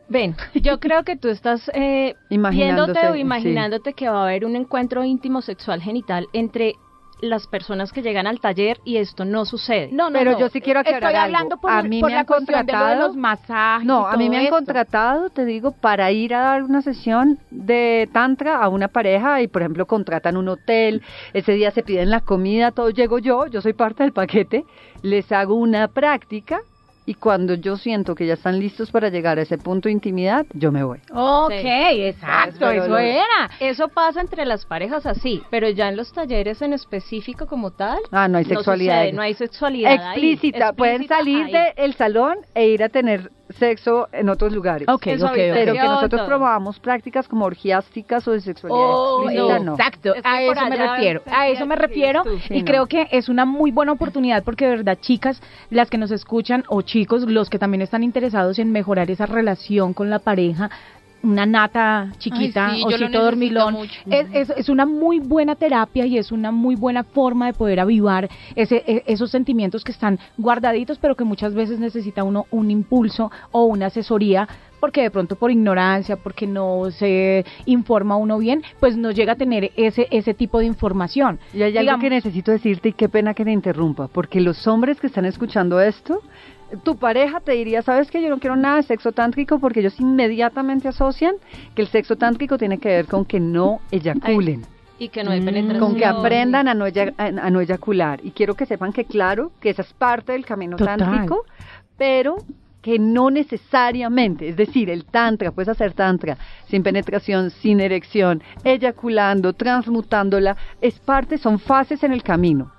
Ven, 0.09 0.35
yo 0.55 0.79
creo 0.81 1.03
que 1.05 1.17
tú 1.17 1.29
estás 1.29 1.71
eh, 1.75 2.15
viéndote 2.31 3.09
o 3.09 3.15
sí. 3.15 3.21
imaginándote 3.21 3.93
que 3.93 4.09
va 4.09 4.21
a 4.21 4.25
haber 4.25 4.47
un 4.47 4.57
encuentro 4.57 5.05
íntimo 5.05 5.43
sexual 5.43 5.83
genital 5.83 6.27
entre 6.33 6.75
las 7.21 7.47
personas 7.47 7.93
que 7.93 8.03
llegan 8.03 8.27
al 8.27 8.41
taller 8.41 8.79
y 8.85 8.97
esto 8.99 9.25
no 9.25 9.45
sucede. 9.45 9.89
No, 9.93 10.11
no, 10.11 10.19
Pero 10.19 10.33
no. 10.33 10.39
yo 10.39 10.49
sí 10.49 10.61
quiero 10.61 10.81
aclarar 10.81 11.03
Estoy 11.03 11.15
algo. 11.17 11.25
hablando 11.37 11.57
por, 11.59 11.71
A 11.71 11.83
mí 11.83 12.01
por 12.01 12.11
me 12.11 12.15
la 12.15 12.21
han 12.21 12.27
cuestión 12.27 12.47
de, 12.47 12.53
lo 12.53 12.59
de 12.59 12.73
contratado- 12.73 13.07
los 13.09 13.17
masajes. 13.17 13.87
No, 13.87 14.09
y 14.11 14.15
a 14.15 14.17
mí 14.17 14.29
me 14.31 14.39
han 14.39 14.47
contratado, 14.49 15.31
te 15.31 15.45
digo, 15.45 15.73
para 15.73 16.11
ir 16.13 16.35
a 16.35 16.41
dar 16.41 16.63
una 16.63 16.83
sesión 16.83 17.39
de 17.51 18.09
tantra 18.13 18.57
a 18.63 18.69
una 18.69 18.89
pareja 18.89 19.43
y, 19.43 19.49
por 19.49 19.63
ejemplo, 19.63 19.87
contratan 19.87 20.37
un 20.37 20.49
hotel, 20.49 21.03
ese 21.33 21.53
día 21.53 21.71
se 21.71 21.83
piden 21.83 22.11
la 22.11 22.21
comida, 22.21 22.71
todo 22.71 22.91
llego 22.91 23.19
yo, 23.19 23.47
yo 23.47 23.61
soy 23.61 23.73
parte 23.73 24.03
del 24.05 24.13
paquete, 24.13 24.65
les 25.03 25.31
hago 25.33 25.55
una 25.55 25.89
práctica 25.89 26.61
y 27.09 27.15
cuando 27.15 27.55
yo 27.55 27.79
siento 27.79 28.15
que 28.15 28.27
ya 28.27 28.35
están 28.35 28.59
listos 28.59 28.91
para 28.91 29.09
llegar 29.09 29.39
a 29.39 29.43
ese 29.43 29.57
punto 29.57 29.89
de 29.89 29.93
intimidad, 29.95 30.45
yo 30.53 30.71
me 30.71 30.83
voy. 30.85 30.99
Ok, 31.15 31.53
Sí. 31.53 32.03
exacto, 32.03 32.71
eso 32.71 32.99
era. 32.99 33.51
Eso 33.61 33.89
pasa 33.89 34.21
entre 34.21 34.45
las 34.45 34.67
parejas 34.67 35.07
así, 35.07 35.43
pero 35.51 35.71
ya 35.71 35.89
en 35.89 35.97
los 35.97 36.13
talleres 36.13 36.61
en 36.61 36.75
específico 36.75 37.47
como 37.47 37.71
tal, 37.71 37.99
Ah, 38.11 38.29
no 38.29 38.37
hay 38.37 38.45
no 38.45 38.51
sexualidad. 38.57 39.01
sucede, 39.01 39.13
no 39.15 39.23
hay 39.23 39.33
sexualidad 39.33 39.93
ahí. 39.93 39.97
explícita, 40.11 40.73
pueden 40.75 41.09
salir 41.09 41.47
del 41.77 41.95
salón 41.95 42.37
e 42.55 42.69
ir 42.69 42.83
a 42.83 42.91
tener 42.91 43.31
sexo 43.59 44.09
en 44.13 44.29
otros 44.29 44.53
lugares. 44.53 44.89
Ok, 44.89 45.07
En 45.09 45.19
su 45.19 45.25
ok, 45.27 45.31
ok. 45.33 45.37
Pero 45.37 45.73
que 45.73 45.79
nosotros 45.81 46.21
todo. 46.21 46.27
probamos 46.29 46.79
prácticas 46.81 47.29
como 47.29 47.45
orgiásticas 47.45 48.27
o 48.29 48.33
de 48.33 48.41
sexualidad 48.41 48.81
Oh, 48.81 49.23
explícita, 49.29 49.59
no. 49.61 49.73
Exacto, 49.73 50.15
Es 50.15 50.23
que 50.23 50.29
a 50.29 50.43
eso 50.43 50.67
me 50.69 50.77
refiero, 50.77 51.23
a 51.27 51.49
eso 51.49 51.67
me 51.67 51.77
refiero. 51.77 52.23
Sí, 52.49 52.55
y 52.55 52.59
no. 52.61 52.65
creo 52.65 52.87
que 52.87 53.09
es 53.11 53.29
una 53.29 53.45
muy 53.45 53.71
buena 53.71 53.93
oportunidad 53.93 54.43
porque 54.45 54.67
de 54.67 54.77
verdad 54.77 54.99
chicas, 55.01 55.41
las 55.71 55.91
que 55.91 55.99
nos 55.99 56.11
escuchan 56.11 56.65
o 56.69 56.83
chicos, 56.83 57.23
los 57.29 57.51
que 57.51 57.59
también 57.59 57.83
están 57.83 58.03
interesados 58.03 58.59
en 58.59 58.73
mejorar 58.73 59.11
esa 59.11 59.27
relación 59.27 59.93
con 59.95 60.11
la 60.11 60.19
pareja, 60.21 60.71
una 61.23 61.47
nata 61.47 62.13
chiquita, 62.19 62.71
Ay, 62.71 62.79
sí, 62.79 62.95
osito 62.95 63.23
dormilón, 63.23 63.77
es, 64.07 64.27
es, 64.33 64.51
es 64.51 64.69
una 64.69 64.87
muy 64.87 65.19
buena 65.19 65.57
terapia 65.57 66.07
y 66.07 66.17
es 66.17 66.31
una 66.31 66.53
muy 66.53 66.77
buena 66.77 67.03
forma 67.03 67.47
de 67.47 67.53
poder 67.55 67.81
avivar 67.81 68.29
ese, 68.55 68.85
e- 68.87 69.03
esos 69.07 69.31
sentimientos 69.31 69.83
que 69.83 69.93
están 69.93 70.19
guardaditos, 70.37 70.99
pero 70.99 71.17
que 71.17 71.25
muchas 71.25 71.55
veces 71.55 71.81
necesita 71.81 72.23
uno 72.23 72.47
un 72.51 72.71
impulso 72.71 73.31
o 73.51 73.65
una 73.65 73.87
asesoría, 73.87 74.49
porque 74.81 75.03
de 75.03 75.11
pronto 75.11 75.35
por 75.35 75.51
ignorancia, 75.51 76.17
porque 76.17 76.47
no 76.47 76.91
se 76.93 77.45
informa 77.67 78.17
uno 78.17 78.39
bien, 78.39 78.63
pues 78.79 78.97
no 78.97 79.11
llega 79.11 79.33
a 79.33 79.37
tener 79.37 79.73
ese, 79.77 80.07
ese 80.13 80.35
tipo 80.35 80.61
de 80.61 80.67
información. 80.67 81.41
Y 81.53 81.63
hay 81.63 81.77
algo 81.79 81.99
que 81.99 82.11
necesito 82.11 82.53
decirte 82.53 82.91
y 82.91 82.93
qué 82.93 83.09
pena 83.09 83.35
que 83.35 83.45
te 83.45 83.51
interrumpa, 83.51 84.07
porque 84.07 84.41
los 84.41 84.67
hombres 84.69 85.01
que 85.01 85.09
están 85.09 85.25
escuchando 85.25 85.81
esto, 85.81 86.23
tu 86.83 86.97
pareja 86.97 87.41
te 87.41 87.53
diría, 87.53 87.83
sabes 87.83 88.11
que 88.11 88.21
yo 88.23 88.29
no 88.29 88.39
quiero 88.39 88.57
nada 88.57 88.77
de 88.77 88.83
sexo 88.83 89.13
tántrico 89.13 89.59
porque 89.59 89.81
ellos 89.81 89.99
inmediatamente 90.01 90.89
asocian 90.89 91.35
que 91.75 91.83
el 91.83 91.89
sexo 91.89 92.17
tántrico 92.17 92.59
tiene 92.59 92.79
que 92.79 92.89
ver 92.89 93.07
con 93.07 93.25
que 93.25 93.41
no 93.41 93.81
eyaculen, 93.91 94.63
Y 94.99 95.09
que 95.09 95.25
no 95.25 95.31
hay 95.31 95.41
penetración. 95.41 95.79
con 95.81 95.97
que 95.97 96.05
aprendan 96.05 96.69
a 96.69 96.75
no, 96.75 96.85
a, 96.85 96.91
a 97.25 97.51
no 97.51 97.61
eyacular. 97.61 98.21
Y 98.23 98.33
quiero 98.33 98.55
que 98.55 98.67
sepan 98.67 98.93
que 98.93 99.05
claro, 99.05 99.53
que 99.61 99.71
esa 99.71 99.83
es 99.83 99.93
parte 99.95 100.33
del 100.33 100.45
camino 100.45 100.77
Total. 100.77 100.99
tántrico, 100.99 101.45
pero 101.97 102.37
que 102.83 102.99
no 102.99 103.31
necesariamente, 103.31 104.49
es 104.51 104.57
decir, 104.57 104.89
el 104.89 105.05
tantra, 105.05 105.51
puedes 105.51 105.69
hacer 105.69 105.93
tantra 105.95 106.39
sin 106.69 106.83
penetración, 106.83 107.51
sin 107.51 107.81
erección, 107.81 108.43
eyaculando, 108.63 109.53
transmutándola, 109.53 110.57
es 110.81 110.99
parte, 111.01 111.39
son 111.39 111.59
fases 111.59 112.03
en 112.05 112.13
el 112.13 112.23
camino. 112.23 112.71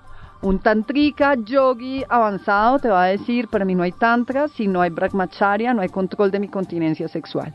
Un 0.42 0.58
tantrika, 0.58 1.34
yogi 1.34 2.02
avanzado 2.08 2.78
te 2.78 2.88
va 2.88 3.04
a 3.04 3.06
decir, 3.08 3.48
para 3.48 3.66
mí 3.66 3.74
no 3.74 3.82
hay 3.82 3.92
tantra, 3.92 4.48
si 4.48 4.66
no 4.66 4.80
hay 4.80 4.88
brahmacharya, 4.88 5.74
no 5.74 5.82
hay 5.82 5.90
control 5.90 6.30
de 6.30 6.40
mi 6.40 6.48
continencia 6.48 7.08
sexual. 7.08 7.54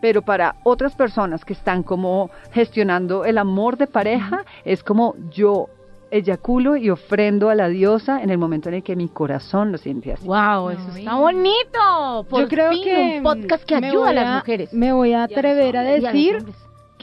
Pero 0.00 0.22
para 0.22 0.56
otras 0.64 0.96
personas 0.96 1.44
que 1.44 1.52
están 1.52 1.84
como 1.84 2.30
gestionando 2.50 3.24
el 3.24 3.38
amor 3.38 3.76
de 3.76 3.86
pareja, 3.86 4.44
es 4.64 4.82
como 4.82 5.14
yo 5.30 5.68
eyaculo 6.10 6.76
y 6.76 6.90
ofrendo 6.90 7.50
a 7.50 7.54
la 7.54 7.68
diosa 7.68 8.22
en 8.22 8.30
el 8.30 8.38
momento 8.38 8.68
en 8.68 8.76
el 8.76 8.82
que 8.82 8.96
mi 8.96 9.08
corazón 9.08 9.72
lo 9.72 9.78
siente 9.78 10.12
así. 10.12 10.26
Wow, 10.26 10.70
eso 10.70 10.88
está 10.96 11.14
bonito. 11.14 12.26
Por 12.28 12.42
Yo 12.42 12.48
creo 12.48 12.70
fin, 12.70 12.84
que 12.84 13.14
un 13.18 13.22
podcast 13.22 13.64
que 13.64 13.76
ayuda 13.76 14.10
a 14.10 14.12
las 14.12 14.34
mujeres. 14.36 14.72
Me 14.72 14.92
voy 14.92 15.12
a 15.12 15.24
atrever 15.24 15.76
a 15.76 15.80
hombres, 15.80 16.02
decir. 16.02 16.44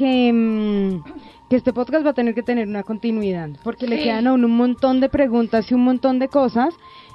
Que, 0.02 0.34
mm, 0.34 1.04
que 1.48 1.56
este 1.56 1.74
podcast 1.74 2.04
va 2.04 2.10
a 2.10 2.14
tener 2.14 2.34
que 2.34 2.42
tener 2.42 2.68
una 2.68 2.82
continuidad, 2.82 3.50
porque 3.64 3.86
le 3.86 4.02
quedan 4.02 4.26
aún 4.26 4.44
un 4.44 4.58
montón 4.58 5.00
de 5.00 5.10
preguntas 5.10 5.70
y 5.70 5.76
un 5.76 5.84
montón 5.84 6.18
de 6.18 6.28
cosas. 6.28 6.74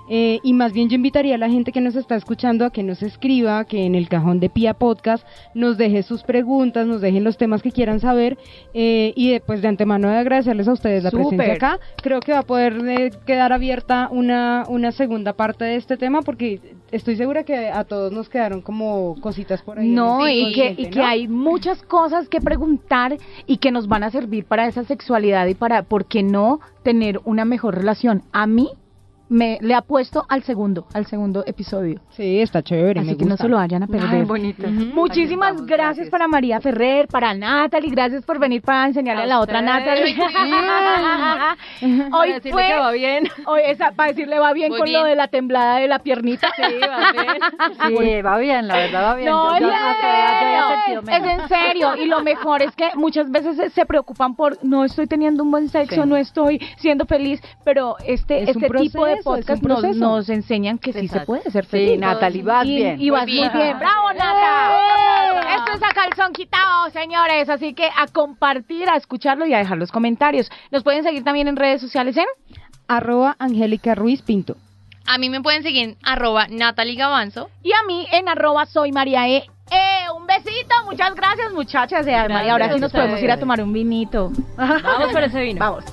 Eh, 0.09 0.40
y 0.42 0.52
más 0.52 0.72
bien 0.72 0.88
yo 0.88 0.96
invitaría 0.96 1.34
a 1.34 1.38
la 1.38 1.48
gente 1.48 1.72
que 1.72 1.80
nos 1.80 1.96
está 1.96 2.16
escuchando 2.16 2.64
a 2.64 2.70
que 2.70 2.82
nos 2.82 3.02
escriba, 3.02 3.64
que 3.64 3.84
en 3.84 3.94
el 3.94 4.09
cajón 4.09 4.40
de 4.40 4.48
Pia 4.50 4.74
Podcast 4.74 5.26
nos 5.54 5.76
deje 5.76 6.02
sus 6.02 6.22
preguntas, 6.22 6.86
nos 6.86 7.00
dejen 7.00 7.24
los 7.24 7.36
temas 7.36 7.62
que 7.62 7.72
quieran 7.72 8.00
saber. 8.00 8.38
eh, 8.74 9.12
y 9.16 9.30
después 9.30 9.62
de 9.62 9.68
antemano 9.68 10.09
de 10.09 10.16
agradecerles 10.16 10.68
a 10.68 10.72
ustedes 10.72 11.02
la 11.04 11.11
Súper. 11.11 11.28
presencia 11.28 11.54
acá. 11.54 11.80
Creo 12.02 12.20
que 12.20 12.32
va 12.32 12.40
a 12.40 12.42
poder 12.42 12.76
eh, 12.86 13.11
quedar 13.26 13.52
abierta 13.52 14.09
una, 14.11 14.64
una 14.68 14.92
segunda 14.92 15.32
parte 15.32 15.64
de 15.64 15.76
este 15.76 15.96
tema, 15.96 16.22
porque 16.22 16.61
estoy 16.90 17.16
segura 17.16 17.44
que 17.44 17.68
a 17.68 17.84
todos 17.84 18.12
nos 18.12 18.28
quedaron 18.28 18.62
como 18.62 19.16
cositas 19.20 19.62
por 19.62 19.78
ahí. 19.78 19.88
No, 19.88 20.28
y 20.28 20.52
que, 20.52 20.74
y 20.76 20.90
que 20.90 21.00
hay 21.00 21.28
muchas 21.28 21.82
cosas 21.82 22.28
que 22.28 22.40
preguntar 22.40 23.16
y 23.46 23.59
que 23.59 23.70
nos 23.70 23.88
van 23.88 24.02
a 24.02 24.11
servir 24.11 24.44
para 24.44 24.66
esa 24.66 24.84
sexualidad 24.84 25.46
y 25.46 25.54
para, 25.54 25.82
¿por 25.82 26.07
qué 26.07 26.22
no 26.22 26.61
tener 26.82 27.20
una 27.24 27.44
mejor 27.44 27.74
relación? 27.76 28.22
A 28.32 28.46
mí 28.46 28.68
me 29.29 29.59
le 29.61 29.74
apuesto 29.74 30.24
al 30.29 30.43
segundo, 30.45 30.87
al 30.95 31.07
segundo 31.07 31.43
episodio. 31.47 32.01
Sí, 32.11 32.41
está 32.41 32.62
chévere. 32.62 33.01
Así 33.01 33.11
me 33.11 33.16
que 33.16 33.24
no 33.24 33.37
se 33.37 33.49
lo 33.49 33.57
vayan 33.57 33.83
a 33.83 33.87
perder. 33.87 34.09
Ay, 34.11 34.22
bonito. 34.22 34.66
Muchísimas 34.68 35.51
estamos, 35.53 35.66
gracias, 35.66 36.09
para 36.11 36.29
María 36.29 36.61
Ferrer, 36.61 37.09
para 37.09 37.35
Natalie, 37.35 37.91
gracias 37.91 38.24
por 38.24 38.39
venir 38.39 38.62
para 38.62 38.87
enseñarle 38.87 39.22
a, 39.22 39.24
A 39.24 39.29
la 39.29 39.41
otra. 39.41 39.61
Natalie. 39.62 40.16
Hoy 41.83 42.11
Para 42.11 42.24
decirle 42.35 42.53
fue, 42.53 42.66
que 42.68 42.74
va 42.79 42.91
bien. 42.93 43.29
hoy 43.47 43.61
esa, 43.66 43.93
para 43.93 44.11
decirle 44.11 44.39
va 44.39 44.53
bien 44.53 44.70
Muy 44.70 44.79
con 44.81 44.93
lo 44.93 45.05
de 45.05 45.14
la 45.14 45.29
temblada 45.29 45.79
de 45.79 45.89
la 45.89 45.99
piernita. 45.99 46.49
Sí, 46.57 46.62
va 46.81 47.12
bien. 47.12 48.07
Sí, 48.16 48.22
va 48.22 48.39
bien, 48.39 48.68
la 48.68 48.77
verdad 48.77 49.05
va 49.05 49.14
bien. 49.16 49.31
No, 49.31 49.59
Yo- 49.59 49.68
es 49.68 49.72
yo 50.93 51.01
es 51.12 51.22
en 51.41 51.49
serio. 51.49 51.97
Y 51.97 52.07
lo 52.07 52.20
mejor 52.22 52.62
es 52.62 52.74
que 52.74 52.91
muchas 52.95 53.31
veces 53.31 53.57
se- 53.57 53.70
se 53.70 53.87
preocupan 53.87 54.35
por 54.35 54.59
no 54.64 54.85
estoy 54.85 55.07
teniendo 55.07 55.43
un 55.43 55.51
buen 55.51 55.68
sexo, 55.68 56.03
Sí. 56.03 56.09
no 56.09 56.16
estoy 56.16 56.59
siendo 56.79 57.07
feliz, 57.07 57.41
pero 57.64 57.97
este, 58.07 58.43
Es 58.43 58.57
un 58.57 58.64
este 58.64 58.79
tipo 58.79 59.05
de 59.07 59.15
podcast 59.24 59.62
nos, 59.62 59.80
proceso. 59.80 59.98
nos 60.00 60.28
enseñan 60.28 60.78
que 60.78 60.92
sí 60.92 61.08
se 61.08 61.20
puede 61.20 61.50
ser 61.50 61.66
feliz. 61.66 61.92
Sí, 61.92 61.98
Natalie, 61.98 62.42
vas 62.42 62.66
y, 62.66 62.76
bien. 62.76 63.00
y 63.00 63.10
vas 63.10 63.22
Muy 63.22 63.32
bien. 63.32 63.50
bien. 63.52 63.78
¡Bravo, 63.78 64.12
Nata! 64.12 65.56
Esto 65.56 65.72
es 65.74 65.82
a 65.82 65.94
calzón 65.94 66.32
quitado, 66.32 66.90
señores. 66.90 67.48
Así 67.48 67.74
que 67.74 67.86
a 67.96 68.06
compartir, 68.06 68.88
a 68.88 68.96
escucharlo 68.96 69.46
y 69.46 69.54
a 69.54 69.58
dejar 69.58 69.78
los 69.78 69.90
comentarios. 69.92 70.50
Nos 70.70 70.82
pueden 70.82 71.02
seguir 71.02 71.24
también 71.24 71.48
en 71.48 71.56
redes 71.56 71.80
sociales 71.80 72.16
en 72.16 72.26
Arroba 72.88 73.36
Angélica 73.38 73.94
Ruiz 73.94 74.22
Pinto. 74.22 74.56
A 75.06 75.18
mí 75.18 75.30
me 75.30 75.40
pueden 75.40 75.62
seguir 75.62 75.90
en 75.90 75.96
arroba 76.02 76.46
Natalie 76.48 76.96
Gavanzo. 76.96 77.48
y 77.62 77.72
a 77.72 77.82
mí 77.86 78.06
en 78.12 78.28
arroba 78.28 78.66
soy 78.66 78.90
María 78.92 79.28
E. 79.28 79.44
Eh, 79.70 80.10
un 80.16 80.26
besito, 80.26 80.74
muchas 80.84 81.14
gracias 81.14 81.52
muchachas. 81.52 82.06
Eh, 82.06 82.28
María, 82.28 82.52
ahora 82.52 82.72
sí 82.72 82.80
nos 82.80 82.92
podemos 82.92 83.20
ir 83.22 83.30
a 83.30 83.38
tomar 83.38 83.60
un 83.62 83.72
vinito. 83.72 84.30
Vamos 84.56 85.12
por 85.12 85.22
ese 85.22 85.40
vino. 85.42 85.60
Vamos. 85.60 85.84